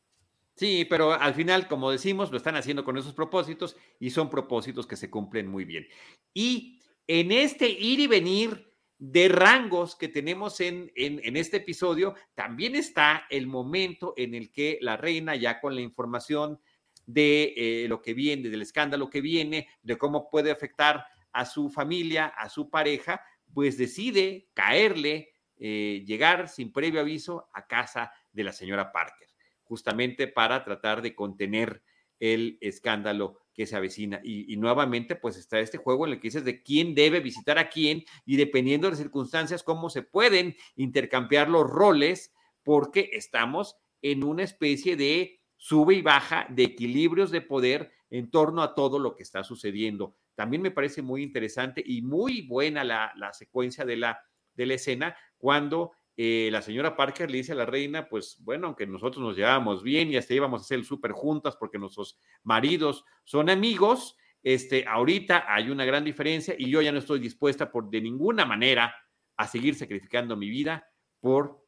Sí, 0.55 0.85
pero 0.89 1.13
al 1.13 1.35
final, 1.35 1.67
como 1.67 1.91
decimos, 1.91 2.31
lo 2.31 2.37
están 2.37 2.55
haciendo 2.55 2.83
con 2.83 2.97
esos 2.97 3.13
propósitos 3.13 3.75
y 3.99 4.09
son 4.09 4.29
propósitos 4.29 4.87
que 4.87 4.95
se 4.95 5.11
cumplen 5.11 5.47
muy 5.47 5.65
bien. 5.65 5.87
Y 6.33 6.76
en 7.07 7.31
este 7.31 7.69
ir 7.69 7.99
y 8.01 8.07
venir 8.07 8.67
de 8.99 9.29
rangos 9.29 9.95
que 9.95 10.07
tenemos 10.07 10.59
en, 10.59 10.91
en, 10.95 11.37
este 11.37 11.57
episodio, 11.57 12.15
también 12.33 12.75
está 12.75 13.25
el 13.29 13.45
momento 13.47 14.13
en 14.17 14.33
el 14.33 14.51
que 14.51 14.79
la 14.81 14.97
reina, 14.97 15.35
ya 15.35 15.59
con 15.59 15.75
la 15.75 15.81
información 15.81 16.59
de 17.05 17.53
eh, 17.55 17.87
lo 17.87 18.01
que 18.01 18.13
viene, 18.13 18.49
del 18.49 18.63
escándalo 18.63 19.09
que 19.09 19.21
viene, 19.21 19.67
de 19.83 19.97
cómo 19.97 20.29
puede 20.29 20.51
afectar 20.51 21.05
a 21.31 21.45
su 21.45 21.69
familia, 21.69 22.25
a 22.25 22.49
su 22.49 22.69
pareja, 22.69 23.21
pues 23.53 23.77
decide 23.77 24.49
caerle, 24.53 25.33
eh, 25.57 26.03
llegar 26.05 26.49
sin 26.49 26.71
previo 26.71 26.99
aviso 26.99 27.49
a 27.53 27.67
casa 27.67 28.11
de 28.31 28.43
la 28.43 28.51
señora 28.51 28.91
Parker, 28.91 29.29
justamente 29.63 30.27
para 30.27 30.63
tratar 30.63 31.01
de 31.03 31.15
contener 31.15 31.83
el 32.19 32.57
escándalo 32.61 33.39
que 33.57 33.65
se 33.65 33.75
avecina. 33.75 34.21
Y, 34.23 34.55
nuevamente, 34.55 35.15
pues 35.15 35.35
está 35.35 35.59
este 35.59 35.79
juego 35.79 36.05
en 36.05 36.13
el 36.13 36.19
que 36.19 36.27
dices 36.27 36.45
de 36.45 36.61
quién 36.61 36.93
debe 36.93 37.19
visitar 37.19 37.57
a 37.57 37.69
quién 37.69 38.05
y 38.23 38.37
dependiendo 38.37 38.85
de 38.85 38.91
las 38.91 38.99
circunstancias, 38.99 39.63
cómo 39.63 39.89
se 39.89 40.03
pueden 40.03 40.55
intercambiar 40.75 41.49
los 41.49 41.67
roles, 41.67 42.31
porque 42.61 43.09
estamos 43.13 43.75
en 44.03 44.23
una 44.23 44.43
especie 44.43 44.95
de 44.95 45.41
sube 45.55 45.95
y 45.95 46.03
baja 46.03 46.45
de 46.51 46.65
equilibrios 46.65 47.31
de 47.31 47.41
poder 47.41 47.91
en 48.11 48.29
torno 48.29 48.61
a 48.61 48.75
todo 48.75 48.99
lo 48.99 49.15
que 49.15 49.23
está 49.23 49.43
sucediendo. 49.43 50.15
También 50.35 50.61
me 50.61 50.69
parece 50.69 51.01
muy 51.01 51.23
interesante 51.23 51.83
y 51.83 52.03
muy 52.03 52.43
buena 52.43 52.83
la, 52.83 53.11
la 53.15 53.33
secuencia 53.33 53.85
de 53.85 53.97
la, 53.97 54.21
de 54.53 54.67
la 54.67 54.75
escena 54.75 55.17
cuando 55.39 55.93
eh, 56.19 56.49
la 56.51 56.63
señora 56.63 56.95
Parker 56.95 57.29
le 57.29 57.37
dice 57.37 57.51
a 57.51 57.55
la 57.55 57.67
reina, 57.67 58.09
pues 58.09 58.37
bueno, 58.39 58.65
aunque 58.65 58.87
nosotros 58.87 59.23
nos 59.23 59.35
llevábamos 59.35 59.83
bien 59.83 60.11
y 60.11 60.17
hasta 60.17 60.33
íbamos 60.33 60.61
a 60.61 60.63
hacer 60.63 60.79
el 60.79 60.85
súper 60.85 61.11
juntas 61.11 61.55
porque 61.55 61.77
nuestros 61.77 62.19
maridos 62.41 63.05
son 63.23 63.51
amigos, 63.51 64.17
este, 64.41 64.83
ahorita 64.87 65.45
hay 65.47 65.69
una 65.69 65.85
gran 65.85 66.03
diferencia 66.03 66.55
y 66.57 66.71
yo 66.71 66.81
ya 66.81 66.91
no 66.91 66.97
estoy 66.97 67.19
dispuesta 67.19 67.71
por 67.71 67.91
de 67.91 68.01
ninguna 68.01 68.45
manera 68.45 68.95
a 69.35 69.47
seguir 69.47 69.75
sacrificando 69.75 70.35
mi 70.35 70.49
vida 70.49 70.89
por 71.19 71.63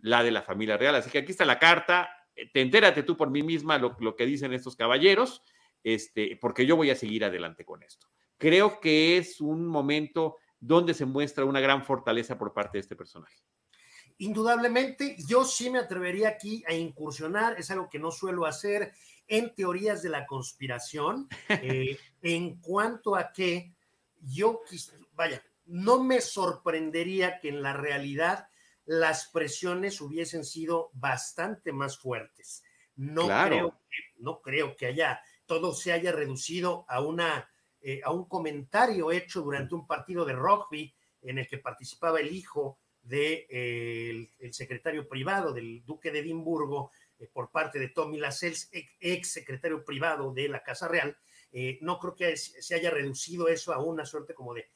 la 0.00 0.24
de 0.24 0.32
la 0.32 0.42
familia 0.42 0.76
real. 0.76 0.96
Así 0.96 1.08
que 1.08 1.18
aquí 1.18 1.30
está 1.30 1.44
la 1.44 1.60
carta, 1.60 2.10
eh, 2.34 2.50
te 2.52 2.60
entérate 2.60 3.04
tú 3.04 3.16
por 3.16 3.30
mí 3.30 3.44
misma 3.44 3.78
lo, 3.78 3.96
lo 4.00 4.16
que 4.16 4.26
dicen 4.26 4.52
estos 4.52 4.74
caballeros, 4.74 5.42
este, 5.84 6.36
porque 6.40 6.66
yo 6.66 6.74
voy 6.74 6.90
a 6.90 6.96
seguir 6.96 7.24
adelante 7.24 7.64
con 7.64 7.84
esto. 7.84 8.08
Creo 8.36 8.80
que 8.80 9.16
es 9.16 9.40
un 9.40 9.64
momento 9.64 10.38
donde 10.58 10.92
se 10.92 11.06
muestra 11.06 11.44
una 11.44 11.60
gran 11.60 11.84
fortaleza 11.84 12.36
por 12.36 12.52
parte 12.52 12.78
de 12.78 12.80
este 12.80 12.96
personaje. 12.96 13.36
Indudablemente, 14.18 15.16
yo 15.26 15.44
sí 15.44 15.70
me 15.70 15.78
atrevería 15.78 16.28
aquí 16.28 16.64
a 16.68 16.74
incursionar, 16.74 17.58
es 17.58 17.70
algo 17.70 17.88
que 17.88 17.98
no 17.98 18.10
suelo 18.10 18.46
hacer 18.46 18.92
en 19.26 19.54
teorías 19.54 20.02
de 20.02 20.10
la 20.10 20.26
conspiración, 20.26 21.28
eh, 21.48 21.98
en 22.22 22.60
cuanto 22.60 23.16
a 23.16 23.32
que 23.32 23.72
yo, 24.20 24.60
vaya, 25.14 25.42
no 25.66 26.02
me 26.02 26.20
sorprendería 26.20 27.40
que 27.40 27.48
en 27.48 27.62
la 27.62 27.72
realidad 27.72 28.48
las 28.84 29.28
presiones 29.28 30.00
hubiesen 30.00 30.44
sido 30.44 30.90
bastante 30.94 31.72
más 31.72 31.98
fuertes. 31.98 32.62
No, 32.96 33.26
creo, 33.26 33.70
que, 33.88 33.96
no 34.18 34.40
creo 34.42 34.76
que 34.76 34.86
haya, 34.86 35.22
todo 35.46 35.72
se 35.72 35.92
haya 35.92 36.12
reducido 36.12 36.84
a 36.88 37.00
una 37.00 37.48
eh, 37.84 38.00
a 38.04 38.12
un 38.12 38.26
comentario 38.26 39.10
hecho 39.10 39.42
durante 39.42 39.74
un 39.74 39.88
partido 39.88 40.24
de 40.24 40.34
rugby 40.34 40.94
en 41.20 41.38
el 41.38 41.48
que 41.48 41.58
participaba 41.58 42.20
el 42.20 42.32
hijo 42.32 42.78
del 43.02 43.48
de, 43.48 44.30
el 44.38 44.54
secretario 44.54 45.08
privado 45.08 45.52
del 45.52 45.84
duque 45.84 46.10
de 46.10 46.20
Edimburgo 46.20 46.90
por 47.32 47.50
parte 47.50 47.78
de 47.78 47.88
Tommy 47.88 48.18
Lascelles, 48.18 48.68
ex 49.00 49.32
secretario 49.32 49.84
privado 49.84 50.32
de 50.32 50.48
la 50.48 50.62
Casa 50.62 50.88
Real. 50.88 51.16
no 51.80 51.98
creo 51.98 52.14
que 52.16 52.36
se 52.36 52.74
haya 52.74 52.90
reducido 52.90 53.48
eso 53.48 53.72
a 53.72 53.82
una 53.82 54.04
suerte 54.04 54.34
como 54.34 54.54
de 54.54 54.68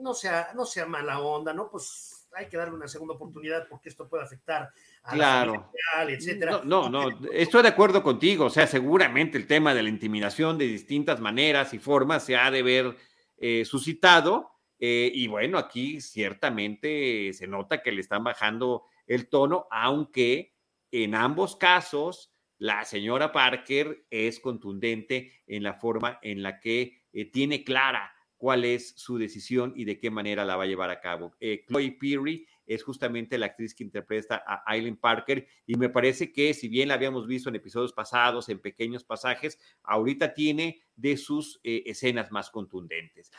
no 0.00 0.14
sea, 0.14 0.50
no 0.54 0.64
sea 0.64 0.86
mala 0.86 1.20
onda, 1.20 1.52
¿no? 1.52 1.70
Pues 1.70 2.26
hay 2.34 2.46
que 2.46 2.56
darle 2.56 2.74
una 2.74 2.88
segunda 2.88 3.14
oportunidad 3.14 3.68
porque 3.68 3.88
esto 3.88 4.08
puede 4.08 4.24
afectar 4.24 4.70
a 5.04 5.12
claro. 5.12 5.70
la 5.96 6.10
etcétera. 6.10 6.62
No, 6.64 6.88
no, 6.88 7.10
no, 7.10 7.28
estoy 7.32 7.62
de 7.62 7.68
acuerdo 7.68 8.02
contigo. 8.02 8.46
O 8.46 8.50
sea, 8.50 8.66
seguramente 8.66 9.38
el 9.38 9.46
tema 9.46 9.74
de 9.74 9.82
la 9.82 9.88
intimidación 9.88 10.58
de 10.58 10.66
distintas 10.66 11.20
maneras 11.20 11.74
y 11.74 11.78
formas 11.78 12.24
se 12.24 12.36
ha 12.36 12.50
de 12.50 12.62
ver 12.62 12.96
eh, 13.36 13.64
suscitado. 13.64 14.53
Eh, 14.78 15.10
y 15.14 15.26
bueno, 15.28 15.58
aquí 15.58 16.00
ciertamente 16.00 17.32
se 17.32 17.46
nota 17.46 17.82
que 17.82 17.92
le 17.92 18.00
están 18.00 18.24
bajando 18.24 18.84
el 19.06 19.28
tono, 19.28 19.66
aunque 19.70 20.54
en 20.90 21.14
ambos 21.14 21.56
casos 21.56 22.34
la 22.58 22.84
señora 22.84 23.32
Parker 23.32 24.06
es 24.10 24.40
contundente 24.40 25.32
en 25.46 25.62
la 25.62 25.74
forma 25.74 26.18
en 26.22 26.42
la 26.42 26.60
que 26.60 27.02
eh, 27.12 27.24
tiene 27.26 27.64
clara 27.64 28.12
cuál 28.36 28.64
es 28.64 28.94
su 28.96 29.18
decisión 29.18 29.72
y 29.76 29.84
de 29.84 29.98
qué 29.98 30.10
manera 30.10 30.44
la 30.44 30.56
va 30.56 30.64
a 30.64 30.66
llevar 30.66 30.90
a 30.90 31.00
cabo. 31.00 31.34
Eh, 31.40 31.64
Chloe 31.66 31.96
Peary 31.98 32.46
es 32.66 32.82
justamente 32.82 33.38
la 33.38 33.46
actriz 33.46 33.74
que 33.74 33.84
interpreta 33.84 34.42
a 34.46 34.74
Eileen 34.74 34.96
Parker 34.96 35.46
y 35.66 35.76
me 35.76 35.88
parece 35.88 36.32
que 36.32 36.54
si 36.54 36.68
bien 36.68 36.88
la 36.88 36.94
habíamos 36.94 37.26
visto 37.26 37.48
en 37.48 37.56
episodios 37.56 37.92
pasados, 37.92 38.48
en 38.48 38.60
pequeños 38.60 39.04
pasajes, 39.04 39.58
ahorita 39.82 40.34
tiene 40.34 40.82
de 40.96 41.16
sus 41.16 41.60
eh, 41.64 41.82
escenas 41.86 42.30
más 42.30 42.50
contundentes. 42.50 43.30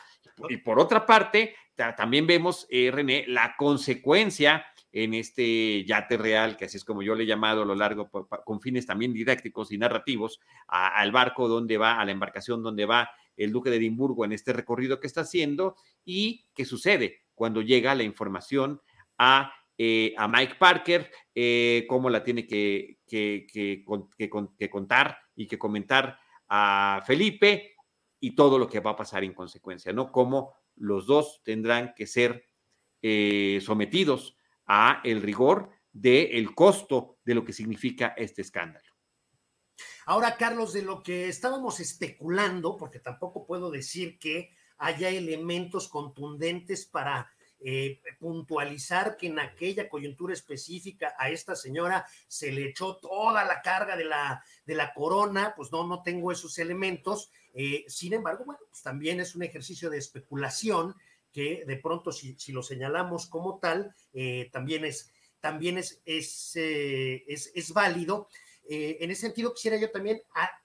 Y 0.48 0.58
por 0.58 0.78
otra 0.78 1.06
parte, 1.06 1.54
también 1.96 2.26
vemos, 2.26 2.66
eh, 2.70 2.90
René, 2.92 3.24
la 3.26 3.54
consecuencia 3.56 4.66
en 4.92 5.14
este 5.14 5.84
yate 5.84 6.16
real, 6.16 6.56
que 6.56 6.66
así 6.66 6.76
es 6.76 6.84
como 6.84 7.02
yo 7.02 7.14
le 7.14 7.24
he 7.24 7.26
llamado 7.26 7.62
a 7.62 7.66
lo 7.66 7.74
largo, 7.74 8.10
con 8.10 8.60
fines 8.60 8.86
también 8.86 9.12
didácticos 9.12 9.72
y 9.72 9.78
narrativos, 9.78 10.40
al 10.68 11.12
barco 11.12 11.48
donde 11.48 11.76
va, 11.76 12.00
a 12.00 12.04
la 12.04 12.12
embarcación 12.12 12.62
donde 12.62 12.86
va 12.86 13.10
el 13.36 13.52
duque 13.52 13.70
de 13.70 13.76
Edimburgo 13.76 14.24
en 14.24 14.32
este 14.32 14.52
recorrido 14.52 14.98
que 14.98 15.06
está 15.06 15.22
haciendo 15.22 15.76
y 16.04 16.46
qué 16.54 16.64
sucede 16.64 17.24
cuando 17.34 17.60
llega 17.60 17.94
la 17.94 18.02
información 18.02 18.80
a, 19.18 19.52
eh, 19.78 20.14
a 20.16 20.28
Mike 20.28 20.56
Parker, 20.58 21.10
eh, 21.34 21.84
cómo 21.88 22.10
la 22.10 22.22
tiene 22.22 22.46
que, 22.46 23.00
que, 23.06 23.46
que, 23.52 24.70
contar 24.70 25.18
y 25.34 25.46
que 25.46 25.58
comentar 25.58 26.18
a 26.48 27.02
Felipe 27.06 27.76
y 28.20 28.34
todo 28.34 28.58
lo 28.58 28.68
que 28.68 28.80
va 28.80 28.92
a 28.92 28.96
pasar 28.96 29.24
en 29.24 29.34
consecuencia, 29.34 29.92
¿no? 29.92 30.10
Cómo 30.10 30.54
los 30.76 31.06
dos 31.06 31.42
tendrán 31.44 31.94
que 31.94 32.06
ser 32.06 32.46
eh, 33.02 33.60
sometidos 33.62 34.36
a 34.66 35.00
el 35.04 35.22
rigor 35.22 35.70
del 35.92 36.28
el 36.32 36.54
costo 36.54 37.18
de 37.24 37.34
lo 37.34 37.44
que 37.44 37.52
significa 37.52 38.14
este 38.16 38.42
escándalo. 38.42 38.96
Ahora, 40.06 40.36
Carlos, 40.36 40.72
de 40.72 40.82
lo 40.82 41.02
que 41.02 41.28
estábamos 41.28 41.80
especulando, 41.80 42.76
porque 42.76 43.00
tampoco 43.00 43.44
puedo 43.46 43.70
decir 43.70 44.18
que 44.18 44.52
haya 44.78 45.08
elementos 45.08 45.88
contundentes 45.88 46.86
para 46.86 47.30
eh, 47.60 48.00
puntualizar 48.18 49.16
que 49.16 49.28
en 49.28 49.38
aquella 49.38 49.88
coyuntura 49.88 50.32
específica 50.32 51.14
a 51.18 51.30
esta 51.30 51.56
señora 51.56 52.06
se 52.28 52.52
le 52.52 52.68
echó 52.68 52.96
toda 52.96 53.44
la 53.44 53.62
carga 53.62 53.96
de 53.96 54.04
la, 54.04 54.44
de 54.64 54.74
la 54.74 54.92
corona, 54.94 55.54
pues 55.56 55.72
no, 55.72 55.86
no 55.86 56.02
tengo 56.02 56.32
esos 56.32 56.58
elementos. 56.58 57.30
Eh, 57.54 57.84
sin 57.88 58.12
embargo, 58.12 58.44
bueno, 58.44 58.60
pues 58.68 58.82
también 58.82 59.20
es 59.20 59.34
un 59.34 59.42
ejercicio 59.42 59.90
de 59.90 59.98
especulación 59.98 60.94
que 61.32 61.64
de 61.66 61.76
pronto 61.76 62.12
si, 62.12 62.34
si 62.38 62.52
lo 62.52 62.62
señalamos 62.62 63.26
como 63.26 63.58
tal, 63.58 63.94
eh, 64.12 64.48
también 64.52 64.84
es, 64.84 65.12
también 65.40 65.78
es, 65.78 66.00
es, 66.04 66.52
es, 66.56 67.52
es 67.54 67.72
válido. 67.72 68.28
Eh, 68.68 68.98
en 69.00 69.10
ese 69.10 69.22
sentido, 69.22 69.54
quisiera 69.54 69.76
yo 69.76 69.90
también 69.90 70.22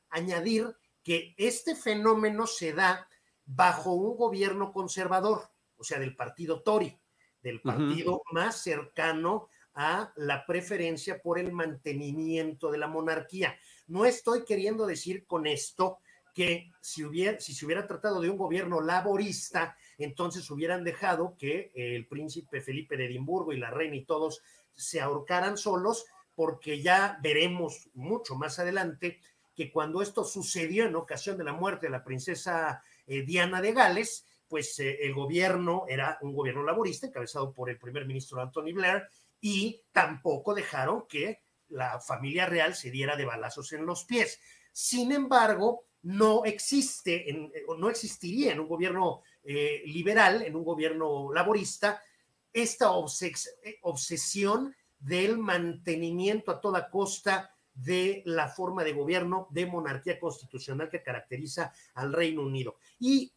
añadir 0.10 0.76
que 1.04 1.34
este 1.38 1.76
fenómeno 1.76 2.48
se 2.48 2.74
da 2.74 3.08
bajo 3.46 3.94
un 3.94 4.18
gobierno 4.18 4.72
conservador, 4.72 5.51
o 5.82 5.84
sea, 5.84 6.00
del 6.00 6.16
partido 6.16 6.62
Tory, 6.62 6.96
del 7.42 7.60
partido 7.60 8.22
más 8.32 8.62
cercano 8.62 9.50
a 9.74 10.14
la 10.16 10.46
preferencia 10.46 11.22
por 11.22 11.40
el 11.40 11.52
mantenimiento 11.52 12.72
de 12.72 12.78
la 12.78 12.88
monarquía. 12.88 13.58
No 13.88 14.06
estoy 14.06 14.46
queriendo 14.46 14.86
decir 14.86 15.26
con 15.26 15.48
esto 15.48 15.98
que 16.36 16.72
si, 16.80 17.04
hubiera, 17.04 17.40
si 17.40 17.54
se 17.54 17.66
hubiera 17.66 17.88
tratado 17.88 18.22
de 18.22 18.30
un 18.30 18.38
gobierno 18.38 18.80
laborista, 18.80 19.76
entonces 19.98 20.50
hubieran 20.52 20.84
dejado 20.84 21.36
que 21.38 21.72
el 21.74 22.08
príncipe 22.08 22.62
Felipe 22.62 22.96
de 22.96 23.08
Edimburgo 23.08 23.52
y 23.52 23.58
la 23.58 23.72
reina 23.72 23.96
y 23.96 24.06
todos 24.06 24.42
se 24.74 25.02
ahorcaran 25.02 25.58
solos, 25.58 26.06
porque 26.36 26.82
ya 26.82 27.20
veremos 27.22 27.90
mucho 27.94 28.36
más 28.36 28.60
adelante 28.60 29.20
que 29.56 29.72
cuando 29.72 30.02
esto 30.02 30.24
sucedió 30.24 30.86
en 30.86 30.96
ocasión 30.96 31.38
de 31.38 31.44
la 31.44 31.54
muerte 31.54 31.88
de 31.88 31.92
la 31.92 32.04
princesa 32.04 32.82
eh, 33.06 33.24
Diana 33.24 33.62
de 33.62 33.74
Gales, 33.74 34.26
pues 34.52 34.78
eh, 34.80 34.98
el 35.06 35.14
gobierno 35.14 35.86
era 35.88 36.18
un 36.22 36.34
gobierno 36.34 36.62
laborista 36.62 37.08
encabezado 37.08 37.54
por 37.54 37.70
el 37.70 37.80
primer 37.80 38.06
ministro 38.06 38.42
Anthony 38.42 38.74
Blair 38.74 39.08
y 39.40 39.82
tampoco 39.94 40.54
dejaron 40.54 41.08
que 41.08 41.40
la 41.70 42.02
familia 42.02 42.46
real 42.48 42.76
se 42.76 42.92
diera 42.92 43.16
de 43.16 43.24
balazos 43.24 43.72
en 43.72 43.86
los 43.86 44.04
pies. 44.04 44.42
Sin 44.74 45.14
embargo, 45.14 45.86
no 46.02 46.44
existe, 46.44 47.30
en, 47.30 47.46
eh, 47.56 47.64
no 47.78 47.90
existiría 47.90 48.52
en 48.52 48.60
un 48.60 48.68
gobierno 48.68 49.22
liberal, 49.86 50.44
en 50.44 50.56
un 50.56 50.64
gobierno 50.64 51.34
laborista, 51.34 52.00
esta 52.54 52.92
obsesión 52.92 54.76
del 55.00 55.40
mantenimiento 55.40 56.52
a 56.52 56.62
toda 56.62 56.92
costa 56.92 57.56
de 57.74 58.22
la 58.26 58.50
forma 58.50 58.84
de 58.84 58.94
gobierno 58.94 59.48
de 59.50 59.66
monarquía 59.66 60.20
constitucional 60.20 60.90
que 60.90 61.02
caracteriza 61.02 61.74
al 61.96 62.14
Reino 62.14 62.42
Unido. 62.42 62.78
Y 63.00 63.24
eh, 63.24 63.32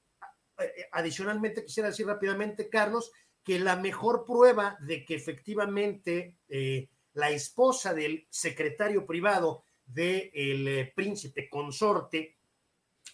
adicionalmente 0.92 1.64
quisiera 1.64 1.90
decir 1.90 2.06
rápidamente, 2.06 2.68
Carlos, 2.68 3.12
que 3.42 3.58
la 3.58 3.76
mejor 3.76 4.24
prueba 4.24 4.76
de 4.80 5.04
que 5.04 5.14
efectivamente 5.14 6.38
eh, 6.48 6.88
la 7.12 7.30
esposa 7.30 7.94
del 7.94 8.26
secretario 8.30 9.06
privado 9.06 9.64
del 9.86 10.68
eh, 10.68 10.92
príncipe 10.94 11.48
consorte, 11.48 12.36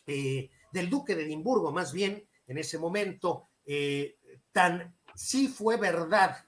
del 0.06 0.90
duque 0.90 1.14
de 1.14 1.22
Edimburgo 1.22 1.70
más 1.70 1.92
bien, 1.92 2.26
en 2.48 2.58
ese 2.58 2.78
momento, 2.78 3.50
tan 4.50 4.96
sí 5.14 5.46
fue 5.46 5.76
verdad 5.76 6.44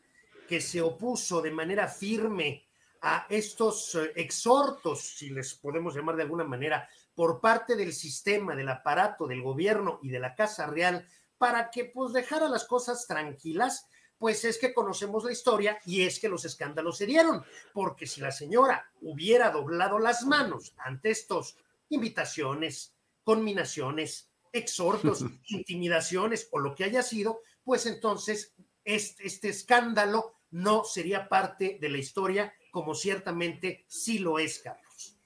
que 0.48 0.60
se 0.60 0.80
opuso 0.82 1.40
de 1.40 1.52
manera 1.52 1.86
firme 1.86 2.66
a 3.02 3.26
estos 3.28 3.96
eh, 3.96 4.12
exhortos, 4.14 5.00
si 5.00 5.30
les 5.30 5.54
podemos 5.54 5.94
llamar 5.94 6.16
de 6.16 6.22
alguna 6.22 6.44
manera, 6.44 6.88
por 7.14 7.40
parte 7.40 7.74
del 7.76 7.92
sistema, 7.92 8.54
del 8.54 8.68
aparato, 8.68 9.26
del 9.26 9.42
gobierno 9.42 9.98
y 10.02 10.10
de 10.10 10.20
la 10.20 10.34
Casa 10.34 10.66
Real, 10.66 11.06
para 11.36 11.70
que 11.70 11.86
pues 11.86 12.12
dejara 12.12 12.48
las 12.48 12.64
cosas 12.64 13.06
tranquilas, 13.06 13.88
pues 14.16 14.44
es 14.44 14.56
que 14.56 14.72
conocemos 14.72 15.24
la 15.24 15.32
historia 15.32 15.80
y 15.84 16.02
es 16.02 16.20
que 16.20 16.28
los 16.28 16.44
escándalos 16.44 16.96
se 16.96 17.06
dieron, 17.06 17.44
porque 17.72 18.06
si 18.06 18.20
la 18.20 18.30
señora 18.30 18.88
hubiera 19.00 19.50
doblado 19.50 19.98
las 19.98 20.24
manos 20.24 20.72
ante 20.78 21.10
estos 21.10 21.56
invitaciones, 21.88 22.94
conminaciones, 23.24 24.30
exhortos, 24.52 25.24
intimidaciones 25.48 26.48
o 26.52 26.60
lo 26.60 26.76
que 26.76 26.84
haya 26.84 27.02
sido, 27.02 27.40
pues 27.64 27.84
entonces 27.86 28.54
este, 28.84 29.26
este 29.26 29.48
escándalo 29.48 30.36
no 30.52 30.84
sería 30.84 31.28
parte 31.28 31.78
de 31.80 31.88
la 31.88 31.98
historia 31.98 32.54
como 32.72 32.96
ciertamente 32.96 33.84
sí 33.86 34.18
lo 34.18 34.40
es, 34.40 34.58
Carlos. 34.58 35.16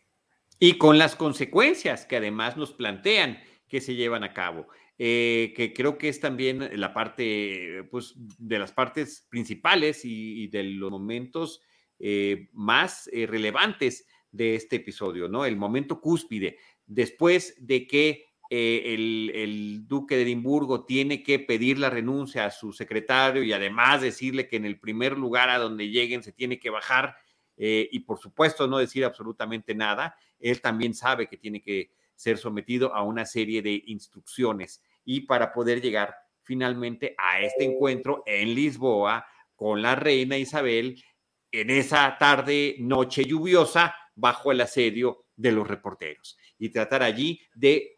Y 0.58 0.76
con 0.76 0.98
las 0.98 1.16
consecuencias 1.16 2.04
que 2.04 2.16
además 2.16 2.58
nos 2.58 2.74
plantean 2.74 3.38
que 3.68 3.80
se 3.80 3.94
llevan 3.94 4.22
a 4.24 4.34
cabo. 4.34 4.68
Eh, 4.98 5.52
que 5.56 5.72
creo 5.72 5.96
que 5.98 6.08
es 6.08 6.20
también 6.20 6.70
la 6.78 6.92
parte, 6.92 7.84
pues, 7.90 8.14
de 8.16 8.58
las 8.58 8.72
partes 8.72 9.26
principales 9.30 10.04
y, 10.04 10.48
de 10.48 10.64
los 10.64 10.90
momentos 10.90 11.60
eh, 11.98 12.48
más 12.52 13.08
eh, 13.12 13.26
relevantes 13.26 14.06
de 14.30 14.54
este 14.54 14.76
episodio, 14.76 15.28
¿no? 15.28 15.44
El 15.44 15.56
momento 15.56 16.00
cúspide, 16.00 16.58
después 16.86 17.54
de 17.58 17.86
que 17.86 18.26
eh, 18.48 18.94
el, 19.34 19.88
duque 19.88 20.16
de 20.16 20.22
Edimburgo 20.22 20.84
tiene 20.84 21.22
que 21.22 21.40
pedir 21.40 21.78
la 21.78 21.90
renuncia 21.90 22.46
a 22.46 22.50
su 22.50 22.72
secretario 22.72 23.42
y 23.42 23.52
además 23.52 24.00
decirle 24.00 24.48
que 24.48 24.56
en 24.56 24.64
el 24.64 24.78
primer 24.78 25.18
lugar 25.18 25.50
a 25.50 25.58
donde 25.58 25.88
lleguen 25.88 26.22
se 26.22 26.32
tiene 26.32 26.60
que 26.60 26.70
bajar 26.70 27.16
eh, 27.56 27.88
y 27.90 28.00
por 28.00 28.18
supuesto 28.18 28.66
no 28.66 28.78
decir 28.78 29.04
absolutamente 29.04 29.74
nada, 29.74 30.16
él 30.38 30.60
también 30.60 30.94
sabe 30.94 31.28
que 31.28 31.36
tiene 31.36 31.62
que 31.62 31.90
ser 32.14 32.38
sometido 32.38 32.94
a 32.94 33.02
una 33.02 33.26
serie 33.26 33.62
de 33.62 33.82
instrucciones 33.86 34.82
y 35.04 35.22
para 35.22 35.52
poder 35.52 35.80
llegar 35.80 36.14
finalmente 36.42 37.14
a 37.18 37.40
este 37.40 37.64
encuentro 37.64 38.22
en 38.26 38.54
Lisboa 38.54 39.26
con 39.54 39.82
la 39.82 39.94
reina 39.94 40.36
Isabel 40.36 41.02
en 41.50 41.70
esa 41.70 42.16
tarde, 42.18 42.76
noche 42.78 43.24
lluviosa, 43.24 43.94
bajo 44.14 44.52
el 44.52 44.60
asedio 44.60 45.26
de 45.36 45.52
los 45.52 45.66
reporteros. 45.66 46.38
Y 46.58 46.70
tratar 46.70 47.02
allí 47.02 47.40
de 47.54 47.94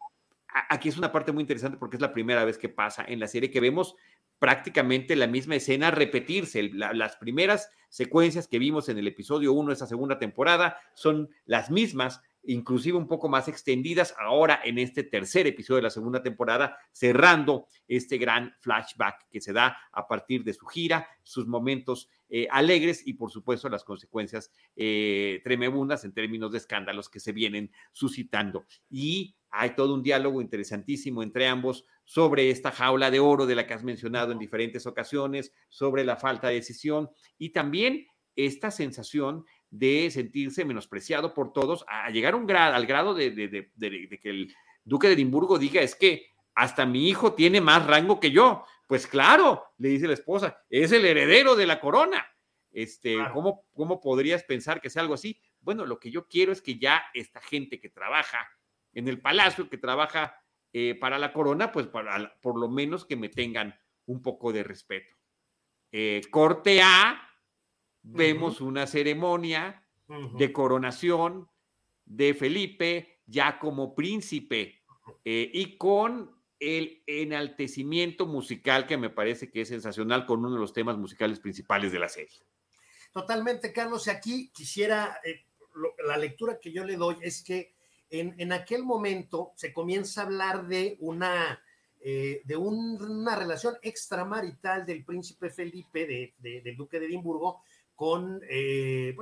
aquí 0.69 0.89
es 0.89 0.97
una 0.97 1.11
parte 1.11 1.31
muy 1.31 1.41
interesante 1.41 1.77
porque 1.77 1.97
es 1.97 2.01
la 2.01 2.13
primera 2.13 2.43
vez 2.43 2.57
que 2.57 2.69
pasa 2.69 3.05
en 3.07 3.19
la 3.19 3.27
serie 3.27 3.51
que 3.51 3.59
vemos 3.59 3.95
prácticamente 4.39 5.15
la 5.15 5.27
misma 5.27 5.55
escena 5.55 5.91
repetirse. 5.91 6.71
las 6.73 7.17
primeras 7.17 7.69
secuencias 7.89 8.47
que 8.47 8.59
vimos 8.59 8.89
en 8.89 8.97
el 8.97 9.07
episodio 9.07 9.53
1 9.53 9.67
de 9.67 9.73
esa 9.73 9.87
segunda 9.87 10.17
temporada 10.17 10.77
son 10.93 11.29
las 11.45 11.69
mismas, 11.69 12.21
inclusive 12.43 12.97
un 12.97 13.07
poco 13.07 13.27
más 13.27 13.47
extendidas 13.47 14.15
ahora 14.17 14.61
en 14.63 14.79
este 14.79 15.03
tercer 15.03 15.45
episodio 15.45 15.77
de 15.77 15.83
la 15.83 15.89
segunda 15.89 16.23
temporada, 16.23 16.77
cerrando 16.91 17.67
este 17.87 18.17
gran 18.17 18.55
flashback 18.59 19.27
que 19.29 19.41
se 19.41 19.51
da 19.51 19.77
a 19.91 20.07
partir 20.07 20.43
de 20.43 20.53
su 20.53 20.65
gira, 20.65 21.07
sus 21.23 21.45
momentos 21.45 22.09
eh, 22.29 22.47
alegres 22.49 23.05
y 23.05 23.13
por 23.13 23.31
supuesto 23.31 23.67
las 23.69 23.83
consecuencias 23.83 24.51
eh, 24.75 25.41
tremebundas 25.43 26.05
en 26.05 26.13
términos 26.13 26.51
de 26.51 26.59
escándalos 26.59 27.09
que 27.09 27.19
se 27.19 27.33
vienen 27.33 27.71
suscitando. 27.91 28.65
Y 28.89 29.35
hay 29.51 29.75
todo 29.75 29.93
un 29.93 30.03
diálogo 30.03 30.41
interesantísimo 30.41 31.23
entre 31.23 31.47
ambos 31.47 31.85
sobre 32.05 32.49
esta 32.49 32.71
jaula 32.71 33.11
de 33.11 33.19
oro 33.19 33.45
de 33.45 33.55
la 33.55 33.65
que 33.65 33.73
has 33.73 33.83
mencionado 33.83 34.31
en 34.31 34.39
diferentes 34.39 34.85
ocasiones, 34.85 35.53
sobre 35.69 36.03
la 36.03 36.15
falta 36.15 36.47
de 36.47 36.55
decisión 36.55 37.09
y 37.37 37.49
también 37.49 38.07
esta 38.35 38.71
sensación 38.71 39.45
de 39.69 40.09
sentirse 40.11 40.65
menospreciado 40.65 41.33
por 41.33 41.53
todos, 41.53 41.85
a 41.87 42.09
llegar 42.09 42.35
un 42.35 42.47
grado, 42.47 42.75
al 42.75 42.85
grado 42.85 43.13
de, 43.13 43.31
de, 43.31 44.19
que 44.19 44.29
el 44.29 44.55
duque 44.83 45.07
de 45.07 45.13
Edimburgo 45.13 45.59
diga 45.59 45.81
es 45.81 45.95
que 45.95 46.27
hasta 46.55 46.85
mi 46.85 47.07
hijo 47.07 47.33
tiene 47.33 47.61
más 47.61 47.85
rango 47.85 48.19
que 48.19 48.31
yo. 48.31 48.63
Pues 48.87 49.05
claro, 49.05 49.63
le 49.77 49.89
dice 49.89 50.07
la 50.07 50.13
esposa, 50.13 50.63
es 50.69 50.91
el 50.91 51.05
heredero 51.05 51.55
de 51.55 51.67
la 51.67 51.79
corona. 51.79 52.25
Este, 52.71 53.17
¿cómo, 53.33 53.65
¿Cómo 53.73 53.99
podrías 54.01 54.43
pensar 54.43 54.81
que 54.81 54.89
sea 54.89 55.01
algo 55.01 55.13
así? 55.13 55.39
Bueno, 55.61 55.85
lo 55.85 55.99
que 55.99 56.11
yo 56.11 56.27
quiero 56.27 56.51
es 56.51 56.61
que 56.61 56.79
ya 56.79 57.03
esta 57.13 57.41
gente 57.41 57.79
que 57.79 57.89
trabaja 57.89 58.47
en 58.99 59.07
el 59.07 59.19
palacio, 59.19 59.69
que 59.69 59.77
trabaja 59.77 60.41
eh, 60.71 60.95
para 60.95 61.17
la 61.17 61.33
corona, 61.33 61.71
pues 61.71 61.87
para, 61.87 62.37
por 62.41 62.59
lo 62.59 62.69
menos 62.69 63.05
que 63.05 63.15
me 63.15 63.29
tengan 63.29 63.79
un 64.05 64.21
poco 64.21 64.53
de 64.53 64.63
respeto. 64.63 65.15
Eh, 65.91 66.21
corte 66.29 66.81
A, 66.83 67.19
vemos 68.03 68.61
una 68.61 68.85
ceremonia 68.85 69.83
de 70.37 70.53
coronación 70.53 71.49
de 72.05 72.33
Felipe 72.33 73.21
ya 73.25 73.59
como 73.59 73.93
príncipe 73.93 74.81
eh, 75.23 75.49
y 75.53 75.77
con 75.77 76.35
el 76.59 77.03
enaltecimiento 77.05 78.25
musical 78.25 78.85
que 78.85 78.97
me 78.97 79.09
parece 79.09 79.49
que 79.49 79.61
es 79.61 79.69
sensacional 79.69 80.25
con 80.25 80.39
uno 80.39 80.53
de 80.53 80.59
los 80.59 80.73
temas 80.73 80.97
musicales 80.97 81.39
principales 81.39 81.91
de 81.91 81.99
la 81.99 82.09
serie. 82.09 82.37
Totalmente, 83.11 83.71
Carlos. 83.71 84.07
Y 84.07 84.09
aquí 84.09 84.51
quisiera, 84.51 85.19
la 86.05 86.17
lectura 86.17 86.59
que 86.59 86.71
yo 86.71 86.83
le 86.83 86.95
doy 86.95 87.17
es 87.21 87.43
que 87.43 87.78
en, 88.09 88.51
aquel 88.51 88.83
momento 88.83 89.53
se 89.55 89.71
comienza 89.71 90.21
a 90.21 90.25
hablar 90.25 90.67
de 90.67 90.97
una, 90.99 91.61
eh, 91.99 92.41
de 92.43 92.57
una 92.57 93.35
relación 93.35 93.75
extramarital 93.81 94.85
del 94.85 95.05
príncipe 95.05 95.49
Felipe, 95.49 96.33
de, 96.39 96.61
del 96.61 96.75
duque 96.75 96.99
de 96.99 97.05
Edimburgo, 97.05 97.61
con, 97.93 98.41
eh, 98.49 99.15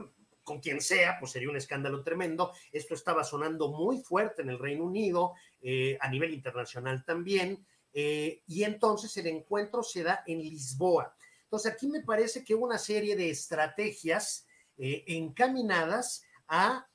con 0.43 0.59
quien 0.59 0.79
sea, 0.79 1.17
pues 1.19 1.31
sería 1.31 1.49
un 1.49 1.57
escándalo 1.57 2.01
tremendo. 2.01 2.53
Esto 2.71 2.93
estaba 2.93 3.23
sonando 3.23 3.69
muy 3.71 3.97
fuerte 3.99 4.41
en 4.41 4.49
el 4.49 4.59
Reino 4.59 4.85
Unido, 4.85 5.33
eh, 5.61 5.97
a 5.99 6.09
nivel 6.09 6.33
internacional 6.33 7.03
también, 7.05 7.65
y 7.93 8.63
entonces 8.63 9.17
el 9.17 9.25
encuentro 9.25 9.81
se 9.81 10.03
da 10.03 10.23
en 10.27 10.37
Lisboa. 10.37 11.15
Entonces 11.45 11.73
aquí 11.73 11.87
me 11.87 12.03
parece 12.03 12.43
que 12.43 12.53
una 12.53 12.77
serie 12.77 13.15
de 13.15 13.31
estrategias 13.31 14.45
encaminadas 14.77 16.23
a 16.47 16.87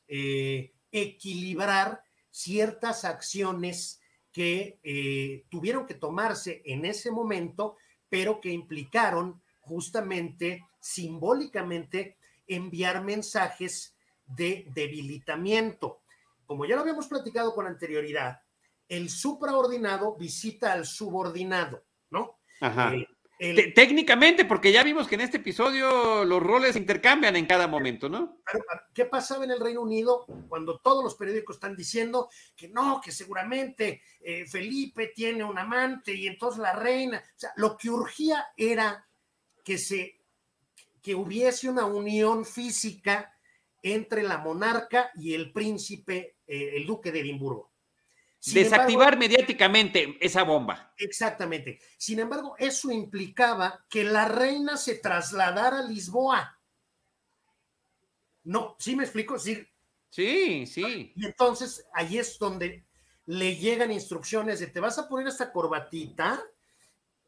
equilibrar 0.93 2.05
ciertas 2.31 3.05
acciones 3.05 4.01
que 4.31 4.79
eh, 4.83 5.45
tuvieron 5.51 5.87
que 5.87 5.95
tomarse 5.95 6.63
en 6.65 6.85
ese 6.85 7.11
momento, 7.11 7.77
pero 8.09 8.41
que 8.41 8.51
implicaron 8.51 9.43
justamente 9.61 10.65
simbólicamente 10.81 12.17
enviar 12.47 13.05
mensajes 13.05 13.97
de 14.27 14.67
debilitamiento. 14.75 16.03
Como 16.47 16.65
ya 16.65 16.77
lo 16.77 16.83
habíamos 16.83 17.09
platicado 17.09 17.55
con 17.55 17.67
anterioridad, 17.67 18.43
el 18.89 19.09
supraordinado 19.11 20.17
visita 20.17 20.73
al 20.73 20.87
subordinado, 20.87 21.85
¿no? 22.11 22.39
Ajá. 22.61 22.95
Eh, 22.95 23.07
técnicamente, 23.75 24.45
porque 24.45 24.71
ya 24.71 24.85
vimos 24.85 25.09
que 25.09 25.17
en 25.17 25.23
este 25.23 25.39
episodio 25.39 26.25
los 26.25 26.41
roles 26.41 26.77
intercambian 26.77 27.35
en 27.35 27.47
cada 27.47 27.67
momento, 27.67 28.09
¿no? 28.09 28.39
¿Qué 28.95 29.05
pasaba 29.05 29.45
en 29.45 29.51
el 29.51 29.59
Reino 29.59 29.81
Unido 29.81 30.27
cuando 30.49 30.79
todos 30.79 31.03
los 31.03 31.17
periódicos 31.17 31.57
están 31.57 31.75
diciendo 31.75 32.29
que 32.57 32.69
no, 32.69 33.01
que 33.05 33.11
seguramente 33.11 34.03
eh, 34.21 34.47
Felipe 34.47 35.13
tiene 35.15 35.43
un 35.43 35.59
amante 35.59 36.15
y 36.15 36.29
entonces 36.29 36.61
la 36.61 36.73
reina? 36.75 37.19
O 37.19 37.39
sea, 37.39 37.53
lo 37.57 37.77
que 37.77 37.91
urgía 37.91 38.47
era 38.57 39.09
que 39.65 39.77
se 39.77 40.21
que 41.03 41.17
hubiese 41.17 41.69
una 41.69 41.85
unión 41.85 42.45
física 42.45 43.37
entre 43.83 44.23
la 44.23 44.39
monarca 44.39 45.11
y 45.17 45.35
el 45.35 45.53
príncipe, 45.53 46.37
eh, 46.47 46.77
el 46.77 46.87
duque 46.87 47.11
de 47.11 47.21
Edimburgo. 47.21 47.72
Desactivar 48.45 49.17
mediáticamente 49.17 50.19
esa 50.21 50.43
bomba. 50.43 50.93
Exactamente. 50.99 51.79
Sin 51.97 52.19
embargo, 52.19 52.57
eso 52.59 52.91
implicaba 52.91 53.87
que 53.89 54.03
la 54.03 54.27
reina 54.27 54.77
se 54.77 54.97
trasladara 54.97 55.79
a 55.79 55.85
Lisboa. 55.85 56.59
No, 58.45 58.75
¿sí 58.81 58.97
me 58.97 59.05
explico? 59.05 59.39
Sí, 59.39 59.65
sí. 60.11 60.67
sí. 60.67 61.13
Y 61.15 61.25
entonces 61.25 61.87
ahí 61.95 62.19
es 62.19 62.37
donde 62.39 62.85
le 63.27 63.57
llegan 63.57 63.93
instrucciones 63.93 64.59
de 64.59 64.67
te 64.67 64.81
vas 64.81 64.99
a 64.99 65.09
poner 65.09 65.29
esta 65.29 65.53
corbatita, 65.53 66.43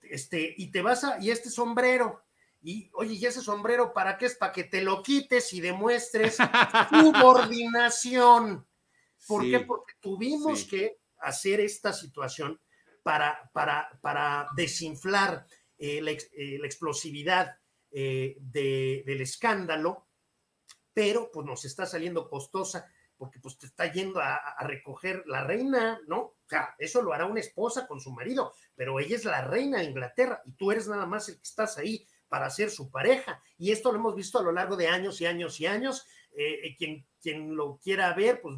este, 0.02 0.54
y 0.56 0.72
te 0.72 0.82
vas 0.82 1.04
a, 1.04 1.18
y 1.20 1.30
este 1.30 1.48
sombrero. 1.48 2.24
Y 2.60 2.90
oye, 2.94 3.14
¿y 3.14 3.24
ese 3.24 3.40
sombrero 3.40 3.92
para 3.92 4.18
qué 4.18 4.26
es? 4.26 4.34
Para 4.34 4.52
que 4.52 4.64
te 4.64 4.80
lo 4.80 5.02
quites 5.02 5.52
y 5.52 5.60
demuestres 5.60 6.38
subordinación. 6.90 8.66
¿Por 9.26 9.42
qué? 9.42 9.60
Porque 9.60 9.94
tuvimos 10.00 10.64
que 10.64 10.98
hacer 11.24 11.60
esta 11.60 11.92
situación 11.92 12.60
para, 13.04 13.50
para, 13.52 13.98
para 14.00 14.48
desinflar 14.56 15.46
eh, 15.76 16.00
la, 16.00 16.12
eh, 16.12 16.58
la, 16.58 16.66
explosividad 16.66 17.58
eh, 17.90 18.36
de, 18.40 19.04
del 19.06 19.20
escándalo, 19.20 20.08
pero 20.92 21.30
pues 21.30 21.46
nos 21.46 21.64
está 21.64 21.84
saliendo 21.84 22.28
costosa 22.28 22.88
porque 23.16 23.38
pues 23.40 23.58
te 23.58 23.66
está 23.66 23.92
yendo 23.92 24.20
a, 24.20 24.36
a, 24.36 24.66
recoger 24.66 25.22
la 25.26 25.44
reina, 25.44 26.00
¿no? 26.06 26.18
O 26.20 26.48
sea, 26.48 26.74
eso 26.78 27.02
lo 27.02 27.12
hará 27.12 27.26
una 27.26 27.40
esposa 27.40 27.86
con 27.86 28.00
su 28.00 28.10
marido, 28.10 28.52
pero 28.74 28.98
ella 28.98 29.16
es 29.16 29.24
la 29.24 29.42
reina 29.42 29.78
de 29.78 29.84
Inglaterra 29.84 30.42
y 30.46 30.52
tú 30.52 30.72
eres 30.72 30.88
nada 30.88 31.06
más 31.06 31.28
el 31.28 31.36
que 31.36 31.42
estás 31.42 31.76
ahí 31.78 32.06
para 32.28 32.50
ser 32.50 32.70
su 32.70 32.90
pareja. 32.90 33.42
Y 33.58 33.70
esto 33.70 33.92
lo 33.92 33.98
hemos 33.98 34.14
visto 34.14 34.38
a 34.38 34.42
lo 34.42 34.52
largo 34.52 34.76
de 34.76 34.88
años 34.88 35.20
y 35.20 35.26
años 35.26 35.60
y 35.60 35.66
años. 35.66 36.06
quien, 36.78 37.06
quien 37.20 37.54
lo 37.54 37.78
quiera 37.78 38.12
ver, 38.14 38.40
pues 38.40 38.56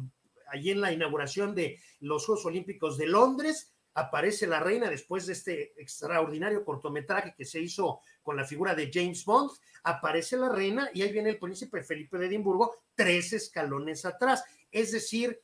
allí 0.49 0.71
en 0.71 0.81
la 0.81 0.91
inauguración 0.91 1.55
de 1.55 1.79
los 1.99 2.25
Juegos 2.25 2.45
Olímpicos 2.45 2.97
de 2.97 3.07
Londres, 3.07 3.73
aparece 3.97 4.45
la 4.45 4.59
reina 4.59 4.89
después 4.89 5.25
de 5.25 5.33
este 5.33 5.81
extraordinario 5.81 6.63
cortometraje 6.63 7.33
que 7.35 7.45
se 7.45 7.59
hizo 7.59 8.01
con 8.21 8.37
la 8.37 8.45
figura 8.45 8.75
de 8.75 8.91
James 8.93 9.25
Bond, 9.25 9.49
aparece 9.83 10.37
la 10.37 10.49
reina 10.49 10.89
y 10.93 11.01
ahí 11.01 11.11
viene 11.11 11.31
el 11.31 11.39
príncipe 11.39 11.83
Felipe 11.83 12.17
de 12.17 12.27
Edimburgo 12.27 12.83
tres 12.93 13.33
escalones 13.33 14.05
atrás. 14.05 14.43
Es 14.71 14.91
decir, 14.91 15.41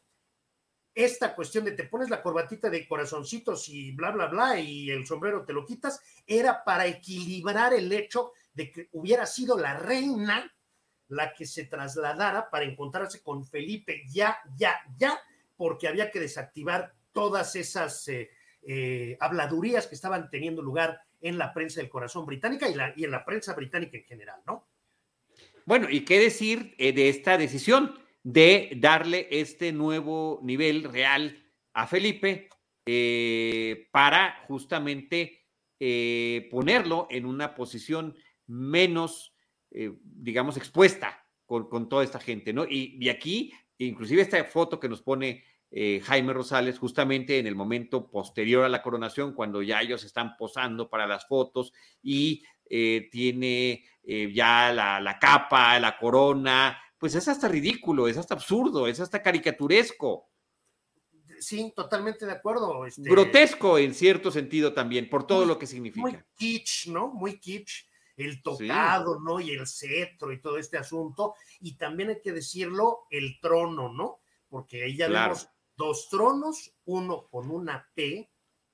esta 0.94 1.34
cuestión 1.34 1.66
de 1.66 1.72
te 1.72 1.86
pones 1.86 2.12
la 2.12 2.22
corbatita 2.22 2.70
de 2.70 2.88
corazoncitos 2.88 3.68
y 3.70 3.92
bla, 3.94 4.12
bla, 4.12 4.28
bla, 4.28 4.60
y 4.60 4.92
el 4.92 5.08
sombrero 5.08 5.44
te 5.44 5.54
lo 5.54 5.66
quitas, 5.66 6.00
era 6.28 6.64
para 6.64 6.86
equilibrar 6.86 7.74
el 7.74 7.92
hecho 7.92 8.34
de 8.54 8.72
que 8.72 8.90
hubiera 8.92 9.26
sido 9.26 9.58
la 9.58 9.80
reina 9.80 10.53
la 11.14 11.34
que 11.34 11.46
se 11.46 11.66
trasladara 11.66 12.50
para 12.50 12.66
encontrarse 12.66 13.22
con 13.22 13.46
Felipe 13.46 14.04
ya, 14.10 14.38
ya, 14.58 14.76
ya, 14.98 15.20
porque 15.56 15.88
había 15.88 16.12
que 16.12 16.20
desactivar 16.20 16.94
todas 17.12 17.56
esas 17.56 18.08
eh, 18.08 18.32
eh, 18.64 19.18
habladurías 19.20 19.88
que 19.88 19.96
estaban 19.96 20.30
teniendo 20.30 20.62
lugar 20.62 21.02
en 21.22 21.38
la 21.38 21.54
prensa 21.54 21.80
del 21.80 21.90
corazón 21.90 22.26
británica 22.26 22.68
y, 22.68 22.74
la, 22.74 22.94
y 22.96 23.04
en 23.06 23.12
la 23.12 23.24
prensa 23.24 23.54
británica 23.54 23.98
en 23.98 24.04
general, 24.04 24.42
¿no? 24.46 24.68
Bueno, 25.66 25.90
¿y 25.90 26.02
qué 26.02 26.20
decir 26.20 26.76
eh, 26.78 26.92
de 26.92 27.08
esta 27.08 27.38
decisión 27.38 27.98
de 28.24 28.72
darle 28.78 29.28
este 29.32 29.72
nuevo 29.72 30.40
nivel 30.44 30.84
real 30.84 31.42
a 31.74 31.88
Felipe 31.88 32.50
para 33.92 34.44
justamente 34.46 35.46
ponerlo 36.52 37.08
en 37.10 37.26
una 37.26 37.56
posición 37.56 38.16
menos 38.46 39.33
eh, 39.76 39.92
digamos, 40.04 40.56
expuesta 40.56 41.26
con, 41.48 41.90
toda 41.90 42.04
esta 42.04 42.20
gente, 42.20 42.54
¿no? 42.54 42.66
Y, 42.68 43.10
aquí, 43.10 43.52
inclusive 43.80 44.22
esta 44.22 44.44
foto 44.46 44.80
que 44.80 44.88
nos 44.88 45.02
pone 45.02 45.44
eh, 45.72 46.00
Jaime 46.04 46.32
Rosales, 46.32 46.78
justamente 46.78 47.40
en 47.40 47.48
el 47.48 47.56
momento 47.56 48.10
posterior 48.12 48.66
a 48.66 48.70
la 48.70 48.84
coronación, 48.84 49.34
cuando 49.34 49.64
ya 49.64 49.82
ellos 49.82 50.04
están 50.04 50.38
posando 50.38 50.90
para 50.90 51.08
las 51.08 51.28
fotos 51.28 51.74
y 52.04 52.44
eh, 52.70 53.10
tiene 53.12 53.86
ya 54.06 54.74
la, 54.74 55.00
la, 55.00 55.18
capa, 55.18 55.80
la 55.80 55.98
corona, 55.98 56.78
pues 56.98 57.16
es 57.16 57.28
hasta 57.28 57.48
ridículo, 57.48 58.08
es 58.08 58.18
hasta 58.18 58.34
absurdo, 58.34 58.86
es 58.86 59.00
hasta 59.00 59.24
caricaturesco. 59.24 60.30
sí, 61.40 61.72
totalmente 61.74 62.26
de 62.26 62.34
acuerdo. 62.34 62.86
Este, 62.86 63.10
Grotesco 63.10 63.78
en 63.78 63.94
cierto 63.94 64.30
sentido 64.30 64.74
también, 64.74 65.10
por 65.10 65.26
todo 65.26 65.46
lo 65.46 65.58
que 65.58 65.66
significa. 65.66 66.02
Muy 66.02 66.18
kitsch, 66.36 66.88
¿no? 66.88 67.08
Muy 67.14 67.40
kitsch. 67.40 67.93
El 68.16 68.42
tocado, 68.42 69.20
¿no? 69.20 69.40
Y 69.40 69.52
el 69.52 69.66
cetro 69.68 70.32
y 70.32 70.42
todo 70.42 70.58
este 70.58 70.78
asunto. 70.78 71.36
Y 71.62 71.76
también 71.78 72.10
hay 72.10 72.22
que 72.22 72.32
decirlo, 72.32 73.08
el 73.10 73.40
trono, 73.40 73.92
¿no? 73.92 74.20
Porque 74.50 74.84
ahí 74.84 74.98
ya 74.98 75.08
vemos 75.08 75.48
dos 75.76 76.08
tronos, 76.10 76.76
uno 76.86 77.28
con 77.30 77.50
una 77.50 77.90
P, 77.94 78.30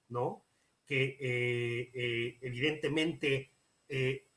¿no? 0.10 0.46
Que 0.86 1.18
eh, 1.20 1.92
eh, 1.94 2.38
evidentemente 2.42 3.52
eh, 3.88 4.28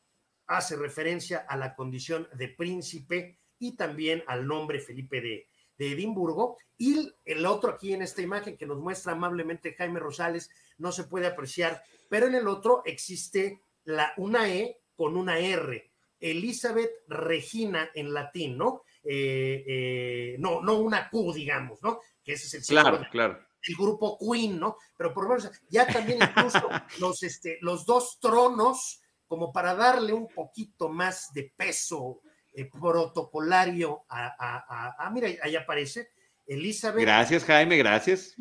hace 0.46 0.76
referencia 0.76 1.46
a 1.48 1.56
la 1.56 1.74
condición 1.74 2.28
de 2.34 2.48
príncipe 2.48 3.38
y 3.58 3.76
también 3.76 4.22
al 4.26 4.46
nombre 4.46 4.80
Felipe 4.80 5.20
de, 5.20 5.48
de 5.78 5.92
Edimburgo. 5.92 6.58
Y 6.78 7.12
el 7.24 7.46
otro 7.46 7.70
aquí 7.70 7.92
en 7.92 8.02
esta 8.02 8.22
imagen 8.22 8.56
que 8.56 8.66
nos 8.66 8.78
muestra 8.78 9.12
amablemente 9.12 9.74
Jaime 9.74 10.00
Rosales 10.00 10.50
no 10.78 10.92
se 10.92 11.04
puede 11.04 11.26
apreciar, 11.26 11.82
pero 12.08 12.26
en 12.26 12.34
el 12.34 12.48
otro 12.48 12.82
existe 12.84 13.62
la, 13.84 14.12
una 14.16 14.48
E 14.48 14.81
con 15.02 15.16
una 15.16 15.36
R. 15.36 15.90
Elizabeth 16.20 16.92
Regina 17.08 17.90
en 17.92 18.14
latín, 18.14 18.56
¿no? 18.56 18.82
Eh, 19.02 19.64
eh, 19.66 20.36
no, 20.38 20.62
no 20.62 20.78
una 20.78 21.10
Q, 21.10 21.32
digamos, 21.32 21.82
¿no? 21.82 21.98
Que 22.22 22.34
ese 22.34 22.46
es 22.46 22.54
el 22.54 22.76
claro, 22.76 23.04
claro. 23.10 23.44
el 23.62 23.74
grupo 23.74 24.16
Queen, 24.16 24.60
¿no? 24.60 24.76
Pero 24.96 25.12
por 25.12 25.24
lo 25.24 25.30
menos 25.30 25.50
ya 25.68 25.88
también 25.88 26.20
incluso 26.22 26.68
los, 27.00 27.20
este, 27.24 27.58
los 27.62 27.84
dos 27.84 28.20
tronos, 28.20 29.02
como 29.26 29.52
para 29.52 29.74
darle 29.74 30.12
un 30.12 30.28
poquito 30.28 30.88
más 30.88 31.32
de 31.34 31.52
peso 31.56 32.20
eh, 32.52 32.70
protocolario 32.70 34.04
a, 34.08 34.94
a, 35.04 35.10
mira, 35.10 35.30
ahí 35.42 35.56
aparece 35.56 36.10
Elizabeth. 36.46 37.02
Gracias, 37.02 37.42
Jaime, 37.42 37.76
gracias. 37.76 38.36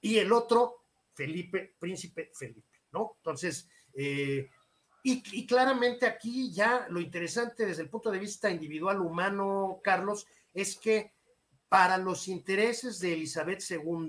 y 0.00 0.18
el 0.18 0.32
otro, 0.32 0.76
Felipe, 1.12 1.74
príncipe 1.76 2.30
Felipe, 2.32 2.82
¿no? 2.92 3.14
Entonces, 3.16 3.68
eh, 3.94 4.48
y, 5.10 5.46
claramente 5.46 6.06
aquí 6.06 6.52
ya 6.52 6.86
lo 6.90 7.00
interesante 7.00 7.66
desde 7.66 7.82
el 7.82 7.88
punto 7.88 8.10
de 8.10 8.18
vista 8.18 8.50
individual 8.50 9.00
humano, 9.00 9.80
Carlos, 9.82 10.26
es 10.52 10.76
que 10.76 11.12
para 11.68 11.98
los 11.98 12.28
intereses 12.28 12.98
de 13.00 13.14
Elizabeth 13.14 13.62
II, 13.70 14.08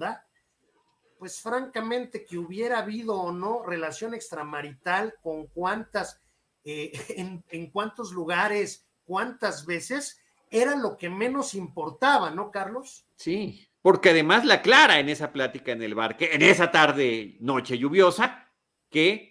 pues 1.17 1.41
francamente 1.41 2.23
que 2.23 2.37
hubiera 2.37 2.79
habido 2.79 3.15
o 3.15 3.31
no 3.31 3.63
relación 3.63 4.13
extramarital 4.13 5.15
con 5.21 5.47
cuántas, 5.47 6.21
eh, 6.63 6.91
en, 7.17 7.43
en 7.49 7.71
cuántos 7.71 8.11
lugares, 8.11 8.87
cuántas 9.05 9.65
veces, 9.65 10.21
era 10.51 10.75
lo 10.75 10.97
que 10.97 11.09
menos 11.09 11.53
importaba, 11.53 12.31
¿no, 12.31 12.51
Carlos? 12.51 13.05
Sí, 13.15 13.69
porque 13.81 14.09
además 14.09 14.45
la 14.45 14.61
clara 14.61 14.99
en 14.99 15.09
esa 15.09 15.31
plática 15.31 15.71
en 15.71 15.83
el 15.83 15.95
bar, 15.95 16.17
que 16.17 16.33
en 16.33 16.41
esa 16.41 16.71
tarde, 16.71 17.37
noche 17.39 17.77
lluviosa, 17.77 18.49
que 18.89 19.28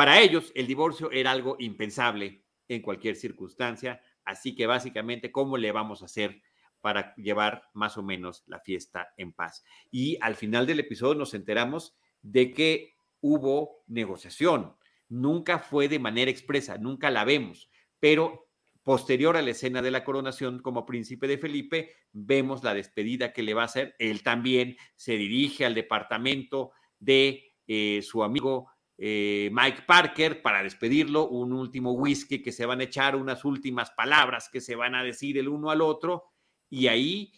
para 0.00 0.18
ellos 0.18 0.50
el 0.54 0.66
divorcio 0.66 1.10
era 1.10 1.30
algo 1.30 1.56
impensable 1.58 2.42
en 2.68 2.80
cualquier 2.80 3.16
circunstancia, 3.16 4.00
así 4.24 4.54
que 4.54 4.66
básicamente, 4.66 5.30
¿cómo 5.30 5.58
le 5.58 5.72
vamos 5.72 6.00
a 6.00 6.06
hacer 6.06 6.40
para 6.80 7.14
llevar 7.16 7.64
más 7.74 7.98
o 7.98 8.02
menos 8.02 8.42
la 8.46 8.60
fiesta 8.60 9.12
en 9.18 9.34
paz? 9.34 9.62
Y 9.90 10.16
al 10.22 10.36
final 10.36 10.66
del 10.66 10.80
episodio 10.80 11.16
nos 11.16 11.34
enteramos 11.34 11.98
de 12.22 12.50
que 12.50 12.94
hubo 13.20 13.84
negociación, 13.88 14.74
nunca 15.10 15.58
fue 15.58 15.86
de 15.86 15.98
manera 15.98 16.30
expresa, 16.30 16.78
nunca 16.78 17.10
la 17.10 17.26
vemos, 17.26 17.68
pero 17.98 18.48
Posterior 18.82 19.36
a 19.36 19.42
la 19.42 19.50
escena 19.50 19.82
de 19.82 19.90
la 19.90 20.02
coronación 20.04 20.62
como 20.62 20.86
príncipe 20.86 21.28
de 21.28 21.36
Felipe, 21.36 21.96
vemos 22.12 22.64
la 22.64 22.72
despedida 22.72 23.34
que 23.34 23.42
le 23.42 23.52
va 23.52 23.62
a 23.62 23.66
hacer. 23.66 23.94
Él 23.98 24.22
también 24.22 24.78
se 24.96 25.18
dirige 25.18 25.66
al 25.66 25.74
departamento 25.74 26.72
de 26.98 27.52
eh, 27.66 28.00
su 28.02 28.24
amigo 28.24 28.70
eh, 29.02 29.48
Mike 29.50 29.84
Parker 29.86 30.42
para 30.42 30.62
despedirlo, 30.62 31.26
un 31.26 31.54
último 31.54 31.92
whisky 31.92 32.42
que 32.42 32.52
se 32.52 32.66
van 32.66 32.80
a 32.80 32.84
echar, 32.84 33.16
unas 33.16 33.46
últimas 33.46 33.90
palabras 33.92 34.50
que 34.52 34.60
se 34.60 34.76
van 34.76 34.94
a 34.94 35.02
decir 35.02 35.38
el 35.38 35.48
uno 35.48 35.70
al 35.70 35.80
otro, 35.80 36.24
y 36.68 36.88
ahí 36.88 37.32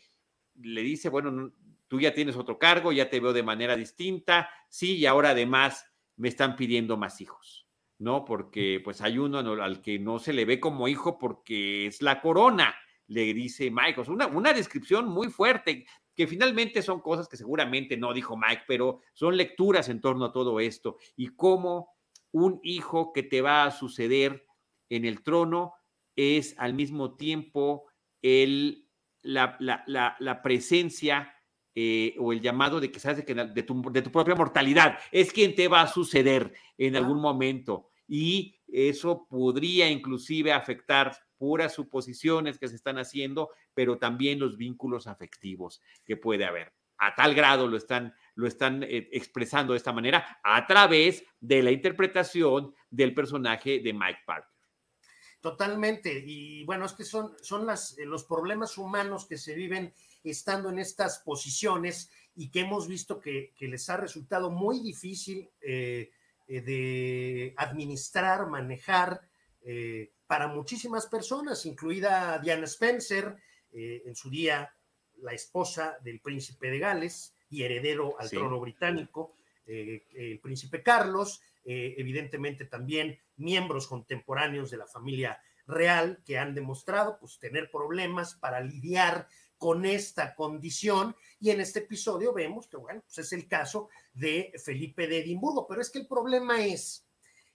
le 0.60 0.82
dice, 0.82 1.08
bueno, 1.08 1.52
tú 1.86 2.00
ya 2.00 2.12
tienes 2.12 2.34
otro 2.34 2.58
cargo, 2.58 2.90
ya 2.90 3.08
te 3.08 3.20
veo 3.20 3.32
de 3.32 3.44
manera 3.44 3.76
distinta, 3.76 4.50
sí, 4.68 4.96
y 4.96 5.06
ahora 5.06 5.30
además 5.30 5.86
me 6.16 6.28
están 6.28 6.56
pidiendo 6.56 6.96
más 6.96 7.20
hijos. 7.20 7.68
¿no? 7.98 8.24
Porque 8.24 8.80
pues 8.82 9.00
hay 9.00 9.18
uno 9.18 9.38
al 9.38 9.80
que 9.80 10.00
no 10.00 10.18
se 10.18 10.32
le 10.32 10.44
ve 10.44 10.58
como 10.58 10.88
hijo 10.88 11.16
porque 11.16 11.86
es 11.86 12.02
la 12.02 12.20
corona, 12.20 12.74
le 13.06 13.32
dice 13.32 13.70
Mike. 13.70 14.00
una, 14.10 14.26
una 14.26 14.52
descripción 14.52 15.08
muy 15.08 15.28
fuerte, 15.28 15.86
que 16.14 16.26
finalmente 16.26 16.82
son 16.82 17.00
cosas 17.00 17.28
que 17.28 17.36
seguramente 17.36 17.96
no 17.96 18.12
dijo 18.12 18.36
Mike, 18.36 18.64
pero 18.66 19.00
son 19.12 19.36
lecturas 19.36 19.88
en 19.88 20.00
torno 20.00 20.26
a 20.26 20.32
todo 20.32 20.60
esto 20.60 20.96
y 21.16 21.28
cómo 21.28 21.90
un 22.32 22.60
hijo 22.62 23.12
que 23.12 23.22
te 23.22 23.40
va 23.40 23.64
a 23.64 23.70
suceder 23.70 24.46
en 24.88 25.04
el 25.04 25.22
trono 25.22 25.74
es 26.16 26.54
al 26.58 26.74
mismo 26.74 27.16
tiempo 27.16 27.86
el, 28.20 28.88
la, 29.22 29.56
la, 29.58 30.42
presencia 30.42 31.34
eh, 31.74 32.14
o 32.18 32.32
el 32.32 32.40
llamado 32.40 32.80
de 32.80 32.90
que 32.90 33.00
sabes 33.00 33.24
de, 33.24 33.34
de, 33.34 33.62
tu, 33.62 33.82
de, 33.90 34.02
tu, 34.02 34.10
propia 34.10 34.34
mortalidad, 34.34 34.98
es 35.10 35.32
quien 35.32 35.54
te 35.54 35.68
va 35.68 35.82
a 35.82 35.88
suceder 35.88 36.52
en 36.76 36.96
algún 36.96 37.20
momento. 37.20 37.88
Y 38.06 38.56
eso 38.66 39.26
podría 39.28 39.90
inclusive 39.90 40.52
afectar 40.52 41.16
puras 41.38 41.74
suposiciones 41.74 42.58
que 42.58 42.68
se 42.68 42.76
están 42.76 42.98
haciendo, 42.98 43.50
pero 43.74 43.98
también 43.98 44.38
los 44.38 44.56
vínculos 44.56 45.06
afectivos 45.06 45.80
que 46.04 46.16
puede 46.16 46.44
haber. 46.44 46.72
A 46.98 47.14
tal 47.14 47.34
grado 47.34 47.66
lo 47.66 47.76
están, 47.76 48.14
lo 48.34 48.46
están 48.46 48.82
eh, 48.84 49.08
expresando 49.12 49.72
de 49.72 49.78
esta 49.78 49.92
manera 49.92 50.38
a 50.44 50.66
través 50.66 51.24
de 51.40 51.62
la 51.62 51.72
interpretación 51.72 52.74
del 52.90 53.12
personaje 53.12 53.80
de 53.80 53.92
Mike 53.92 54.20
Parker. 54.24 54.50
Totalmente. 55.40 56.22
Y 56.24 56.62
bueno, 56.64 56.84
es 56.86 56.92
que 56.92 57.04
son, 57.04 57.34
son 57.42 57.66
las, 57.66 57.98
eh, 57.98 58.06
los 58.06 58.24
problemas 58.24 58.78
humanos 58.78 59.26
que 59.26 59.36
se 59.36 59.54
viven 59.54 59.92
estando 60.22 60.70
en 60.70 60.78
estas 60.78 61.18
posiciones 61.18 62.10
y 62.36 62.50
que 62.50 62.60
hemos 62.60 62.86
visto 62.86 63.18
que, 63.18 63.52
les 63.58 63.90
ha 63.90 63.96
resultado 63.96 64.50
muy 64.50 64.78
difícil 64.78 65.50
eh, 65.60 66.12
de 66.46 67.52
administrar, 67.56 68.46
manejar 68.46 69.28
para 70.26 70.48
muchísimas 70.48 71.06
personas, 71.06 71.66
incluida 71.66 72.38
Diana 72.38 72.64
Spencer, 72.64 73.36
eh, 73.72 74.02
en 74.06 74.14
su 74.14 74.30
día 74.30 74.74
la 75.18 75.32
esposa 75.32 75.98
del 76.02 76.20
príncipe 76.20 76.70
de 76.70 76.78
Gales 76.78 77.34
y 77.50 77.62
heredero 77.62 78.18
al 78.18 78.30
trono 78.30 78.58
británico, 78.60 79.36
el 79.64 80.40
príncipe 80.40 80.82
Carlos, 80.82 81.40
evidentemente 81.64 82.64
también 82.64 83.20
miembros 83.36 83.86
contemporáneos 83.86 84.70
de 84.70 84.78
la 84.78 84.86
familia 84.86 85.40
real 85.66 86.22
que 86.24 86.38
han 86.38 86.54
demostrado 86.54 87.18
pues, 87.18 87.38
tener 87.38 87.70
problemas 87.70 88.34
para 88.34 88.60
lidiar 88.60 89.28
con 89.56 89.84
esta 89.84 90.34
condición. 90.34 91.14
Y 91.40 91.50
en 91.50 91.60
este 91.60 91.80
episodio 91.80 92.32
vemos 92.32 92.66
que, 92.66 92.76
bueno, 92.76 93.02
pues 93.02 93.18
es 93.18 93.32
el 93.32 93.46
caso 93.46 93.88
de 94.12 94.52
Felipe 94.64 95.06
de 95.06 95.20
Edimburgo. 95.20 95.66
Pero 95.66 95.80
es 95.80 95.90
que 95.90 96.00
el 96.00 96.06
problema 96.06 96.64
es 96.64 97.06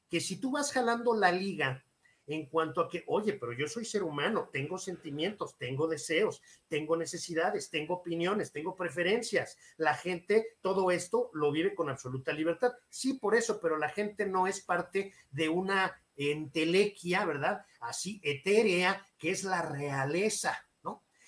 que 0.09 0.21
si 0.21 0.39
tú 0.39 0.51
vas 0.51 0.71
jalando 0.71 1.13
la 1.13 1.31
liga 1.31 1.85
en 2.27 2.45
cuanto 2.45 2.81
a 2.81 2.89
que, 2.89 3.03
oye, 3.07 3.33
pero 3.33 3.53
yo 3.53 3.67
soy 3.67 3.85
ser 3.85 4.03
humano, 4.03 4.49
tengo 4.51 4.77
sentimientos, 4.77 5.57
tengo 5.57 5.87
deseos, 5.87 6.41
tengo 6.67 6.95
necesidades, 6.95 7.69
tengo 7.69 7.95
opiniones, 7.95 8.51
tengo 8.51 8.75
preferencias. 8.75 9.57
La 9.77 9.95
gente, 9.95 10.57
todo 10.61 10.91
esto 10.91 11.31
lo 11.33 11.51
vive 11.51 11.73
con 11.73 11.89
absoluta 11.89 12.31
libertad. 12.33 12.73
Sí, 12.89 13.13
por 13.13 13.33
eso, 13.33 13.59
pero 13.59 13.77
la 13.77 13.89
gente 13.89 14.25
no 14.27 14.45
es 14.45 14.61
parte 14.61 15.13
de 15.31 15.49
una 15.49 15.99
entelequia, 16.15 17.25
¿verdad? 17.25 17.65
Así 17.79 18.21
etérea, 18.23 19.03
que 19.17 19.31
es 19.31 19.43
la 19.43 19.61
realeza 19.63 20.63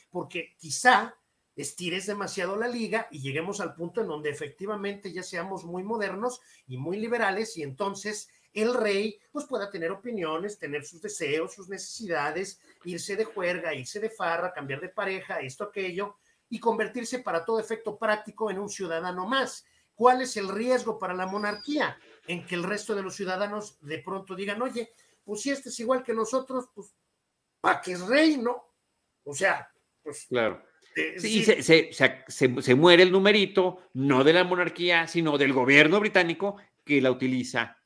porque 0.09 0.55
quizá 0.57 1.15
estires 1.55 2.05
demasiado 2.05 2.55
la 2.55 2.67
liga 2.67 3.07
y 3.11 3.19
lleguemos 3.19 3.59
al 3.59 3.75
punto 3.75 4.01
en 4.01 4.07
donde 4.07 4.29
efectivamente 4.29 5.11
ya 5.11 5.23
seamos 5.23 5.65
muy 5.65 5.83
modernos 5.83 6.39
y 6.67 6.77
muy 6.77 6.97
liberales 6.97 7.57
y 7.57 7.63
entonces 7.63 8.29
el 8.53 8.73
rey 8.73 9.19
pues 9.31 9.45
pueda 9.45 9.69
tener 9.69 9.91
opiniones, 9.91 10.57
tener 10.57 10.83
sus 10.85 11.01
deseos, 11.01 11.53
sus 11.53 11.69
necesidades, 11.69 12.59
irse 12.83 13.15
de 13.15 13.25
juerga, 13.25 13.73
irse 13.73 13.99
de 13.99 14.09
farra, 14.09 14.53
cambiar 14.53 14.81
de 14.81 14.89
pareja, 14.89 15.39
esto, 15.39 15.65
aquello, 15.65 16.17
y 16.49 16.59
convertirse 16.59 17.19
para 17.19 17.45
todo 17.45 17.59
efecto 17.59 17.97
práctico 17.97 18.49
en 18.49 18.59
un 18.59 18.69
ciudadano 18.69 19.27
más. 19.27 19.65
¿Cuál 19.93 20.21
es 20.21 20.37
el 20.37 20.49
riesgo 20.49 20.97
para 20.97 21.13
la 21.13 21.27
monarquía? 21.27 21.97
En 22.27 22.45
que 22.45 22.55
el 22.55 22.63
resto 22.63 22.95
de 22.95 23.03
los 23.03 23.15
ciudadanos 23.15 23.77
de 23.81 23.99
pronto 23.99 24.35
digan, 24.35 24.61
oye, 24.61 24.93
pues 25.23 25.41
si 25.41 25.51
este 25.51 25.69
es 25.69 25.79
igual 25.79 26.03
que 26.03 26.13
nosotros, 26.13 26.69
pues, 26.73 26.95
¿para 27.61 27.81
qué 27.81 27.91
es 27.91 28.01
rey, 28.01 28.37
no? 28.37 28.63
O 29.23 29.35
sea, 29.35 29.69
pues, 30.01 30.25
claro. 30.27 30.63
sí, 31.17 31.43
Se, 31.43 32.75
muere 32.75 33.03
el 33.03 33.11
numerito, 33.11 33.83
no 33.93 34.23
de 34.23 34.33
la 34.33 34.43
monarquía, 34.43 35.07
sino 35.07 35.37
del 35.37 35.53
gobierno 35.53 35.99
británico 35.99 36.57
que 36.83 37.01
la 37.01 37.11
utiliza 37.11 37.78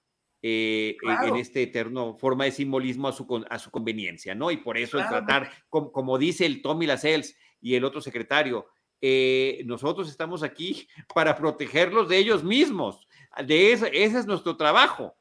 eh, 0.45 0.97
en 1.25 1.37
este 1.37 1.63
eterno 1.63 2.17
forma 2.17 2.43
de 2.43 2.51
simbolismo 2.51 3.07
a 3.07 3.13
su, 3.13 3.45
a 3.49 3.57
su 3.57 3.71
conveniencia, 3.71 4.35
¿no? 4.35 4.51
Y 4.51 4.57
por 4.57 4.77
eso 4.77 4.99
el 4.99 5.07
tratar, 5.07 5.49
como, 5.69 6.17
dice 6.17 6.45
el 6.45 6.61
Tommy 6.61 6.85
Lascelles 6.85 7.37
y 7.61 7.75
el 7.75 7.85
otro 7.85 8.01
secretario, 8.01 8.67
eh, 8.99 9.61
nosotros 9.65 10.09
estamos 10.09 10.43
aquí 10.43 10.85
para 11.15 11.37
protegerlos 11.37 12.09
de 12.09 12.17
ellos 12.17 12.43
mismos. 12.43 13.07
De 13.47 13.71
ese, 13.71 13.87
ese 13.93 14.19
es 14.19 14.25
nuestro 14.25 14.57
trabajo. 14.57 15.15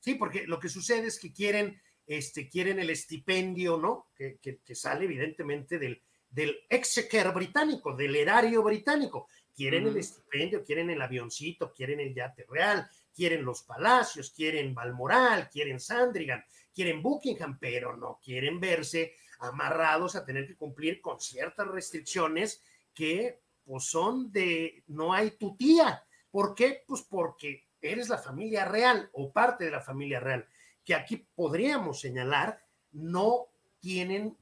Sí, 0.00 0.14
porque 0.14 0.46
lo 0.46 0.58
que 0.58 0.70
sucede 0.70 1.08
es 1.08 1.20
que 1.20 1.30
quieren, 1.30 1.78
este, 2.06 2.48
quieren 2.48 2.78
el 2.78 2.88
estipendio, 2.88 3.76
¿no? 3.76 4.08
Que, 4.16 4.38
que, 4.40 4.60
que 4.64 4.74
sale 4.74 5.04
evidentemente 5.04 5.78
del, 5.78 6.02
del 6.30 6.56
exchequer 6.70 7.32
británico, 7.32 7.94
del 7.94 8.16
erario 8.16 8.62
británico. 8.62 9.28
Quieren 9.54 9.86
el 9.88 9.98
estipendio, 9.98 10.64
quieren 10.64 10.88
el 10.88 11.02
avioncito, 11.02 11.70
quieren 11.72 12.00
el 12.00 12.14
yate 12.14 12.46
real, 12.48 12.88
quieren 13.14 13.44
los 13.44 13.62
palacios, 13.62 14.30
quieren 14.30 14.74
Balmoral, 14.74 15.48
quieren 15.48 15.80
Sandringham, 15.80 16.42
quieren 16.74 17.02
Buckingham, 17.02 17.58
pero 17.58 17.96
no 17.96 18.18
quieren 18.22 18.60
verse 18.60 19.14
amarrados 19.38 20.16
a 20.16 20.24
tener 20.24 20.46
que 20.46 20.56
cumplir 20.56 21.00
con 21.00 21.20
ciertas 21.20 21.68
restricciones 21.68 22.62
que 22.92 23.40
pues 23.64 23.84
son 23.84 24.30
de 24.30 24.84
no 24.88 25.12
hay 25.12 25.32
tu 25.32 25.56
tía. 25.56 26.04
¿Por 26.30 26.54
qué? 26.54 26.82
Pues 26.86 27.02
porque 27.02 27.68
eres 27.80 28.08
la 28.08 28.18
familia 28.18 28.64
real 28.64 29.08
o 29.12 29.32
parte 29.32 29.64
de 29.64 29.70
la 29.70 29.80
familia 29.80 30.20
real, 30.20 30.46
que 30.84 30.94
aquí 30.94 31.16
podríamos 31.34 32.00
señalar 32.00 32.60
no 32.92 33.48
tienen 33.78 34.36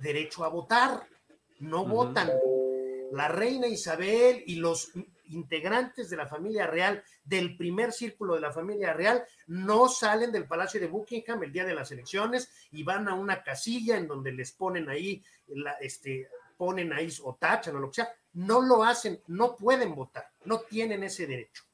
derecho 0.00 0.44
a 0.44 0.48
votar, 0.48 1.06
no 1.60 1.82
uh 1.82 1.86
-huh. 1.86 1.90
votan. 1.90 2.30
La 3.12 3.28
reina 3.28 3.66
Isabel 3.66 4.42
y 4.46 4.56
los 4.56 4.92
integrantes 5.28 6.10
de 6.10 6.16
la 6.16 6.26
familia 6.26 6.66
real, 6.66 7.02
del 7.24 7.56
primer 7.56 7.92
círculo 7.92 8.34
de 8.34 8.40
la 8.40 8.52
familia 8.52 8.92
real, 8.92 9.24
no 9.46 9.88
salen 9.88 10.32
del 10.32 10.46
Palacio 10.46 10.80
de 10.80 10.86
Buckingham 10.86 11.42
el 11.42 11.52
día 11.52 11.64
de 11.64 11.74
las 11.74 11.90
elecciones 11.92 12.50
y 12.72 12.82
van 12.82 13.08
a 13.08 13.14
una 13.14 13.42
casilla 13.42 13.96
en 13.96 14.08
donde 14.08 14.32
les 14.32 14.52
ponen 14.52 14.88
ahí, 14.88 15.22
este, 15.80 16.28
ponen 16.56 16.92
ahí 16.92 17.08
o 17.22 17.34
tachan 17.34 17.76
o 17.76 17.80
lo 17.80 17.88
que 17.88 17.96
sea. 17.96 18.12
No 18.34 18.60
lo 18.60 18.84
hacen, 18.84 19.20
no 19.28 19.56
pueden 19.56 19.94
votar, 19.94 20.30
no 20.44 20.60
tienen 20.60 21.02
ese 21.02 21.26
derecho 21.26 21.64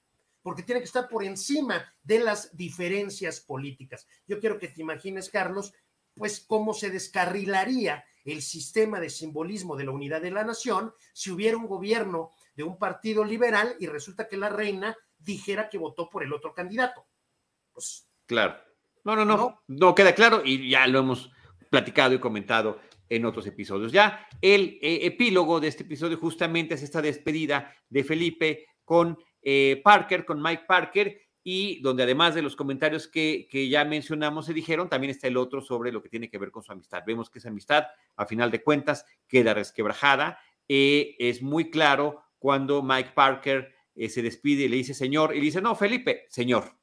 porque 0.45 0.63
tiene 0.63 0.83
que 0.83 0.85
estar 0.85 1.09
por 1.09 1.25
encima 1.25 1.91
de 2.03 2.19
las 2.19 2.55
diferencias 2.55 3.41
políticas. 3.41 4.07
Yo 4.29 4.39
quiero 4.41 4.59
que 4.59 4.69
te 4.69 4.83
imagines, 4.83 5.31
Carlos, 5.31 5.73
pues 6.15 6.41
cómo 6.41 6.75
se 6.75 6.91
descarrilaría 6.91 8.05
el 8.25 8.43
sistema 8.43 9.01
de 9.01 9.09
simbolismo 9.11 9.75
de 9.75 9.85
la 9.85 9.93
unidad 9.93 10.21
de 10.21 10.31
la 10.31 10.45
nación 10.45 10.93
si 11.15 11.31
hubiera 11.31 11.57
un 11.57 11.67
gobierno 11.67 12.31
de 12.55 12.63
un 12.63 12.79
partido 12.79 13.25
liberal 13.25 13.77
y 13.79 13.87
resulta 13.87 14.29
que 14.29 14.37
la 14.37 14.49
reina 14.49 14.97
dijera 15.19 15.69
que 15.69 15.79
votó 15.79 16.09
por 16.09 16.23
el 16.23 16.33
otro 16.33 16.55
candidato. 16.55 17.07
Pues, 17.73 18.09
claro. 18.27 18.57
No, 19.05 19.15
no, 19.17 19.25
no, 19.25 19.37
no, 19.37 19.63
no 19.67 19.95
queda 19.95 20.15
claro 20.15 20.43
y 20.45 20.71
ya 20.71 20.87
lo 20.87 21.01
hemos 21.01 21.31
platicado 21.71 22.15
y 22.15 22.21
comentado 22.21 22.81
en 23.09 23.25
otros 23.25 23.47
episodios. 23.47 23.93
Ya 23.93 24.27
el 24.41 24.79
eh, 24.81 25.01
epílogo 25.03 25.61
de 25.61 25.69
este 25.69 25.83
episodio 25.83 26.17
justamente 26.17 26.75
es 26.75 26.83
esta 26.83 27.03
despedida 27.03 27.75
de 27.89 28.05
Felipe 28.05 28.67
con 28.85 29.19
eh, 29.43 29.81
Parker, 29.85 30.25
con 30.25 30.43
Mike 30.43 30.65
Parker, 30.67 31.21
y 31.47 31.81
donde 31.83 32.05
además 32.05 32.35
de 32.35 32.41
los 32.41 32.57
comentarios 32.57 33.07
que, 33.07 33.47
que, 33.51 33.69
ya 33.69 33.85
mencionamos 33.85 34.47
se 34.47 34.55
dijeron, 34.55 34.89
también 34.89 35.11
está 35.11 35.27
el 35.27 35.37
otro 35.37 35.61
sobre 35.61 35.93
lo 35.93 36.03
que 36.03 36.09
tiene 36.09 36.31
que 36.31 36.39
ver 36.39 36.51
con 36.51 36.63
su 36.63 36.73
amistad. 36.73 37.03
Vemos 37.07 37.29
que 37.29 37.39
esa 37.39 37.51
amistad, 37.51 37.85
a 38.17 38.25
final 38.25 38.51
de 38.51 38.63
cuentas, 38.63 39.05
queda 39.29 39.53
resquebrajada. 39.53 40.39
Eh, 40.67 41.17
es 41.19 41.43
muy 41.43 41.71
claro 41.71 42.24
cuando 42.45 42.83
Mike 42.83 43.13
Parker 43.15 43.75
eh, 43.95 44.11
se 44.11 44.21
despide 44.21 44.65
y 44.65 44.69
le 44.69 44.77
dice 44.77 44.93
señor, 44.93 45.35
y 45.35 45.39
le 45.39 45.47
dice, 45.47 45.63
no, 45.63 45.75
Felipe, 45.75 46.27
señor, 46.29 46.77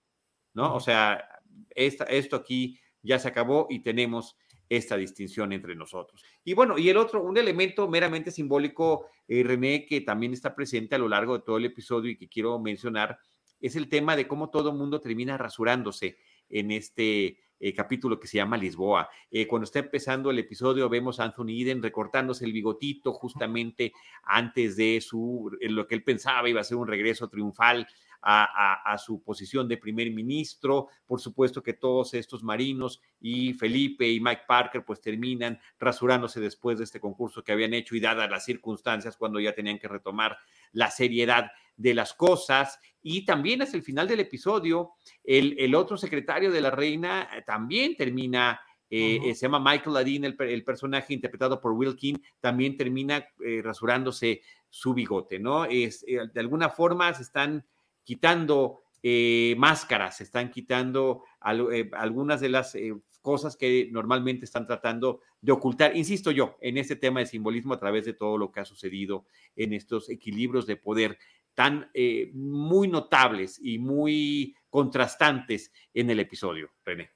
¿no? 0.55 0.73
O 0.73 0.79
sea, 0.79 1.23
esta, 1.69 2.05
esto 2.05 2.35
aquí 2.35 2.79
ya 3.03 3.19
se 3.19 3.27
acabó 3.27 3.67
y 3.69 3.81
tenemos 3.83 4.35
esta 4.67 4.97
distinción 4.97 5.53
entre 5.53 5.75
nosotros. 5.75 6.23
Y 6.43 6.55
bueno, 6.55 6.79
y 6.79 6.89
el 6.89 6.97
otro, 6.97 7.21
un 7.21 7.37
elemento 7.37 7.87
meramente 7.87 8.31
simbólico, 8.31 9.05
eh, 9.27 9.43
René, 9.43 9.85
que 9.85 10.01
también 10.01 10.33
está 10.33 10.55
presente 10.55 10.95
a 10.95 10.97
lo 10.97 11.07
largo 11.07 11.37
de 11.37 11.43
todo 11.43 11.57
el 11.57 11.65
episodio 11.65 12.09
y 12.09 12.17
que 12.17 12.27
quiero 12.27 12.57
mencionar, 12.57 13.19
es 13.59 13.75
el 13.75 13.87
tema 13.87 14.15
de 14.15 14.27
cómo 14.27 14.49
todo 14.49 14.71
el 14.71 14.77
mundo 14.77 14.99
termina 14.99 15.37
rasurándose 15.37 16.17
en 16.49 16.71
este 16.71 17.37
eh, 17.63 17.75
capítulo 17.75 18.19
que 18.19 18.27
se 18.27 18.37
llama 18.37 18.57
Lisboa. 18.57 19.07
Eh, 19.29 19.45
cuando 19.45 19.65
está 19.65 19.77
empezando 19.77 20.31
el 20.31 20.39
episodio, 20.39 20.89
vemos 20.89 21.19
a 21.19 21.25
Anthony 21.25 21.61
Eden 21.61 21.83
recortándose 21.83 22.43
el 22.43 22.53
bigotito 22.53 23.13
justamente 23.13 23.93
antes 24.23 24.75
de 24.75 24.99
su, 24.99 25.55
en 25.61 25.75
lo 25.75 25.85
que 25.85 25.93
él 25.93 26.03
pensaba 26.03 26.49
iba 26.49 26.59
a 26.59 26.63
ser 26.63 26.77
un 26.77 26.87
regreso 26.87 27.29
triunfal 27.29 27.87
a, 28.23 28.43
a, 28.43 28.93
a, 28.93 28.97
su 28.97 29.21
posición 29.21 29.67
de 29.67 29.77
primer 29.77 30.09
ministro. 30.09 30.87
Por 31.05 31.21
supuesto 31.21 31.61
que 31.61 31.73
todos 31.73 32.15
estos 32.15 32.41
marinos 32.41 32.99
y 33.19 33.53
Felipe 33.53 34.09
y 34.09 34.19
Mike 34.19 34.43
Parker 34.47 34.83
pues 34.83 34.99
terminan 34.99 35.59
rasurándose 35.79 36.39
después 36.39 36.79
de 36.79 36.85
este 36.85 36.99
concurso 36.99 37.43
que 37.43 37.51
habían 37.51 37.75
hecho 37.75 37.95
y 37.95 37.99
dadas 37.99 38.29
las 38.29 38.43
circunstancias 38.43 39.17
cuando 39.17 39.39
ya 39.39 39.53
tenían 39.53 39.77
que 39.77 39.87
retomar 39.87 40.37
la 40.71 40.89
seriedad 40.89 41.51
de 41.77 41.93
las 41.93 42.13
cosas. 42.13 42.79
Y 43.03 43.25
también 43.25 43.61
hasta 43.61 43.77
el 43.77 43.83
final 43.83 44.07
del 44.07 44.19
episodio, 44.19 44.91
el, 45.23 45.55
el 45.59 45.75
otro 45.75 45.97
secretario 45.97 46.51
de 46.51 46.61
la 46.61 46.71
reina 46.71 47.29
también 47.45 47.95
termina 47.95 48.59
eh, 48.89 49.19
uh 49.19 49.23
-huh. 49.23 49.33
se 49.33 49.41
llama 49.47 49.59
Michael 49.59 49.93
Ladin, 49.93 50.25
el, 50.25 50.35
el, 50.39 50.63
personaje 50.65 51.13
interpretado 51.13 51.61
por 51.61 51.71
Will 51.71 51.95
King, 51.95 52.15
también 52.41 52.75
termina 52.75 53.25
eh, 53.43 53.61
rasurándose 53.63 54.41
su 54.69 54.93
bigote, 54.93 55.39
¿no? 55.39 55.63
Es, 55.63 56.03
eh, 56.07 56.19
de 56.33 56.39
alguna 56.41 56.69
forma 56.69 57.13
se 57.13 57.23
están 57.23 57.65
quitando 58.03 58.81
eh, 59.03 59.55
máscaras, 59.57 60.17
se 60.17 60.23
están 60.23 60.51
quitando 60.51 61.23
al, 61.39 61.73
eh, 61.73 61.89
algunas 61.93 62.39
de 62.39 62.49
las 62.49 62.75
eh, 62.75 62.93
cosas 63.21 63.57
que 63.57 63.89
normalmente 63.91 64.45
están 64.45 64.67
tratando 64.67 65.21
de 65.41 65.51
ocultar, 65.51 65.97
insisto 65.97 66.29
yo, 66.29 66.55
en 66.61 66.77
este 66.77 66.95
tema 66.95 67.19
de 67.19 67.25
simbolismo 67.25 67.73
a 67.73 67.79
través 67.79 68.05
de 68.05 68.13
todo 68.13 68.37
lo 68.37 68.51
que 68.51 68.59
ha 68.59 68.65
sucedido 68.65 69.25
en 69.55 69.73
estos 69.73 70.07
equilibrios 70.09 70.67
de 70.67 70.75
poder 70.75 71.17
tan 71.53 71.89
eh, 71.93 72.31
muy 72.33 72.87
notables 72.87 73.59
y 73.61 73.77
muy 73.77 74.55
contrastantes 74.69 75.71
en 75.93 76.09
el 76.09 76.19
episodio, 76.19 76.71
René. 76.85 77.11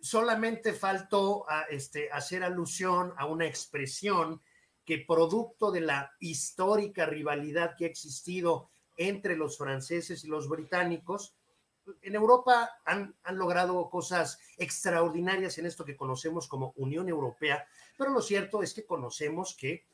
Solamente 0.00 0.72
faltó 0.72 1.48
a, 1.48 1.62
este, 1.64 2.10
hacer 2.10 2.42
alusión 2.42 3.12
a 3.16 3.26
una 3.26 3.46
expresión 3.46 4.40
que 4.84 5.04
producto 5.06 5.70
de 5.70 5.82
la 5.82 6.12
histórica 6.18 7.04
rivalidad 7.04 7.74
que 7.76 7.84
ha 7.84 7.88
existido 7.88 8.70
entre 8.96 9.36
los 9.36 9.58
franceses 9.58 10.24
y 10.24 10.28
los 10.28 10.48
británicos. 10.48 11.34
En 12.00 12.14
Europa 12.14 12.70
han, 12.84 13.14
han, 13.22 13.38
logrado 13.38 13.90
cosas 13.90 14.38
extraordinarias 14.56 15.58
en 15.58 15.66
esto 15.66 15.84
que 15.84 15.96
conocemos 15.96 16.48
como 16.48 16.72
Unión 16.76 17.08
Europea, 17.08 17.66
pero 17.96 18.10
lo 18.10 18.22
cierto 18.22 18.62
es 18.62 18.72
que 18.72 18.86
conocemos 18.86 19.56
que, 19.58 19.86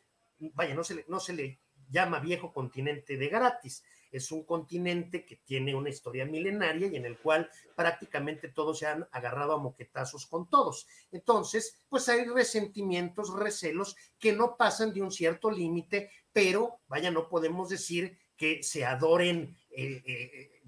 vaya, 0.55 0.75
no 0.75 0.85
se 0.85 1.05
no 1.09 1.19
se 1.19 1.33
le 1.33 1.59
llama 1.95 2.19
viejo 2.19 2.53
continente 2.53 3.17
de 3.17 3.29
gratis, 3.29 3.83
es 4.15 4.31
un 4.31 4.45
continente 4.45 5.25
que 5.25 5.37
tiene 5.37 5.75
una 5.75 5.91
historia 5.91 6.25
milenaria 6.25 6.87
y 6.87 6.97
en 6.97 7.05
el 7.05 7.19
cual 7.19 7.51
prácticamente 7.75 8.49
todos 8.49 8.79
se 8.79 8.87
han 8.87 9.09
agarrado 9.11 9.55
a 9.55 9.59
moquetazos 9.59 10.27
con 10.27 10.49
todos. 10.49 10.87
Entonces, 11.11 11.83
pues 11.89 12.09
hay 12.09 12.25
resentimientos, 12.27 13.35
recelos 13.35 13.97
que 14.21 14.33
no 14.33 14.57
pasan 14.57 14.93
de 14.93 15.03
un 15.03 15.11
cierto 15.11 15.51
límite, 15.51 16.11
pero 16.33 16.79
vaya, 16.87 17.11
no 17.11 17.29
podemos 17.29 17.71
decir 17.71 18.17
que 18.37 18.63
se 18.63 18.85
adoren, 18.85 19.57
eh, 19.71 20.03
eh, 20.07 20.61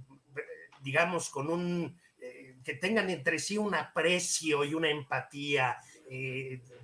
digamos, 0.82 1.30
con 1.30 1.48
un, 1.48 2.00
eh, 2.18 2.56
que 2.64 2.74
tengan 2.74 3.10
entre 3.10 3.38
sí 3.38 3.58
un 3.58 3.74
aprecio 3.74 4.64
y 4.64 4.74
una 4.74 4.90
empatía 4.90 5.76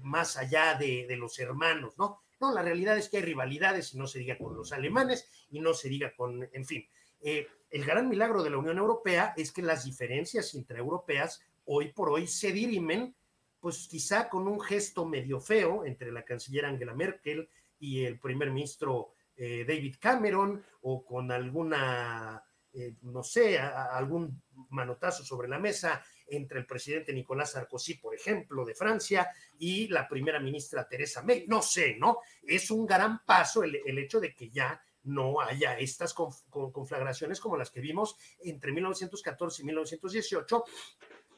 más 0.03 0.37
allá 0.37 0.75
de, 0.75 1.07
de, 1.07 1.17
los 1.17 1.39
hermanos, 1.39 1.95
¿no? 1.97 2.23
No, 2.43 2.53
la 2.53 2.63
realidad 2.63 2.99
es 2.99 3.09
que 3.09 3.19
hay 3.19 3.23
rivalidades 3.23 3.95
y 3.95 3.99
no 3.99 4.09
se 4.09 4.19
diga 4.19 4.37
con 4.37 4.57
los 4.57 4.73
alemanes 4.73 5.47
y 5.51 5.61
no 5.61 5.75
se 5.75 5.89
diga 5.89 6.13
con, 6.13 6.49
en 6.53 6.65
fin. 6.65 6.85
el 7.21 7.85
gran 7.85 8.09
milagro 8.09 8.43
de 8.43 8.51
la 8.51 8.59
Unión 8.59 8.79
Europea 8.79 9.33
es 9.37 9.53
que 9.53 9.63
las 9.63 9.85
diferencias 9.85 10.53
intraeuropeas 10.55 11.41
hoy 11.67 11.93
por 11.93 12.11
hoy 12.11 12.27
se 12.27 12.51
dirimen, 12.51 13.15
pues 13.61 13.87
quizá 13.89 14.29
con 14.29 14.49
un 14.49 14.61
gesto 14.61 15.07
medio 15.07 15.41
feo 15.41 15.85
entre 15.85 16.11
la 16.11 16.25
canciller 16.25 16.67
Angela 16.67 16.95
Merkel 16.95 17.49
y 17.79 18.05
el 18.05 18.19
primer 18.19 18.51
ministro 18.51 19.13
eh, 19.37 19.65
David 19.65 19.95
Cameron 20.01 20.65
o 20.81 21.05
con 21.05 21.31
alguna, 21.31 22.43
eh, 22.73 22.97
no 23.03 23.23
sé, 23.23 23.61
algún 23.61 24.43
manotazo 24.71 25.25
sobre 25.25 25.47
la 25.47 25.61
mesa 25.61 26.05
entre 26.33 26.59
el 26.59 26.67
presidente 26.67 27.13
Nicolás 27.13 27.53
Sarkozy, 27.53 27.95
por 27.95 28.15
ejemplo, 28.15 28.65
de 28.65 28.75
Francia, 28.75 29.29
y 29.59 29.89
la 29.89 30.09
primera 30.09 30.41
ministra 30.41 30.89
Teresa 30.89 31.23
May. 31.23 31.45
No 31.47 31.63
sé, 31.63 31.97
¿no? 31.99 32.19
Es 32.43 32.71
un 32.71 32.87
gran 32.87 33.25
paso 33.25 33.63
el, 33.63 33.99
hecho 33.99 34.19
de 34.19 34.35
que 34.35 34.51
ya 34.51 34.83
no 35.05 35.41
haya 35.41 35.79
estas 35.79 36.15
conflagraciones 36.15 37.41
como 37.41 37.57
las 37.57 37.71
que 37.71 37.81
vimos 37.81 38.17
entre 38.41 38.73
1914 38.73 39.63
y 39.63 39.65
1918 39.67 40.65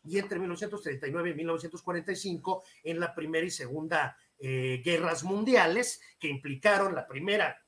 y 0.05 0.19
entre 0.19 0.39
1939 0.39 1.31
y 1.31 1.35
1945 1.35 2.63
en 2.85 3.01
la 3.01 3.15
primera 3.15 3.47
y 3.47 3.51
segunda 3.51 4.17
eh, 4.39 4.83
guerras 4.85 5.25
mundiales 5.25 6.01
que 6.19 6.29
implicaron 6.29 6.95
la 6.95 7.07
primera 7.07 7.64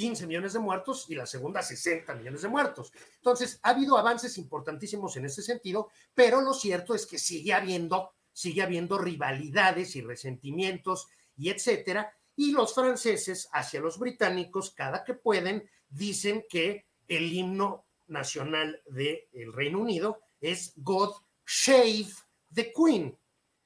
15 0.00 0.26
millones 0.26 0.54
de 0.54 0.60
muertos 0.60 1.04
y 1.10 1.14
la 1.14 1.26
segunda 1.26 1.60
60 1.60 2.14
millones 2.14 2.40
de 2.40 2.48
muertos. 2.48 2.90
Entonces, 3.16 3.60
ha 3.62 3.68
habido 3.68 3.98
avances 3.98 4.38
importantísimos 4.38 5.14
en 5.18 5.26
ese 5.26 5.42
sentido, 5.42 5.90
pero 6.14 6.40
lo 6.40 6.54
cierto 6.54 6.94
es 6.94 7.04
que 7.04 7.18
sigue 7.18 7.52
habiendo, 7.52 8.14
sigue 8.32 8.62
habiendo 8.62 8.96
rivalidades 8.96 9.96
y 9.96 10.00
resentimientos 10.00 11.08
y 11.36 11.50
etcétera. 11.50 12.14
Y 12.34 12.52
los 12.52 12.74
franceses 12.74 13.50
hacia 13.52 13.80
los 13.80 13.98
británicos, 13.98 14.70
cada 14.70 15.04
que 15.04 15.12
pueden, 15.12 15.68
dicen 15.90 16.46
que 16.48 16.86
el 17.06 17.30
himno 17.30 17.84
nacional 18.06 18.82
del 18.86 19.52
Reino 19.52 19.80
Unido 19.80 20.22
es 20.40 20.72
God 20.76 21.12
Save 21.44 22.08
the 22.54 22.72
Queen. 22.72 23.18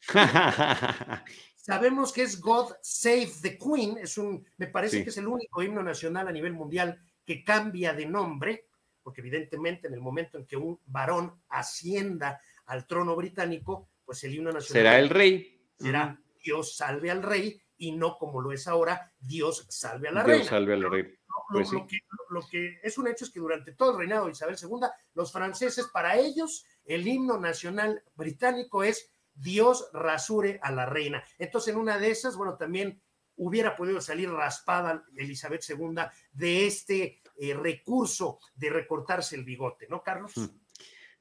Sabemos 1.64 2.12
que 2.12 2.20
es 2.20 2.42
God 2.42 2.74
Save 2.82 3.32
the 3.40 3.56
Queen, 3.56 3.96
es 3.96 4.18
un, 4.18 4.46
me 4.58 4.66
parece 4.66 5.02
que 5.02 5.08
es 5.08 5.16
el 5.16 5.26
único 5.26 5.62
himno 5.62 5.82
nacional 5.82 6.28
a 6.28 6.30
nivel 6.30 6.52
mundial 6.52 7.00
que 7.24 7.42
cambia 7.42 7.94
de 7.94 8.04
nombre, 8.04 8.66
porque 9.02 9.22
evidentemente 9.22 9.86
en 9.86 9.94
el 9.94 10.02
momento 10.02 10.36
en 10.36 10.44
que 10.44 10.58
un 10.58 10.78
varón 10.84 11.40
ascienda 11.48 12.38
al 12.66 12.86
trono 12.86 13.16
británico, 13.16 13.88
pues 14.04 14.22
el 14.24 14.34
himno 14.34 14.52
nacional 14.52 14.82
será 14.82 14.98
el 14.98 15.08
rey. 15.08 15.58
Será 15.78 16.20
Dios 16.38 16.76
salve 16.76 17.10
al 17.10 17.22
rey 17.22 17.58
y 17.78 17.92
no 17.92 18.18
como 18.18 18.42
lo 18.42 18.52
es 18.52 18.68
ahora, 18.68 19.14
Dios 19.18 19.64
salve 19.70 20.08
a 20.08 20.12
la 20.12 20.22
Dios 20.22 20.36
reina. 20.36 20.50
salve 20.50 20.74
al 20.74 20.90
rey. 20.90 21.14
Pues 21.48 21.72
lo, 21.72 21.86
que, 21.86 21.98
lo, 22.28 22.46
que, 22.46 22.78
es 22.82 22.98
un 22.98 23.08
hecho 23.08 23.24
es 23.24 23.30
que 23.30 23.40
durante 23.40 23.72
todo 23.72 23.92
el 23.92 23.98
reinado 24.00 24.26
de 24.26 24.32
Isabel 24.32 24.56
II, 24.60 24.86
los 25.14 25.32
franceses, 25.32 25.86
para 25.86 26.18
ellos, 26.18 26.66
el 26.84 27.08
himno 27.08 27.38
nacional 27.38 28.02
británico 28.14 28.84
es 28.84 29.13
Dios 29.34 29.88
rasure 29.92 30.58
a 30.62 30.72
la 30.72 30.86
reina. 30.86 31.24
Entonces, 31.38 31.74
en 31.74 31.80
una 31.80 31.98
de 31.98 32.10
esas, 32.10 32.36
bueno, 32.36 32.56
también 32.56 33.00
hubiera 33.36 33.76
podido 33.76 34.00
salir 34.00 34.30
raspada 34.30 35.04
Elizabeth 35.16 35.64
II 35.68 35.94
de 36.32 36.66
este 36.66 37.22
eh, 37.36 37.54
recurso 37.54 38.38
de 38.54 38.70
recortarse 38.70 39.36
el 39.36 39.44
bigote, 39.44 39.86
¿no, 39.88 40.02
Carlos? 40.02 40.32
Hmm. 40.36 40.46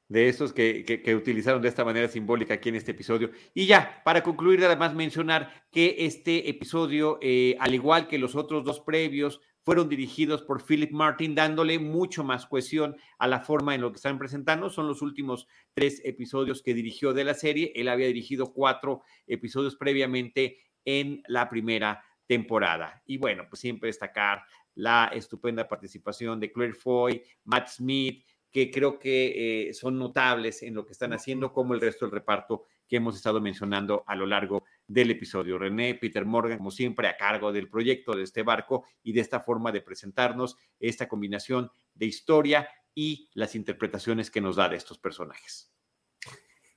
De 0.06 0.28
estos 0.28 0.52
que, 0.52 0.84
que, 0.84 1.14
utilizaron 1.16 1.62
de 1.62 1.68
esta 1.68 1.84
manera 1.84 2.08
simbólica 2.08 2.54
aquí 2.54 2.68
en 2.68 2.74
este 2.74 2.90
episodio. 2.90 3.30
Y 3.54 3.66
ya, 3.66 4.02
para 4.04 4.22
concluir, 4.22 4.62
además 4.62 4.94
mencionar 4.94 5.66
que 5.72 5.96
este 6.00 6.50
episodio, 6.50 7.18
eh, 7.22 7.56
al 7.58 7.74
igual 7.74 8.06
que 8.06 8.18
los 8.18 8.36
otros 8.36 8.64
dos 8.64 8.80
previos, 8.80 9.40
fueron 9.64 9.88
dirigidos 9.88 10.42
por 10.42 10.62
Philip 10.62 10.92
Martin, 10.92 11.34
dándole 11.34 11.78
mucho 11.78 12.22
más 12.22 12.46
cohesión 12.46 12.96
a 13.18 13.26
la 13.26 13.40
forma 13.40 13.74
en 13.74 13.80
lo 13.80 13.90
que 13.90 13.96
están 13.96 14.18
presentando. 14.18 14.68
Son 14.68 14.86
los 14.86 15.00
últimos 15.00 15.48
tres 15.72 16.02
episodios 16.04 16.62
que 16.62 16.74
dirigió 16.74 17.14
de 17.14 17.24
la 17.24 17.34
serie. 17.34 17.72
Él 17.74 17.88
había 17.88 18.06
dirigido 18.06 18.52
cuatro 18.52 19.02
episodios 19.26 19.74
previamente 19.74 20.58
en 20.84 21.22
la 21.28 21.48
primera 21.48 22.04
temporada. 22.26 23.02
Y 23.06 23.16
bueno, 23.16 23.44
pues 23.48 23.60
siempre 23.60 23.88
destacar 23.88 24.42
la 24.74 25.10
estupenda 25.14 25.66
participación 25.66 26.38
de 26.40 26.52
Claire 26.52 26.74
Foy, 26.74 27.22
Matt 27.44 27.68
Smith, 27.68 28.24
que 28.50 28.70
creo 28.70 28.98
que 28.98 29.68
eh, 29.68 29.74
son 29.74 29.98
notables 29.98 30.62
en 30.62 30.74
lo 30.74 30.84
que 30.84 30.92
están 30.92 31.12
haciendo, 31.12 31.52
como 31.52 31.74
el 31.74 31.80
resto 31.80 32.04
del 32.04 32.12
reparto 32.12 32.64
que 32.86 32.96
hemos 32.96 33.16
estado 33.16 33.40
mencionando 33.40 34.04
a 34.06 34.14
lo 34.14 34.26
largo 34.26 34.64
del 34.86 35.10
episodio. 35.10 35.58
René, 35.58 35.94
Peter 35.94 36.24
Morgan, 36.24 36.58
como 36.58 36.70
siempre, 36.70 37.08
a 37.08 37.16
cargo 37.16 37.52
del 37.52 37.68
proyecto 37.68 38.14
de 38.14 38.22
este 38.22 38.42
barco 38.42 38.84
y 39.02 39.12
de 39.12 39.20
esta 39.20 39.40
forma 39.40 39.72
de 39.72 39.80
presentarnos 39.80 40.56
esta 40.78 41.08
combinación 41.08 41.70
de 41.94 42.06
historia 42.06 42.68
y 42.94 43.28
las 43.34 43.54
interpretaciones 43.54 44.30
que 44.30 44.40
nos 44.40 44.56
da 44.56 44.68
de 44.68 44.76
estos 44.76 44.98
personajes. 44.98 45.70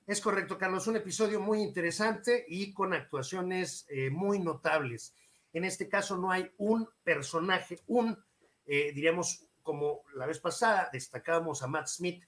Es 0.06 0.20
correcto, 0.22 0.56
Carlos, 0.56 0.86
un 0.86 0.96
episodio 0.96 1.38
muy 1.38 1.60
interesante 1.60 2.44
y 2.48 2.72
con 2.72 2.94
actuaciones 2.94 3.86
eh, 3.90 4.08
muy 4.08 4.38
notables. 4.38 5.14
En 5.52 5.64
este 5.64 5.86
caso 5.86 6.16
no 6.16 6.30
hay 6.30 6.50
un 6.56 6.88
personaje, 7.04 7.80
un, 7.86 8.18
eh, 8.64 8.90
diríamos, 8.94 9.44
como 9.62 10.02
la 10.14 10.24
vez 10.24 10.38
pasada, 10.38 10.88
destacábamos 10.90 11.62
a 11.62 11.66
Matt 11.66 11.88
Smith 11.88 12.24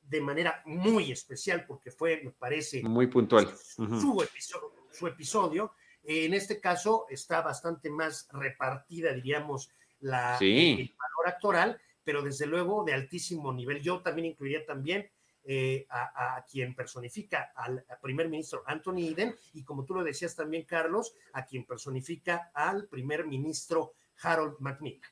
de 0.00 0.20
manera 0.22 0.62
muy 0.64 1.12
especial 1.12 1.66
porque 1.66 1.90
fue, 1.90 2.22
me 2.24 2.30
parece, 2.30 2.82
muy 2.82 3.08
puntual. 3.08 3.54
su, 3.58 4.22
episodio, 4.22 4.77
su 4.90 5.06
episodio. 5.06 5.72
en 6.04 6.34
este 6.34 6.60
caso 6.60 7.06
está 7.10 7.42
bastante 7.42 7.90
más 7.90 8.28
repartida, 8.32 9.12
diríamos, 9.12 9.70
la, 10.00 10.38
el 10.40 10.94
valor 10.96 11.28
actoral, 11.28 11.80
pero 12.04 12.22
desde 12.22 12.46
luego 12.46 12.84
de 12.84 12.94
altísimo 12.94 13.52
nivel. 13.52 13.82
Yo 13.82 14.00
también 14.00 14.26
incluiría 14.28 14.64
también 14.64 15.10
eh, 15.50 15.86
a, 15.88 16.44
quien 16.50 16.74
personifica 16.74 17.52
al, 17.56 17.82
primer 18.02 18.28
ministro 18.28 18.62
Anthony 18.66 19.12
Eden 19.12 19.34
y 19.54 19.64
como 19.64 19.84
tú 19.84 19.94
lo 19.94 20.04
decías 20.04 20.36
también, 20.36 20.64
Carlos, 20.64 21.14
a 21.32 21.46
quien 21.46 21.64
personifica 21.64 22.50
al 22.52 22.86
primer 22.86 23.26
ministro 23.26 23.94
Harold 24.22 24.56
Macmillan. 24.58 25.08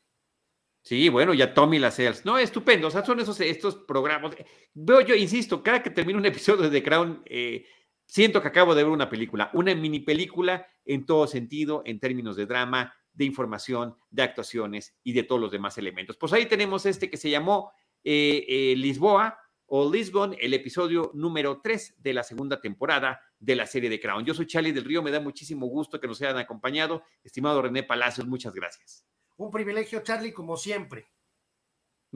Sí, 0.83 1.09
bueno, 1.09 1.33
ya 1.33 1.55
Tommy 1.55 1.79
Lascelles. 1.79 2.24
No, 2.24 2.39
estupendo. 2.39 2.89
O 2.89 2.91
sea, 2.91 3.05
son 3.05 3.18
esos 3.18 3.41
estos 3.41 3.77
programas. 3.77 4.37
Veo 4.74 5.01
yo, 5.01 5.14
insisto, 5.14 5.62
cada 5.62 5.83
que 5.83 5.91
termino 5.91 6.18
un 6.18 6.27
episodio 6.27 6.68
de 6.68 6.70
The 6.70 6.83
Crown, 6.83 7.22
eh, 7.24 7.66
siento 8.07 8.41
que 8.41 8.49
acabo 8.49 8.75
de 8.75 8.85
ver 8.85 8.93
una 8.93 9.11
película, 9.11 9.51
una 9.53 9.75
mini 9.75 10.01
película 10.01 10.67
en 10.85 11.05
todo 11.05 11.27
sentido, 11.27 11.83
en 11.85 12.01
términos 12.01 12.37
de 12.37 12.47
drama, 12.47 12.95
de 13.13 13.25
información, 13.25 13.97
de 14.11 14.23
actuaciones 14.23 14.95
y 15.03 15.13
de 15.13 15.23
todos 15.23 15.41
los 15.41 15.51
demás 15.51 15.79
elementos. 15.79 16.17
Pues 16.17 16.33
ahí 16.33 16.47
tenemos 16.47 16.87
este 16.87 17.11
que 17.11 17.17
se 17.17 17.31
llamó 17.31 17.73
eh, 18.05 18.45
eh, 18.49 18.75
Lisboa 18.77 19.39
o 19.67 19.91
Lisbon, 19.91 20.37
el 20.39 20.55
episodio 20.55 21.11
número 21.15 21.61
3 21.61 21.97
de 21.99 22.15
la 22.15 22.23
segunda 22.23 22.61
temporada 22.61 23.21
de 23.39 23.57
la 23.57 23.67
serie 23.67 23.91
de 23.91 23.99
Crown. 23.99 24.25
Yo 24.25 24.35
soy 24.35 24.47
Charlie 24.47 24.73
del 24.73 24.85
Río, 24.85 25.03
me 25.03 25.11
da 25.11 25.19
muchísimo 25.19 25.67
gusto 25.67 25.99
que 26.01 26.07
nos 26.07 26.23
hayan 26.23 26.39
acompañado. 26.39 27.03
Estimado 27.25 27.63
René 27.63 27.83
Palacios, 27.83 28.27
muchas 28.27 28.55
gracias. 28.55 29.07
Un 29.37 29.51
privilegio, 29.51 30.03
Charlie, 30.03 30.33
como 30.33 30.57
siempre. 30.57 31.11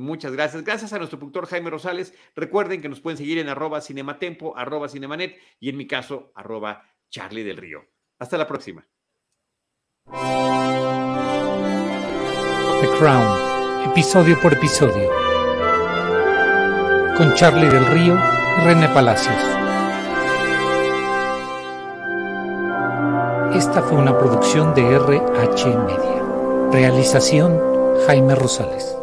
Muchas 0.01 0.33
gracias. 0.33 0.65
Gracias 0.65 0.93
a 0.93 0.99
nuestro 0.99 1.19
productor 1.19 1.47
Jaime 1.47 1.69
Rosales. 1.69 2.15
Recuerden 2.35 2.81
que 2.81 2.89
nos 2.89 3.01
pueden 3.01 3.19
seguir 3.19 3.39
en 3.39 3.49
arroba 3.49 3.81
cinematempo, 3.83 4.57
arroba 4.57 4.89
cinemanet 4.89 5.39
y 5.61 5.69
en 5.69 5.77
mi 5.77 5.87
caso, 5.87 6.33
arroba 6.35 6.85
Charlie 7.11 7.45
del 7.45 7.59
Río. 7.59 7.85
Hasta 8.19 8.39
la 8.39 8.47
próxima. 8.47 8.87
The 12.81 12.89
Crown, 12.99 13.91
episodio 13.91 14.41
por 14.41 14.55
episodio. 14.55 15.11
Con 17.17 17.35
Charlie 17.35 17.69
del 17.69 17.85
Río 17.87 18.15
y 18.15 18.65
René 18.65 18.89
Palacios. 18.89 19.37
Esta 23.55 23.83
fue 23.83 23.99
una 23.99 24.19
producción 24.19 24.75
de 24.75 24.81
RH 24.81 25.77
Media. 25.77 26.71
Realización 26.73 27.61
Jaime 28.07 28.35
Rosales. 28.35 29.00